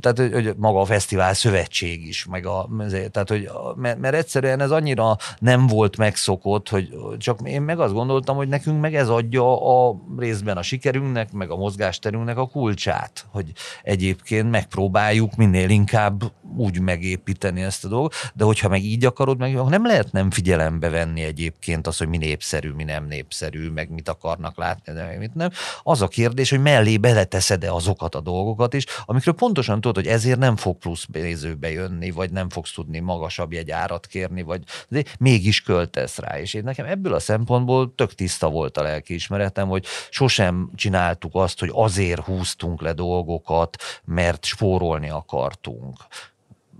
tehát, 0.00 0.32
hogy 0.32 0.54
maga 0.56 0.80
a 0.80 0.84
fesztivál 0.84 1.34
szövetség 1.34 2.06
is, 2.06 2.24
meg 2.24 2.46
a, 2.46 2.68
tehát, 3.10 3.28
hogy, 3.28 3.50
mert, 3.76 3.98
mert 3.98 4.14
egyszerűen 4.14 4.60
ez 4.60 4.70
annyira 4.70 5.16
nem 5.38 5.66
volt 5.66 5.96
megszokott, 5.96 6.68
hogy 6.68 6.88
csak 7.18 7.38
én 7.44 7.62
meg 7.62 7.80
azt 7.80 7.92
gondoltam, 7.92 8.36
hogy 8.36 8.48
nekünk 8.48 8.80
meg 8.80 8.94
ez 8.94 9.08
adja 9.08 9.88
a 9.88 9.96
részben 10.18 10.56
a 10.56 10.62
sikerünknek, 10.62 11.32
meg 11.32 11.50
a 11.50 11.56
mozgásterünknek 11.56 12.36
a 12.36 12.46
kulcsát, 12.46 13.26
hogy 13.30 13.52
egyébként 13.82 14.50
megpróbáljuk 14.50 15.36
minél 15.36 15.68
inkább 15.68 16.22
úgy 16.56 16.80
megépíteni 16.80 17.62
ezt 17.62 17.84
a 17.84 17.88
dolgot, 17.88 18.14
de 18.36 18.44
hogyha 18.44 18.68
meg 18.68 18.84
így 18.84 19.04
akarod, 19.04 19.38
meg 19.38 19.54
nem 19.54 19.86
lehet 19.86 20.12
nem 20.12 20.30
figyelembe 20.30 20.88
venni 20.88 21.22
egyébként 21.22 21.86
az, 21.86 21.96
hogy 21.96 22.08
mi 22.08 22.16
népszerű, 22.16 22.70
mi 22.70 22.84
nem 22.84 23.06
népszerű, 23.06 23.70
meg 23.70 23.90
mit 23.90 24.08
akarnak 24.08 24.56
látni, 24.56 24.92
de 24.92 25.04
meg 25.04 25.18
mit 25.18 25.34
nem. 25.34 25.50
Az 25.82 26.02
a 26.02 26.08
kérdés, 26.08 26.50
hogy 26.50 26.60
mellé 26.60 26.96
beleteszed-e 26.96 27.72
azokat 27.72 28.14
a 28.14 28.20
dolgokat 28.20 28.74
is, 28.74 28.84
amikről 29.04 29.34
pontosan 29.34 29.80
tudod, 29.80 29.94
hogy 30.04 30.12
ezért 30.12 30.38
nem 30.38 30.56
fog 30.56 30.78
plusz 30.78 31.06
nézőbe 31.12 31.70
jönni, 31.70 32.10
vagy 32.10 32.30
nem 32.30 32.48
fogsz 32.48 32.72
tudni 32.72 32.98
magasabb 32.98 33.52
jegyárat 33.52 34.06
kérni, 34.06 34.42
vagy 34.42 34.62
de 34.88 35.02
mégis 35.18 35.62
költesz 35.62 36.18
rá. 36.18 36.40
És 36.40 36.54
én 36.54 36.62
nekem 36.64 36.86
ebből 36.86 37.14
a 37.14 37.18
szempontból 37.18 37.94
tök 37.94 38.14
tiszta 38.14 38.50
volt 38.50 38.76
a 38.76 38.82
lelkiismeretem, 38.82 39.68
hogy 39.68 39.84
sosem 40.10 40.70
csináltuk 40.74 41.34
azt, 41.34 41.60
hogy 41.60 41.70
azért 41.72 42.20
húztunk 42.20 42.80
le 42.80 42.92
dolgokat, 42.92 43.76
mert 44.04 44.44
spórolni 44.44 45.10
akartunk 45.10 45.96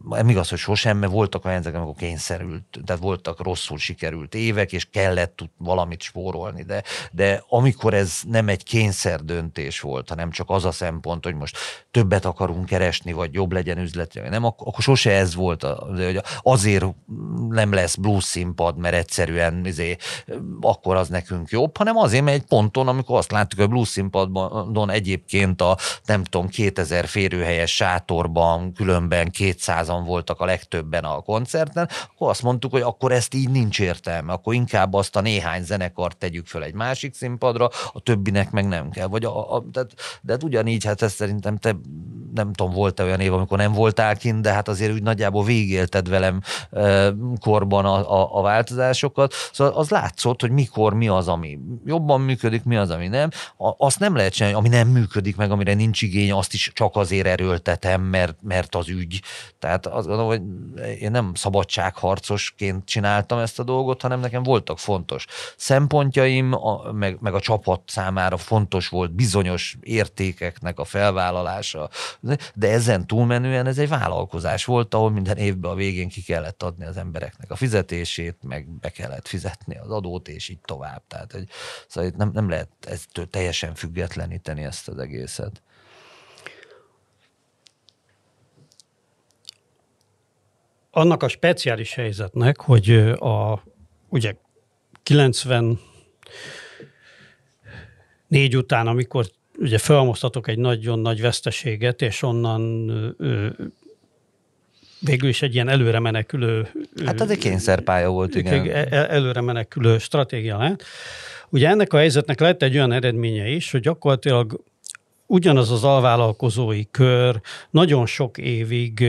nem 0.08 0.28
igaz, 0.28 0.48
hogy 0.48 0.58
sosem, 0.58 0.98
mert 0.98 1.12
voltak 1.12 1.44
olyan 1.44 1.58
ezek, 1.58 1.74
amikor 1.74 1.94
kényszerült, 1.94 2.64
tehát 2.84 3.02
voltak 3.02 3.42
rosszul 3.42 3.78
sikerült 3.78 4.34
évek, 4.34 4.72
és 4.72 4.84
kellett 4.90 5.36
tud 5.36 5.48
valamit 5.58 6.02
spórolni, 6.02 6.62
de, 6.62 6.82
de 7.12 7.44
amikor 7.48 7.94
ez 7.94 8.20
nem 8.28 8.48
egy 8.48 8.62
kényszer 8.62 9.20
döntés 9.20 9.80
volt, 9.80 10.08
hanem 10.08 10.30
csak 10.30 10.50
az 10.50 10.64
a 10.64 10.72
szempont, 10.72 11.24
hogy 11.24 11.34
most 11.34 11.56
többet 11.90 12.24
akarunk 12.24 12.66
keresni, 12.66 13.12
vagy 13.12 13.34
jobb 13.34 13.52
legyen 13.52 13.78
üzleti, 13.78 14.20
nem, 14.20 14.44
akkor, 14.44 14.68
akkor 14.68 14.82
sose 14.82 15.10
ez 15.10 15.34
volt, 15.34 15.62
hogy 15.62 16.20
azért 16.42 16.84
nem 17.48 17.72
lesz 17.72 17.94
blues 17.94 18.24
színpad, 18.24 18.76
mert 18.76 18.94
egyszerűen 18.94 19.66
izé, 19.66 19.96
akkor 20.60 20.96
az 20.96 21.08
nekünk 21.08 21.50
jobb, 21.50 21.76
hanem 21.76 21.96
azért, 21.96 22.24
mert 22.24 22.36
egy 22.36 22.46
ponton, 22.46 22.88
amikor 22.88 23.18
azt 23.18 23.30
láttuk, 23.30 23.58
hogy 23.58 23.68
a 23.68 23.72
blues 23.72 23.88
színpadon 23.88 24.90
egyébként 24.90 25.60
a 25.60 25.76
nem 26.04 26.24
tudom, 26.24 26.48
2000 26.48 27.06
férőhelyes 27.06 27.74
sátorban 27.74 28.72
különben 28.72 29.30
200 29.30 29.88
százan 29.94 30.04
voltak 30.04 30.40
a 30.40 30.44
legtöbben 30.44 31.04
a 31.04 31.20
koncerten, 31.20 31.88
akkor 32.14 32.28
azt 32.28 32.42
mondtuk, 32.42 32.70
hogy 32.70 32.82
akkor 32.82 33.12
ezt 33.12 33.34
így 33.34 33.50
nincs 33.50 33.80
értelme, 33.80 34.32
akkor 34.32 34.54
inkább 34.54 34.94
azt 34.94 35.16
a 35.16 35.20
néhány 35.20 35.64
zenekart 35.64 36.16
tegyük 36.16 36.46
föl 36.46 36.62
egy 36.62 36.74
másik 36.74 37.14
színpadra, 37.14 37.68
a 37.92 38.00
többinek 38.00 38.50
meg 38.50 38.68
nem 38.68 38.90
kell. 38.90 39.06
Vagy 39.06 39.24
a, 39.24 39.54
a, 39.54 39.64
tehát, 39.72 39.90
de 40.22 40.32
hát 40.32 40.42
ugyanígy, 40.42 40.84
hát 40.84 41.02
ezt 41.02 41.16
szerintem 41.16 41.56
te 41.56 41.76
nem 42.34 42.52
tudom, 42.52 42.72
volt-e 42.72 43.02
olyan 43.04 43.20
év, 43.20 43.32
amikor 43.32 43.58
nem 43.58 43.72
voltál 43.72 44.16
kint, 44.16 44.42
de 44.42 44.52
hát 44.52 44.68
azért 44.68 44.92
úgy 44.92 45.02
nagyjából 45.02 45.44
végélted 45.44 46.08
velem 46.08 46.40
korban 47.40 47.84
a, 47.84 48.20
a, 48.20 48.38
a 48.38 48.42
változásokat. 48.42 49.32
Szóval 49.52 49.74
az 49.74 49.90
látszott, 49.90 50.40
hogy 50.40 50.50
mikor 50.50 50.94
mi 50.94 51.08
az, 51.08 51.28
ami 51.28 51.58
jobban 51.84 52.20
működik, 52.20 52.64
mi 52.64 52.76
az, 52.76 52.90
ami 52.90 53.08
nem. 53.08 53.30
Azt 53.56 53.98
nem 53.98 54.16
lehet 54.16 54.32
csinálni, 54.32 54.56
ami 54.56 54.68
nem 54.68 54.88
működik 54.88 55.36
meg, 55.36 55.50
amire 55.50 55.74
nincs 55.74 56.02
igény, 56.02 56.32
azt 56.32 56.54
is 56.54 56.70
csak 56.74 56.96
azért 56.96 57.26
erőltetem, 57.26 58.02
mert, 58.02 58.36
mert 58.42 58.74
az 58.74 58.88
ügy. 58.88 59.22
Tehát 59.58 59.83
azt 59.86 60.06
gondolom, 60.06 60.26
hogy 60.26 60.42
én 61.00 61.10
nem 61.10 61.34
szabadságharcosként 61.34 62.84
csináltam 62.84 63.38
ezt 63.38 63.58
a 63.58 63.62
dolgot, 63.62 64.02
hanem 64.02 64.20
nekem 64.20 64.42
voltak 64.42 64.78
fontos 64.78 65.26
szempontjaim, 65.56 66.52
a, 66.52 66.92
meg, 66.92 67.16
meg 67.20 67.34
a 67.34 67.40
csapat 67.40 67.80
számára 67.86 68.36
fontos 68.36 68.88
volt 68.88 69.12
bizonyos 69.12 69.76
értékeknek 69.80 70.78
a 70.78 70.84
felvállalása. 70.84 71.90
De 72.54 72.70
ezen 72.70 73.06
túlmenően 73.06 73.66
ez 73.66 73.78
egy 73.78 73.88
vállalkozás 73.88 74.64
volt, 74.64 74.94
ahol 74.94 75.10
minden 75.10 75.36
évben 75.36 75.70
a 75.70 75.74
végén 75.74 76.08
ki 76.08 76.22
kellett 76.22 76.62
adni 76.62 76.84
az 76.84 76.96
embereknek 76.96 77.50
a 77.50 77.56
fizetését, 77.56 78.36
meg 78.42 78.68
be 78.68 78.88
kellett 78.88 79.28
fizetni 79.28 79.78
az 79.78 79.90
adót, 79.90 80.28
és 80.28 80.48
így 80.48 80.60
tovább. 80.60 81.02
Tehát, 81.08 81.32
hogy, 81.32 81.48
szóval 81.88 82.10
nem, 82.16 82.30
nem 82.34 82.48
lehet 82.48 82.68
ezt 82.80 83.28
teljesen 83.30 83.74
függetleníteni 83.74 84.64
ezt 84.64 84.88
az 84.88 84.98
egészet. 84.98 85.62
Annak 90.96 91.22
a 91.22 91.28
speciális 91.28 91.94
helyzetnek, 91.94 92.60
hogy 92.60 92.90
a 93.18 93.62
ugye 94.08 94.34
90 95.02 95.80
négy 98.28 98.56
után, 98.56 98.86
amikor 98.86 99.26
ugye 99.58 99.78
felmosztatok 99.78 100.48
egy 100.48 100.58
nagyon 100.58 100.98
nagy 100.98 101.20
veszteséget, 101.20 102.02
és 102.02 102.22
onnan 102.22 102.88
ö, 103.18 103.48
végül 105.00 105.28
is 105.28 105.42
egy 105.42 105.54
ilyen 105.54 105.68
előre 105.68 105.98
menekülő... 105.98 106.68
Hát 107.04 107.20
ez 107.20 107.30
egy 107.30 107.38
kényszerpálya 107.38 108.08
volt, 108.08 108.34
igen. 108.34 108.70
E, 108.70 108.86
e, 108.90 109.06
előre 109.10 109.40
menekülő 109.40 109.98
stratégia 109.98 110.58
lehet. 110.58 110.84
Ugye 111.48 111.68
ennek 111.68 111.92
a 111.92 111.96
helyzetnek 111.96 112.40
lett 112.40 112.62
egy 112.62 112.74
olyan 112.74 112.92
eredménye 112.92 113.48
is, 113.48 113.70
hogy 113.70 113.80
gyakorlatilag 113.80 114.64
ugyanaz 115.26 115.70
az 115.70 115.84
alvállalkozói 115.84 116.84
kör 116.90 117.40
nagyon 117.70 118.06
sok 118.06 118.38
évig 118.38 119.04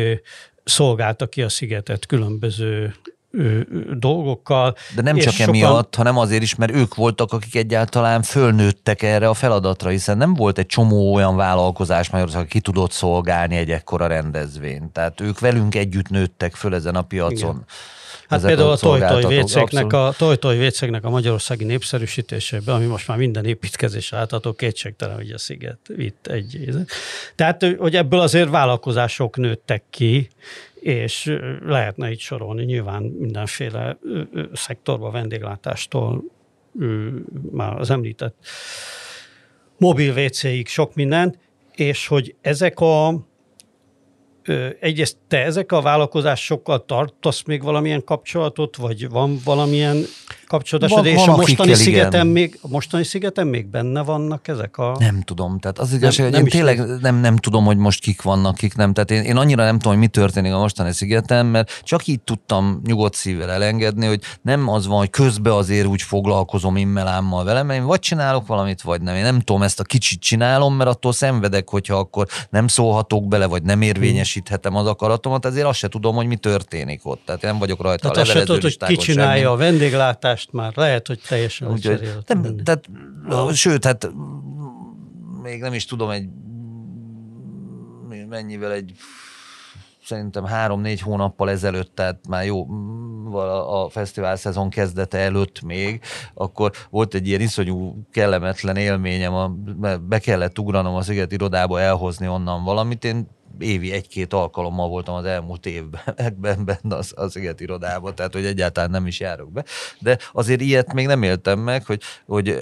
szolgálta 0.66 1.28
ki 1.28 1.42
a 1.42 1.50
szigetet 1.50 2.06
különböző 2.06 2.96
dolgokkal. 3.94 4.76
De 4.96 5.02
nem 5.02 5.18
csak 5.18 5.34
sokan... 5.34 5.56
emiatt, 5.56 5.96
hanem 5.96 6.18
azért 6.18 6.42
is, 6.42 6.56
mert 6.56 6.76
ők 6.76 6.96
voltak, 6.96 7.34
akik 7.34 7.56
egyáltalán 7.56 8.22
fölnőttek 8.22 9.02
erre 9.02 9.30
a 9.30 9.34
feladatra, 9.34 9.90
hiszen 9.90 10.18
nem 10.18 10.34
volt 10.34 10.58
egy 10.58 10.66
csomó 10.66 11.14
olyan 11.14 11.36
vállalkozás 11.36 12.10
Magyarországon, 12.10 12.48
aki 12.48 12.60
tudott 12.60 12.92
szolgálni 12.92 13.56
egy 13.56 13.72
ekkora 13.72 14.08
rendezvényt. 14.08 14.92
Tehát 14.92 15.22
ők 15.22 15.40
velünk 15.40 15.76
együtt 15.76 16.10
nőttek 16.10 16.56
föl 16.56 16.76
ezen 16.76 16.96
a 16.96 17.02
piacon. 17.02 17.54
Igen. 17.56 17.66
Hát 18.30 18.42
például 18.42 18.70
a 18.70 18.78
Tojtoj 18.78 19.26
vécéknek 19.26 19.94
a, 19.94 20.14
Tojtoj 20.18 20.58
vécéknek 20.58 21.04
a 21.04 21.10
magyarországi 21.10 21.64
népszerűsítésében, 21.64 22.76
ami 22.76 22.86
most 22.86 23.08
már 23.08 23.18
minden 23.18 23.46
építkezés 23.46 24.10
látható, 24.10 24.54
kétségtelen, 24.54 25.16
hogy 25.16 25.32
a 25.32 25.38
sziget 25.38 25.80
vitt 25.88 26.28
egy. 26.28 26.70
Tehát, 27.36 27.66
hogy 27.78 27.96
ebből 27.96 28.20
azért 28.20 28.50
vállalkozások 28.50 29.38
nőttek 29.38 29.84
ki, 29.90 30.30
és 30.80 31.38
lehetne 31.66 32.12
itt 32.12 32.20
sorolni 32.20 32.64
nyilván 32.64 33.04
mindenféle 33.04 33.98
szektorba, 34.54 35.12
vendéglátástól, 35.12 36.24
már 37.52 37.80
az 37.80 37.90
említett 37.90 38.36
mobil 39.78 40.26
WC-ig 40.26 40.68
sok 40.68 40.96
minden, 40.96 41.36
és 41.76 42.08
hogy 42.08 42.36
ezek 42.42 42.80
a 42.80 43.26
egyrészt 44.80 45.18
te 45.28 45.38
ezek 45.38 45.72
a 45.72 45.82
vállalkozásokkal 45.82 46.86
tartasz 46.86 47.44
még 47.44 47.64
valamilyen 47.64 48.04
kapcsolatot, 48.04 48.76
vagy 48.76 49.10
van 49.10 49.40
valamilyen 49.44 50.06
kapcsolatod, 50.48 51.06
és 51.06 51.28
a 51.28 51.36
mostani, 51.36 51.74
szigeten 51.74 52.28
még, 52.28 52.60
a 52.62 52.68
mostani 52.68 53.04
szigeten 53.04 53.48
még 53.48 53.68
benne 53.68 54.02
vannak 54.02 54.48
ezek 54.48 54.78
a... 54.78 54.96
Nem 55.00 55.22
tudom, 55.22 55.60
tehát 55.60 55.80
az 55.80 55.94
igazság, 55.94 56.26
hogy 56.26 56.40
én 56.40 56.46
tényleg 56.46 56.82
nem, 57.02 57.16
nem 57.16 57.36
tudom, 57.36 57.66
hogy 57.66 57.78
most 57.78 58.02
kik 58.02 58.22
vannak, 58.22 58.56
kik 58.56 58.76
nem, 58.76 58.94
tehát 58.94 59.12
én, 59.12 59.22
én 59.22 59.38
annyira 59.38 59.64
nem 59.64 59.76
tudom, 59.76 59.92
hogy 59.92 60.02
mi 60.02 60.08
történik 60.08 60.54
a 60.54 60.60
mostani 60.60 60.92
szigeten, 60.92 61.46
mert 61.46 61.82
csak 61.84 62.08
így 62.08 62.20
tudtam 62.22 62.82
nyugodt 62.86 63.14
szívvel 63.14 63.52
elengedni, 63.52 64.06
hogy 64.06 64.20
nem 64.42 64.70
az 64.70 64.88
van, 64.88 64.98
hogy 64.98 65.10
közben 65.10 65.54
azért 65.54 65.88
úgy 65.88 66.02
foglalkozom 66.02 66.78
immelámmal 66.78 67.44
velem, 67.44 67.66
mert 67.66 67.80
én 67.80 67.86
vagy 67.86 68.00
csinálok 68.00 68.48
valamit, 68.48 68.82
vagy 68.82 69.02
nem. 69.02 69.16
Én 69.16 69.24
nem 69.24 69.40
tudom, 69.40 69.62
ezt 69.62 69.80
a 69.80 69.84
kicsit 69.84 70.20
csinálom, 70.20 70.76
mert 70.76 70.90
attól 70.90 71.14
szenvedek, 71.14 71.70
hogyha 71.70 71.96
akkor 71.96 72.28
nem 72.50 72.68
szólhatok 72.68 73.28
bele, 73.28 73.46
vagy 73.46 73.64
nem 73.64 73.82
érvényesíthetem 73.82 74.76
az 74.76 74.88
akaratomat, 74.88 75.46
ezért 75.46 75.66
azt 75.66 75.80
se 75.80 75.88
tudom, 75.88 76.16
hogy 76.16 76.28
mi 76.28 76.36
történik 76.36 77.00
ott. 77.04 77.22
Tehát 77.26 77.44
én 77.44 77.50
nem 77.50 77.60
vagyok 77.60 77.82
rajta 77.82 78.10
Tehát 78.10 78.18
azt 78.18 78.38
se 78.38 78.44
tudod, 78.44 78.62
hogy 78.62 78.78
ki 78.78 78.96
csinálja 78.96 79.52
a 79.52 79.56
vendéglátást 79.56 80.35
már, 80.52 80.74
lehet, 80.76 81.08
hogy 81.08 81.22
teljesen 81.28 81.72
Úgy, 81.72 82.00
nem, 82.28 82.58
tehát, 82.64 82.90
Sőt, 83.54 83.86
hát 83.86 84.12
még 85.42 85.62
nem 85.62 85.74
is 85.74 85.86
tudom, 85.86 86.10
egy 86.10 86.28
mennyivel 88.30 88.72
egy 88.72 88.92
szerintem 90.06 90.46
három-négy 90.46 91.02
hónappal 91.02 91.50
ezelőtt, 91.50 91.96
tehát 91.96 92.28
már 92.28 92.46
jó, 92.46 92.68
a 93.84 93.90
fesztivál 93.90 94.36
szezon 94.36 94.70
kezdete 94.70 95.18
előtt 95.18 95.62
még, 95.62 96.02
akkor 96.34 96.72
volt 96.90 97.14
egy 97.14 97.28
ilyen 97.28 97.42
iszonyú 97.42 98.06
kellemetlen 98.12 98.76
élményem, 98.76 99.34
a, 99.34 99.48
be 100.02 100.20
kellett 100.20 100.60
ugranom 100.60 100.96
a 100.96 101.02
Sziget 101.02 101.32
irodába 101.32 101.80
elhozni 101.80 102.28
onnan 102.28 102.64
valamit, 102.64 103.04
én 103.04 103.28
évi 103.60 103.92
egy-két 103.92 104.34
alkalommal 104.34 104.88
voltam 104.90 105.16
az 105.16 105.26
elmúlt 105.26 105.66
évben 105.66 106.66
benne 106.66 106.96
az, 106.96 107.14
az 107.16 107.32
Sziget 107.32 107.60
irodában, 107.60 108.16
tehát 108.16 108.34
hogy 108.34 108.46
egyáltalán 108.46 108.90
nem 108.90 109.08
is 109.08 109.20
járok 109.20 109.52
be. 109.52 109.64
De 110.00 110.18
azért 110.34 110.62
ilyet 110.62 110.94
még 110.94 111.08
nem 111.08 111.24
éltem 111.24 111.60
meg, 111.60 111.86
hogy, 111.86 112.02
hogy 112.26 112.60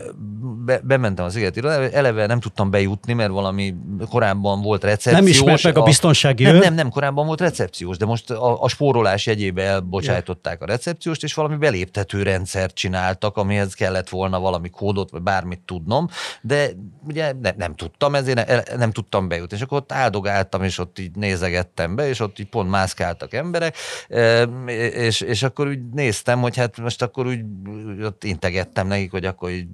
be, 0.66 0.80
bementem 0.84 1.26
az 1.26 1.34
Sziget 1.34 1.56
irodába, 1.56 1.90
eleve 1.90 2.26
nem 2.26 2.40
tudtam 2.40 2.70
bejutni, 2.70 3.14
mert 3.14 3.32
valami 3.32 3.76
korábban 4.10 4.62
volt 4.62 4.84
recepciós. 4.84 5.16
Nem 5.16 5.28
ismert 5.28 5.64
meg 5.64 5.78
a 5.78 5.84
biztonsági 5.84 6.44
nem, 6.44 6.58
nem, 6.58 6.74
nem, 6.74 6.90
korábban 6.90 7.26
volt 7.26 7.42
recepciós, 7.42 7.98
de 7.98 8.06
most 8.06 8.32
a, 8.32 8.62
a 8.62 8.68
spórolás 8.68 9.26
jegyébe 9.26 9.64
elbocsájtották 9.64 10.62
a 10.62 10.66
recepcióst, 10.66 11.24
és 11.24 11.34
valami 11.34 11.56
beléptető 11.56 12.24
rendszert 12.24 12.76
csináltak, 12.76 13.38
amihez 13.38 13.74
kellett 13.74 14.10
volna 14.10 14.40
valami 14.40 14.70
kódot, 14.70 15.10
vagy 15.10 15.22
bármit 15.22 15.60
tudnom, 15.60 16.08
de 16.42 16.70
ugye 17.08 17.34
ne, 17.42 17.52
nem 17.58 17.76
tudtam, 17.76 18.16
ezért 18.16 18.48
ne, 18.48 18.76
nem 18.78 18.92
tudtam 18.92 19.28
bejutni. 19.28 19.58
És 19.58 19.64
akkor 19.64 19.78
ott 19.78 19.92
áldogáltam, 19.92 20.64
és 20.64 20.80
ott 20.84 21.00
így 21.00 21.16
nézegettem 21.16 21.96
be, 21.96 22.08
és 22.08 22.20
ott 22.20 22.40
így 22.40 22.50
pont 22.50 22.70
mászkáltak 22.70 23.34
emberek, 23.34 23.76
és, 24.66 25.22
és 25.22 25.44
akkor 25.44 25.68
úgy 25.68 25.90
néztem, 25.90 26.42
hogy 26.42 26.58
hát 26.58 26.78
most 26.78 27.02
akkor 27.02 27.26
úgy 27.26 27.42
ott 28.04 28.24
integettem 28.24 28.88
nekik, 28.88 29.12
hogy 29.12 29.26
akkor 29.26 29.50
így 29.50 29.68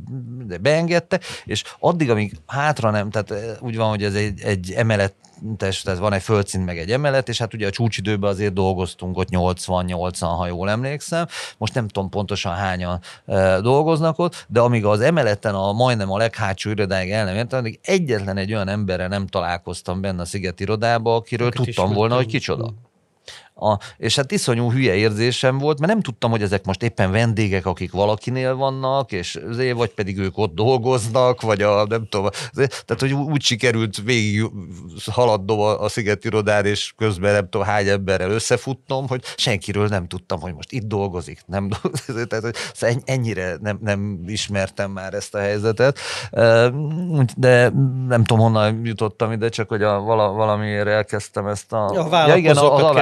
beengedte, 0.61 1.19
és 1.45 1.63
addig, 1.79 2.09
amíg 2.09 2.33
hátra 2.47 2.91
nem, 2.91 3.09
tehát 3.09 3.59
úgy 3.61 3.75
van, 3.75 3.89
hogy 3.89 4.03
ez 4.03 4.13
egy, 4.13 4.41
egy 4.41 4.73
emelet 4.75 5.13
tehát 5.57 5.99
van 5.99 6.13
egy 6.13 6.21
földszint, 6.21 6.65
meg 6.65 6.77
egy 6.77 6.91
emelet, 6.91 7.29
és 7.29 7.37
hát 7.37 7.53
ugye 7.53 7.67
a 7.67 7.69
csúcsidőben 7.69 8.29
azért 8.29 8.53
dolgoztunk 8.53 9.17
ott 9.17 9.27
80-80, 9.31 10.19
ha 10.19 10.47
jól 10.47 10.69
emlékszem. 10.69 11.27
Most 11.57 11.73
nem 11.73 11.87
tudom 11.87 12.09
pontosan 12.09 12.53
hányan 12.53 12.99
e, 13.25 13.59
dolgoznak 13.61 14.19
ott, 14.19 14.45
de 14.47 14.59
amíg 14.59 14.85
az 14.85 15.01
emeleten 15.01 15.55
a 15.55 15.73
majdnem 15.73 16.11
a 16.11 16.17
leghátsó 16.17 16.69
irodáig 16.69 17.11
el 17.11 17.25
nem 17.25 17.35
értem, 17.35 17.59
addig 17.59 17.79
egyetlen 17.81 18.37
egy 18.37 18.53
olyan 18.53 18.67
emberrel 18.67 19.07
nem 19.07 19.27
találkoztam 19.27 20.01
benne 20.01 20.21
a 20.21 20.25
Sziget 20.25 20.59
irodába, 20.59 21.15
akiről 21.15 21.47
Őket 21.47 21.65
tudtam 21.65 21.93
volna, 21.93 22.15
hogy 22.15 22.25
kicsoda. 22.25 22.73
A, 23.59 23.79
és 23.97 24.15
hát 24.15 24.31
iszonyú 24.31 24.71
hülye 24.71 24.93
érzésem 24.95 25.57
volt, 25.57 25.79
mert 25.79 25.91
nem 25.91 26.01
tudtam, 26.01 26.31
hogy 26.31 26.41
ezek 26.41 26.65
most 26.65 26.83
éppen 26.83 27.11
vendégek, 27.11 27.65
akik 27.65 27.91
valakinél 27.91 28.55
vannak, 28.55 29.11
és 29.11 29.39
vagy 29.75 29.89
pedig 29.89 30.17
ők 30.17 30.37
ott 30.37 30.53
dolgoznak, 30.53 31.41
vagy 31.41 31.61
a 31.61 31.85
nem 31.85 32.07
tudom, 32.09 32.29
tehát 32.53 32.99
hogy 32.99 33.13
úgy 33.13 33.41
sikerült 33.41 34.01
végig 34.03 34.45
haladnom 35.11 35.59
a, 35.59 35.81
a 35.81 35.89
szigetirodán, 35.89 36.65
és 36.65 36.93
közben 36.97 37.33
nem 37.33 37.49
tudom 37.49 37.67
hány 37.67 37.87
emberrel 37.87 38.31
összefutnom, 38.31 39.07
hogy 39.07 39.23
senkiről 39.35 39.87
nem 39.87 40.07
tudtam, 40.07 40.39
hogy 40.39 40.53
most 40.53 40.71
itt 40.71 40.87
dolgozik, 40.87 41.41
nem 41.45 41.69
dolgozik, 41.81 42.25
tehát 42.29 42.45
hogy 42.45 42.55
szóval 42.73 42.95
ennyire 43.05 43.57
nem, 43.61 43.79
nem 43.81 44.23
ismertem 44.27 44.91
már 44.91 45.13
ezt 45.13 45.35
a 45.35 45.39
helyzetet, 45.39 45.99
de 47.37 47.69
nem 48.07 48.23
tudom, 48.23 48.43
honnan 48.43 48.85
jutottam 48.85 49.31
ide, 49.31 49.49
csak 49.49 49.69
hogy 49.69 49.83
a, 49.83 49.99
vala, 49.99 50.31
valamiért 50.31 50.87
elkezdtem 50.87 51.47
ezt 51.47 51.73
a... 51.73 51.85
a 51.85 52.27
ja, 52.27 52.35
igen, 52.35 52.57
a, 52.57 52.89
a, 52.89 52.93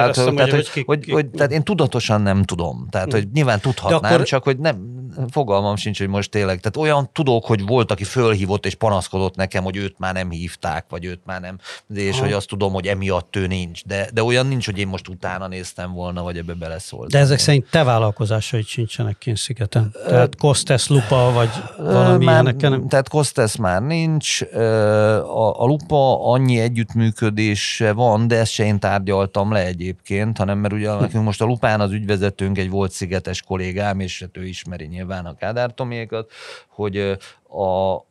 tehát, 0.50 0.68
hogy, 0.68 0.84
hogy, 0.86 1.04
hogy, 1.04 1.12
hogy, 1.12 1.26
tehát 1.26 1.52
én 1.52 1.62
tudatosan 1.62 2.20
nem 2.20 2.42
tudom. 2.42 2.86
Tehát, 2.90 3.12
hogy 3.12 3.28
nyilván 3.32 3.60
tudhatnám, 3.60 4.12
akkor... 4.12 4.26
csak 4.26 4.44
hogy 4.44 4.58
nem, 4.58 4.98
fogalmam 5.30 5.76
sincs, 5.76 5.98
hogy 5.98 6.08
most 6.08 6.30
tényleg. 6.30 6.60
Tehát 6.60 6.88
olyan 6.88 7.10
tudok, 7.12 7.44
hogy 7.44 7.66
volt, 7.66 7.90
aki 7.90 8.04
fölhívott 8.04 8.66
és 8.66 8.74
panaszkodott 8.74 9.36
nekem, 9.36 9.64
hogy 9.64 9.76
őt 9.76 9.98
már 9.98 10.14
nem 10.14 10.30
hívták, 10.30 10.84
vagy 10.88 11.04
őt 11.04 11.20
már 11.24 11.40
nem, 11.40 11.58
és 11.94 12.16
ha. 12.16 12.24
hogy 12.24 12.32
azt 12.32 12.48
tudom, 12.48 12.72
hogy 12.72 12.86
emiatt 12.86 13.36
ő 13.36 13.46
nincs. 13.46 13.84
De, 13.84 14.08
de 14.12 14.22
olyan 14.22 14.46
nincs, 14.46 14.64
hogy 14.64 14.78
én 14.78 14.88
most 14.88 15.08
utána 15.08 15.46
néztem 15.46 15.92
volna, 15.92 16.22
vagy 16.22 16.36
ebbe 16.36 16.54
beleszóltam. 16.54 17.08
De 17.08 17.18
ezek 17.18 17.38
szerint 17.38 17.70
te 17.70 17.82
vállalkozásaid 17.82 18.66
sincsenek 18.66 19.18
kint 19.18 19.36
szigeten? 19.36 19.94
Tehát 20.06 20.36
Kostesz 20.36 20.88
Lupa, 20.88 21.30
vagy 21.32 21.50
valami 21.76 22.24
már, 22.24 22.42
ilyeneken? 22.42 22.88
Tehát 22.88 23.08
Kostesz 23.08 23.56
már 23.56 23.82
nincs. 23.82 24.42
A, 24.42 25.62
a 25.62 25.64
Lupa 25.64 26.30
annyi 26.30 26.58
együttműködése 26.58 27.92
van, 27.92 28.28
de 28.28 28.36
ezt 28.38 28.52
se 28.52 28.64
én 28.64 28.78
tárgyaltam 28.78 29.52
le 29.52 29.66
egyébként, 29.66 30.37
hanem 30.38 30.58
mert 30.58 30.74
ugye 30.74 30.94
nekünk 30.94 31.24
most 31.24 31.40
a 31.40 31.44
Lupán 31.44 31.80
az 31.80 31.92
ügyvezetőnk 31.92 32.58
egy 32.58 32.70
volt 32.70 32.90
szigetes 32.90 33.42
kollégám, 33.42 34.00
és 34.00 34.20
hát 34.20 34.36
ő 34.36 34.46
ismeri 34.46 34.86
nyilván 34.86 35.26
a 35.26 35.36
Kádár 35.36 35.74
Tomiékat, 35.74 36.30
hogy 36.68 37.18
a, 37.48 37.94
a 37.94 38.02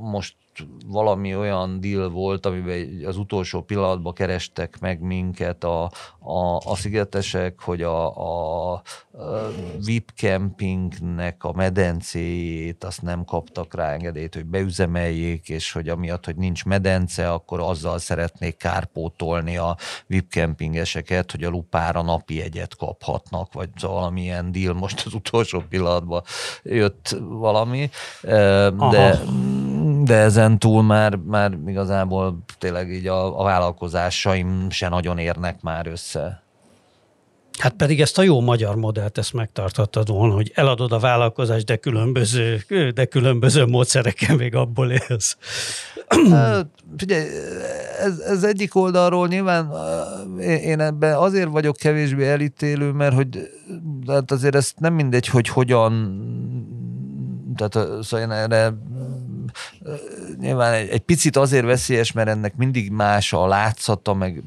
most 0.00 0.34
valami 0.86 1.36
olyan 1.36 1.80
deal 1.80 2.10
volt, 2.10 2.46
amiben 2.46 3.04
az 3.04 3.16
utolsó 3.16 3.62
pillanatban 3.62 4.12
kerestek 4.12 4.78
meg 4.80 5.00
minket 5.00 5.64
a, 5.64 5.90
a, 6.18 6.56
a 6.64 6.76
szigetesek, 6.76 7.60
hogy 7.60 7.82
a, 7.82 8.16
a, 8.16 8.72
a 8.72 8.82
VIP 9.84 10.10
campingnek 10.16 11.44
a 11.44 11.52
medencéjét 11.52 12.84
azt 12.84 13.02
nem 13.02 13.24
kaptak 13.24 13.74
rá 13.74 13.92
engedélyt, 13.92 14.34
hogy 14.34 14.44
beüzemeljék, 14.44 15.48
és 15.48 15.72
hogy 15.72 15.88
amiatt, 15.88 16.24
hogy 16.24 16.36
nincs 16.36 16.64
medence, 16.64 17.32
akkor 17.32 17.60
azzal 17.60 17.98
szeretnék 17.98 18.56
kárpótolni 18.56 19.56
a 19.56 19.76
VIP 20.06 20.30
campingeseket, 20.30 21.30
hogy 21.30 21.44
a 21.44 21.48
lupára 21.48 22.02
napi 22.02 22.40
egyet 22.40 22.76
kaphatnak, 22.76 23.52
vagy 23.52 23.68
valamilyen 23.80 24.52
deal 24.52 24.74
most 24.74 25.06
az 25.06 25.14
utolsó 25.14 25.62
pillanatban 25.68 26.22
jött 26.62 27.16
valami. 27.28 27.90
De, 28.22 28.72
Aha 28.78 29.77
de 30.08 30.14
ezen 30.14 30.58
túl 30.58 30.82
már, 30.82 31.14
már 31.14 31.58
igazából 31.66 32.38
tényleg 32.58 32.90
így 32.90 33.06
a, 33.06 33.40
a 33.40 33.42
vállalkozásaim 33.42 34.70
se 34.70 34.88
nagyon 34.88 35.18
érnek 35.18 35.60
már 35.60 35.86
össze. 35.86 36.42
Hát 37.58 37.72
pedig 37.72 38.00
ezt 38.00 38.18
a 38.18 38.22
jó 38.22 38.40
magyar 38.40 38.76
modellt 38.76 39.18
ezt 39.18 39.32
megtartottad 39.32 40.08
volna, 40.08 40.34
hogy 40.34 40.52
eladod 40.54 40.92
a 40.92 40.98
vállalkozást, 40.98 41.66
de 41.66 41.76
különböző, 41.76 42.62
de 42.94 43.04
különböző 43.04 43.66
módszerekkel 43.66 44.36
még 44.36 44.54
abból 44.54 44.90
élsz. 44.90 45.36
Hát, 46.30 46.66
figyelj, 46.96 47.26
ez, 48.00 48.18
ez 48.18 48.42
egyik 48.42 48.74
oldalról 48.74 49.28
nyilván 49.28 49.72
én 50.40 50.80
ebben 50.80 51.16
azért 51.16 51.48
vagyok 51.48 51.76
kevésbé 51.76 52.28
elítélő, 52.28 52.90
mert 52.90 53.14
hogy 53.14 53.50
hát 54.06 54.30
azért 54.30 54.54
ezt 54.54 54.78
nem 54.78 54.94
mindegy, 54.94 55.26
hogy 55.26 55.48
hogyan 55.48 55.92
tehát 57.56 58.02
szóval 58.04 58.26
én 58.26 58.30
erre 58.30 58.72
nyilván 60.38 60.72
egy, 60.72 60.88
egy 60.88 61.00
picit 61.00 61.36
azért 61.36 61.64
veszélyes, 61.64 62.12
mert 62.12 62.28
ennek 62.28 62.56
mindig 62.56 62.90
más 62.90 63.32
a 63.32 63.46
látszata, 63.46 64.14
meg, 64.14 64.42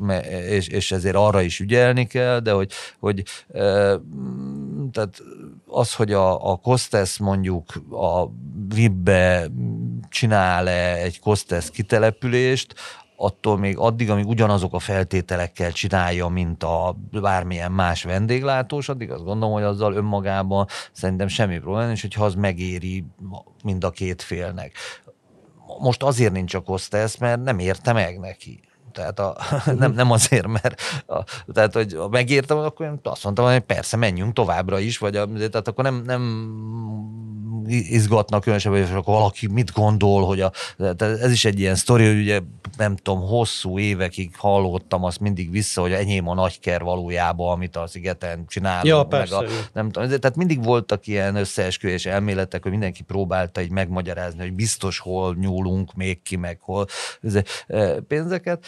és, 0.49 0.67
és 0.67 0.91
ezért 0.91 1.15
arra 1.15 1.41
is 1.41 1.59
ügyelni 1.59 2.07
kell, 2.07 2.39
de 2.39 2.51
hogy, 2.51 2.71
hogy 2.99 3.23
tehát 4.91 5.21
az, 5.67 5.93
hogy 5.93 6.13
a, 6.13 6.51
a 6.51 6.55
Kostesz 6.55 7.17
mondjuk 7.17 7.73
a 7.91 8.27
Vibbe 8.75 9.47
csinál-e 10.09 10.95
egy 10.95 11.19
Kostesz 11.19 11.69
kitelepülést, 11.69 12.73
attól 13.21 13.57
még 13.57 13.77
addig, 13.77 14.09
amíg 14.09 14.27
ugyanazok 14.27 14.73
a 14.73 14.79
feltételekkel 14.79 15.71
csinálja, 15.71 16.27
mint 16.27 16.63
a 16.63 16.95
bármilyen 17.11 17.71
más 17.71 18.03
vendéglátós, 18.03 18.89
addig 18.89 19.11
azt 19.11 19.23
gondolom, 19.23 19.53
hogy 19.53 19.63
azzal 19.63 19.93
önmagában 19.93 20.67
szerintem 20.91 21.27
semmi 21.27 21.59
probléma, 21.59 21.91
és 21.91 22.01
hogyha 22.01 22.25
az 22.25 22.35
megéri 22.35 23.05
mind 23.63 23.83
a 23.83 23.89
két 23.89 24.21
félnek. 24.21 24.75
Most 25.79 26.03
azért 26.03 26.31
nincs 26.31 26.53
a 26.53 26.59
Kostesz, 26.59 27.17
mert 27.17 27.43
nem 27.43 27.59
érte 27.59 27.93
meg 27.93 28.19
neki. 28.19 28.59
Tehát 28.91 29.19
a, 29.19 29.37
nem, 29.79 29.91
nem 29.91 30.11
azért, 30.11 30.47
mert 30.47 30.81
a, 31.07 31.23
tehát, 31.53 31.73
hogy 31.73 31.97
megértem, 32.09 32.57
akkor 32.57 32.85
én 32.85 32.99
azt 33.03 33.23
mondtam, 33.23 33.45
hogy 33.45 33.59
persze 33.59 33.97
menjünk 33.97 34.33
továbbra 34.33 34.79
is, 34.79 34.97
vagy 34.97 35.15
a, 35.15 35.27
tehát 35.27 35.67
akkor 35.67 35.83
nem, 35.83 36.01
nem 36.05 36.21
izgatnak 37.71 38.41
különösebben, 38.41 38.87
hogy 38.87 38.97
akkor 38.97 39.13
valaki 39.13 39.47
mit 39.47 39.71
gondol, 39.71 40.25
hogy 40.25 40.41
a, 40.41 40.51
ez 40.97 41.31
is 41.31 41.45
egy 41.45 41.59
ilyen 41.59 41.75
sztori, 41.75 42.05
hogy 42.07 42.19
ugye 42.19 42.39
nem 42.77 42.95
tudom, 42.95 43.27
hosszú 43.27 43.79
évekig 43.79 44.35
hallottam 44.37 45.03
azt 45.03 45.19
mindig 45.19 45.51
vissza, 45.51 45.81
hogy 45.81 45.91
enyém 45.91 46.27
a 46.27 46.33
nagyker 46.33 46.81
valójában, 46.81 47.51
amit 47.51 47.75
a 47.75 47.87
szigeten 47.87 48.45
csinálunk. 48.47 48.85
Ja, 48.85 49.03
persze. 49.03 49.39
Meg 49.39 49.49
a, 49.49 49.51
nem 49.73 49.91
tudom, 49.91 50.09
tehát 50.09 50.35
mindig 50.35 50.63
voltak 50.63 51.07
ilyen 51.07 51.35
összeesküvés 51.35 52.05
elméletek, 52.05 52.61
hogy 52.61 52.71
mindenki 52.71 53.03
próbálta 53.03 53.61
így 53.61 53.71
megmagyarázni, 53.71 54.39
hogy 54.39 54.53
biztos 54.53 54.99
hol 54.99 55.35
nyúlunk 55.39 55.93
még 55.93 56.21
ki, 56.21 56.35
meg 56.35 56.57
hol 56.61 56.85
eh, 57.67 57.95
pénzeket 58.07 58.65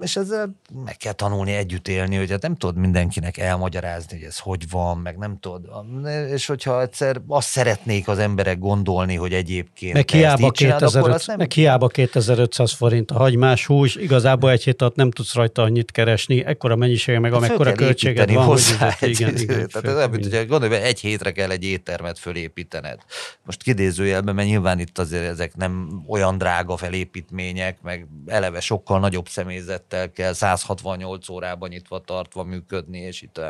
és 0.00 0.16
ezzel 0.16 0.56
meg 0.84 0.96
kell 0.96 1.12
tanulni 1.12 1.52
együtt 1.52 1.88
élni, 1.88 2.16
hogy 2.16 2.30
hát 2.30 2.42
nem 2.42 2.56
tudod 2.56 2.76
mindenkinek 2.76 3.38
elmagyarázni, 3.38 4.18
hogy 4.18 4.26
ez 4.26 4.38
hogy 4.38 4.70
van, 4.70 4.98
meg 4.98 5.18
nem 5.18 5.38
tudod. 5.40 5.86
És 6.32 6.46
hogyha 6.46 6.80
egyszer 6.80 7.20
azt 7.26 7.48
szeretnék 7.48 8.08
az 8.08 8.18
emberek 8.18 8.58
gondolni, 8.58 9.14
hogy 9.14 9.32
egyébként 9.32 9.94
meg 9.94 10.08
hiába, 10.08 10.50
2500, 10.50 11.26
nem... 11.26 11.36
meg 11.36 11.50
hiába 11.50 11.86
2500 11.86 12.72
forint 12.72 13.10
a 13.10 13.14
hagymás 13.14 13.66
hús, 13.66 13.94
igazából 13.94 14.50
egy 14.50 14.64
hét 14.64 14.82
alatt 14.82 14.94
nem 14.94 15.10
tudsz 15.10 15.34
rajta 15.34 15.62
annyit 15.62 15.90
keresni, 15.90 16.44
ekkora 16.44 16.76
mennyisége, 16.76 17.18
meg 17.18 17.32
hát 17.32 17.42
amekkora 17.42 17.72
költséged 17.72 18.32
van. 18.32 18.44
Hozzá 18.44 18.96
hogy 18.98 19.08
egy, 19.08 19.20
igen, 19.20 19.36
igen, 19.36 19.68
tehát 19.68 19.98
ez 19.98 20.08
mint, 20.10 20.36
hogy 20.36 20.46
gondolj, 20.46 20.74
egy 20.74 21.00
hétre 21.00 21.32
kell 21.32 21.50
egy 21.50 21.64
éttermet 21.64 22.18
fölépítened. 22.18 22.98
Most 23.44 23.62
kidézőjelben, 23.62 24.34
mert 24.34 24.48
nyilván 24.48 24.78
itt 24.78 24.98
azért 24.98 25.24
ezek 25.24 25.56
nem 25.56 26.02
olyan 26.08 26.38
drága 26.38 26.76
felépítmények, 26.76 27.82
meg 27.82 28.06
eleve 28.26 28.60
sokkal 28.60 28.98
nagyobb 28.98 29.28
személyzet 29.28 29.81
személyzettel 29.88 30.12
kell 30.12 30.32
168 30.32 31.28
órában 31.28 31.68
nyitva 31.68 31.98
tartva 31.98 32.42
működni, 32.44 32.98
és 32.98 33.22
itt, 33.22 33.40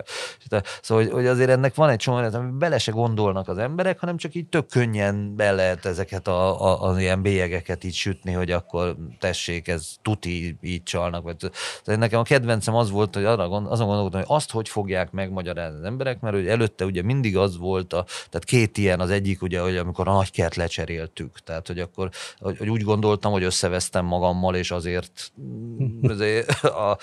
Szóval, 0.82 1.04
hogy, 1.04 1.12
hogy 1.12 1.26
azért 1.26 1.50
ennek 1.50 1.74
van 1.74 1.88
egy 1.88 1.98
csomó, 1.98 2.16
ami 2.16 2.50
bele 2.50 2.78
se 2.78 2.92
gondolnak 2.92 3.48
az 3.48 3.58
emberek, 3.58 3.98
hanem 3.98 4.16
csak 4.16 4.34
így 4.34 4.46
tök 4.46 4.66
könnyen 4.66 5.36
be 5.36 5.52
lehet 5.52 5.84
ezeket 5.84 6.28
a, 6.28 6.62
a, 6.62 6.82
az 6.82 6.98
ilyen 6.98 7.22
bélyegeket 7.22 7.84
így 7.84 7.94
sütni, 7.94 8.32
hogy 8.32 8.50
akkor 8.50 8.96
tessék, 9.18 9.68
ez 9.68 9.94
tuti 10.02 10.58
így 10.60 10.82
csalnak. 10.82 11.22
Vagy, 11.22 11.36
tehát 11.82 12.00
nekem 12.00 12.20
a 12.20 12.22
kedvencem 12.22 12.74
az 12.74 12.90
volt, 12.90 13.14
hogy 13.14 13.24
arra 13.24 13.48
gond, 13.48 13.66
azon 13.66 13.86
gondolkodtam, 13.86 14.20
hogy 14.20 14.36
azt 14.36 14.50
hogy 14.50 14.68
fogják 14.68 15.10
megmagyarázni 15.10 15.78
az 15.78 15.84
emberek, 15.84 16.20
mert 16.20 16.34
hogy 16.34 16.46
előtte 16.46 16.84
ugye 16.84 17.02
mindig 17.02 17.36
az 17.36 17.58
volt, 17.58 17.92
a, 17.92 18.04
tehát 18.04 18.44
két 18.44 18.78
ilyen, 18.78 19.00
az 19.00 19.10
egyik 19.10 19.42
ugye, 19.42 19.60
hogy 19.60 19.76
amikor 19.76 20.08
a 20.08 20.12
nagykert 20.12 20.54
lecseréltük, 20.54 21.38
tehát 21.38 21.66
hogy 21.66 21.78
akkor 21.78 22.10
hogy, 22.38 22.58
hogy 22.58 22.68
úgy 22.68 22.82
gondoltam, 22.82 23.32
hogy 23.32 23.42
összevesztem 23.42 24.04
magammal, 24.04 24.54
és 24.54 24.70
azért 24.70 25.32
azért 26.22 26.64
a, 26.64 26.98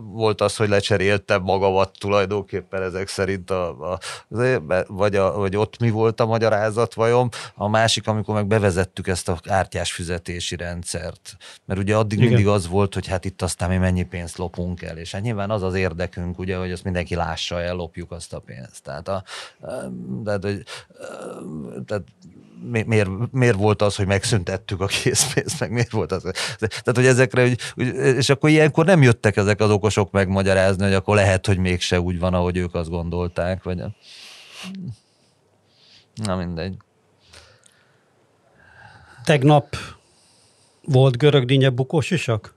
volt 0.00 0.40
az, 0.40 0.56
hogy 0.56 0.68
lecseréltem 0.68 1.42
magamat 1.42 1.98
tulajdonképpen 1.98 2.82
ezek 2.82 3.08
szerint, 3.08 3.50
a, 3.50 3.92
a, 3.92 3.98
vagy, 4.86 5.16
a, 5.16 5.32
vagy 5.32 5.56
ott 5.56 5.78
mi 5.78 5.90
volt 5.90 6.20
a 6.20 6.26
magyarázat 6.26 6.94
vajon. 6.94 7.28
A 7.54 7.68
másik, 7.68 8.08
amikor 8.08 8.34
meg 8.34 8.46
bevezettük 8.46 9.06
ezt 9.06 9.28
a 9.28 9.38
kártyás 9.42 9.92
fizetési 9.92 10.56
rendszert, 10.56 11.36
mert 11.64 11.80
ugye 11.80 11.96
addig 11.96 12.18
Igen. 12.18 12.28
mindig 12.28 12.48
az 12.48 12.68
volt, 12.68 12.94
hogy 12.94 13.06
hát 13.06 13.24
itt 13.24 13.42
aztán 13.42 13.68
mi 13.68 13.76
mennyi 13.76 14.02
pénzt 14.02 14.36
lopunk 14.36 14.82
el, 14.82 14.98
és 14.98 15.12
hát 15.12 15.22
nyilván 15.22 15.50
az 15.50 15.62
az 15.62 15.74
érdekünk, 15.74 16.38
ugye, 16.38 16.56
hogy 16.56 16.72
azt 16.72 16.84
mindenki 16.84 17.14
lássa, 17.14 17.60
ellopjuk 17.60 18.10
azt 18.10 18.32
a 18.32 18.38
pénzt. 18.38 18.82
Tehát, 18.82 19.08
a, 19.08 19.24
tehát, 20.24 20.42
hogy, 20.42 20.62
tehát 21.86 22.02
miért, 22.62 23.08
miért 23.30 23.56
volt 23.56 23.82
az, 23.82 23.96
hogy 23.96 24.06
megszüntettük 24.06 24.80
a 24.80 24.86
készpénzt, 24.86 25.60
meg 25.60 25.70
miért 25.70 25.90
volt 25.90 26.12
az. 26.12 26.22
Tehát, 26.58 26.94
hogy 26.94 27.06
ezekre, 27.06 27.42
hogy, 27.42 27.58
és 27.94 28.28
akkor 28.28 28.50
ilyenkor 28.50 28.84
nem 28.84 29.02
jöttek 29.02 29.36
ezek 29.36 29.60
az 29.60 29.70
okosok 29.70 30.10
megmagyarázni, 30.10 30.84
hogy 30.84 30.94
akkor 30.94 31.14
lehet, 31.14 31.46
hogy 31.46 31.58
mégse 31.58 32.00
úgy 32.00 32.18
van, 32.18 32.34
ahogy 32.34 32.56
ők 32.56 32.74
azt 32.74 32.90
gondolták, 32.90 33.62
vagy 33.62 33.82
na 36.14 36.36
mindegy. 36.36 36.76
Tegnap 39.24 39.76
volt 40.82 41.16
görög 41.16 41.44
dinnye 41.44 41.70
bukós 41.70 42.10
isak? 42.10 42.53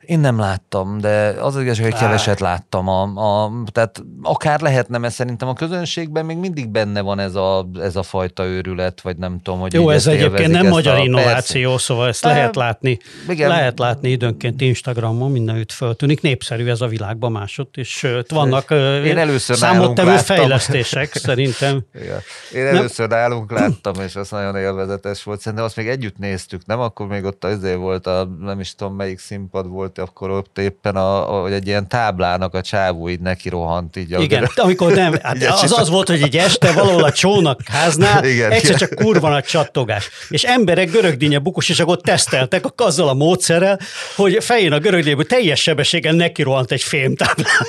Én 0.00 0.20
nem 0.20 0.38
láttam, 0.38 0.98
de 0.98 1.34
az 1.40 1.56
az 1.56 1.62
igazság, 1.62 1.84
hogy 1.84 2.00
keveset 2.00 2.40
láttam. 2.40 2.88
A, 2.88 3.02
a, 3.02 3.52
tehát 3.72 4.02
akár 4.22 4.60
lehetne, 4.60 4.98
mert 4.98 5.14
szerintem 5.14 5.48
a 5.48 5.52
közönségben 5.52 6.24
még 6.24 6.36
mindig 6.36 6.68
benne 6.68 7.00
van 7.00 7.18
ez 7.18 7.34
a, 7.34 7.68
ez 7.80 7.96
a 7.96 8.02
fajta 8.02 8.44
őrület, 8.44 9.00
vagy 9.00 9.16
nem 9.16 9.40
tudom, 9.42 9.60
hogy 9.60 9.72
Jó, 9.72 9.90
ez 9.90 10.06
egyébként 10.06 10.50
nem 10.50 10.66
magyar 10.66 10.94
a, 10.94 11.02
innováció, 11.02 11.70
persze. 11.70 11.84
szóval 11.84 12.08
ezt 12.08 12.24
lehet 12.24 12.56
látni. 12.56 12.98
Igen. 13.28 13.48
Lehet 13.48 13.78
látni 13.78 14.10
időnként 14.10 14.60
Instagramon, 14.60 15.30
mindenütt 15.30 15.72
föltűnik. 15.72 16.20
Népszerű 16.20 16.68
ez 16.68 16.80
a 16.80 16.86
világban 16.86 17.32
másod, 17.32 17.68
és 17.74 17.88
sőt, 17.88 18.30
vannak 18.30 18.70
Én 19.04 19.18
először 19.18 19.56
számottevő 19.56 20.16
fejlesztések 20.16 21.14
szerintem. 21.14 21.80
Igen. 22.02 22.20
Én 22.54 22.66
először 22.66 23.08
nem? 23.08 23.18
nálunk 23.18 23.50
láttam, 23.50 23.94
és 24.04 24.16
az 24.16 24.30
nagyon 24.30 24.56
élvezetes 24.56 25.22
volt. 25.22 25.40
Szerintem 25.40 25.66
azt 25.66 25.76
még 25.76 25.88
együtt 25.88 26.18
néztük, 26.18 26.66
nem? 26.66 26.80
Akkor 26.80 27.06
még 27.06 27.24
ott 27.24 27.44
azért 27.44 27.76
volt 27.76 28.06
a, 28.06 28.28
nem 28.40 28.60
is 28.60 28.74
tudom 28.74 28.94
melyik 28.94 29.18
színpad 29.18 29.68
volt, 29.68 29.89
volt, 29.96 30.08
akkor 30.08 30.30
ott 30.30 30.58
éppen 30.58 30.96
a, 30.96 31.42
a, 31.42 31.48
egy 31.48 31.66
ilyen 31.66 31.88
táblának 31.88 32.54
a 32.54 32.60
csávó 32.60 33.08
így 33.08 33.20
neki 33.20 33.48
rohant 33.48 33.96
így. 33.96 34.10
Igen, 34.10 34.26
görög... 34.26 34.50
amikor 34.56 34.92
nem, 34.92 35.18
hát 35.22 35.44
az 35.62 35.78
az 35.78 35.88
volt, 35.88 36.08
hogy 36.08 36.22
egy 36.22 36.36
este 36.36 36.72
valahol 36.72 37.04
a 37.04 37.12
csónakháznál 37.12 38.24
igen, 38.24 38.50
egyszer 38.50 38.76
csak 38.76 38.94
kurva 38.94 39.28
nagy 39.28 39.44
csattogás. 39.44 40.08
És 40.28 40.42
emberek 40.42 40.90
görögdínye 40.90 41.38
bukosisagot 41.38 42.02
teszteltek 42.02 42.64
azzal 42.76 43.08
a 43.08 43.14
módszerrel, 43.14 43.78
hogy 44.16 44.44
fején 44.44 44.72
a 44.72 44.78
görögdínye 44.78 45.24
teljes 45.24 45.62
sebességgel 45.62 46.12
neki 46.12 46.42
rohant 46.42 46.72
egy 46.72 46.82
fémtáblán. 46.82 47.56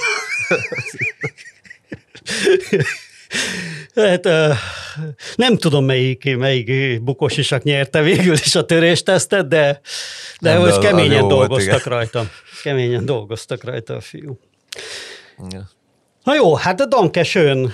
Hát, 3.96 4.28
nem 5.36 5.58
tudom, 5.58 5.86
melyik, 5.86 6.38
melyik 6.38 7.02
bukosisak 7.04 7.64
nyerte 7.64 8.02
végül 8.02 8.34
is 8.34 8.56
a 8.56 8.66
töréstesztet, 8.66 9.48
de, 9.48 9.82
de 10.40 10.54
nem, 10.54 10.62
most 10.62 10.80
de 10.80 10.88
keményen 10.88 11.28
dolgoztak 11.28 11.72
volt, 11.72 11.84
rajta. 11.84 12.30
Keményen 12.64 13.06
dolgoztak 13.06 13.64
rajta 13.64 13.96
a 13.96 14.02
fiú. 14.02 14.40
Ja. 15.50 15.70
Na 16.24 16.36
jó, 16.36 16.56
hát 16.56 16.82
a 16.82 16.86
Danke 16.86 17.24
schön. 17.24 17.72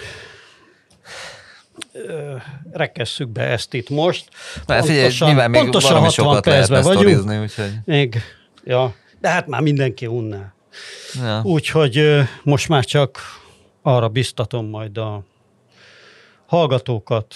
Rekesszük 2.71 3.29
be 3.29 3.41
ezt 3.41 3.73
itt 3.73 3.89
most. 3.89 4.25
Hát 4.67 4.85
pontosan, 4.85 5.27
figyelj, 5.27 5.47
még 5.47 5.61
pontosan 5.61 5.99
60 5.99 6.41
percben 6.41 6.83
vagyunk. 6.83 7.41
Úgyhogy... 7.41 7.71
Még, 7.85 8.21
ja, 8.63 8.95
de 9.19 9.29
hát 9.29 9.47
már 9.47 9.61
mindenki 9.61 10.05
unná. 10.05 10.53
Ja. 11.13 11.41
Úgyhogy 11.43 12.21
most 12.43 12.67
már 12.67 12.85
csak 12.85 13.19
arra 13.81 14.07
biztatom 14.07 14.65
majd 14.65 14.97
a 14.97 15.23
hallgatókat, 16.47 17.35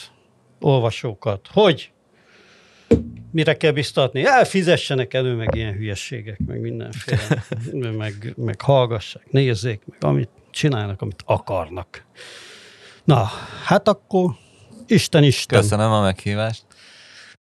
olvasókat, 0.59 1.47
hogy 1.53 1.91
mire 3.31 3.57
kell 3.57 3.71
biztatni? 3.71 4.25
Elfizessenek 4.25 5.13
elő, 5.13 5.35
meg 5.35 5.55
ilyen 5.55 5.73
hülyességek, 5.73 6.39
meg 6.45 6.59
mindenféle, 6.59 7.43
meg, 7.97 8.33
meg 8.35 8.61
hallgassák, 8.61 9.31
nézzék, 9.31 9.81
meg 9.85 10.03
amit 10.03 10.29
csinálnak, 10.51 11.01
amit 11.01 11.23
akarnak. 11.25 12.05
Na, 13.03 13.29
hát 13.65 13.87
akkor 13.87 14.31
Isten 14.87 15.23
Isten. 15.23 15.59
Köszönöm 15.59 15.91
a 15.91 16.01
meghívást. 16.01 16.63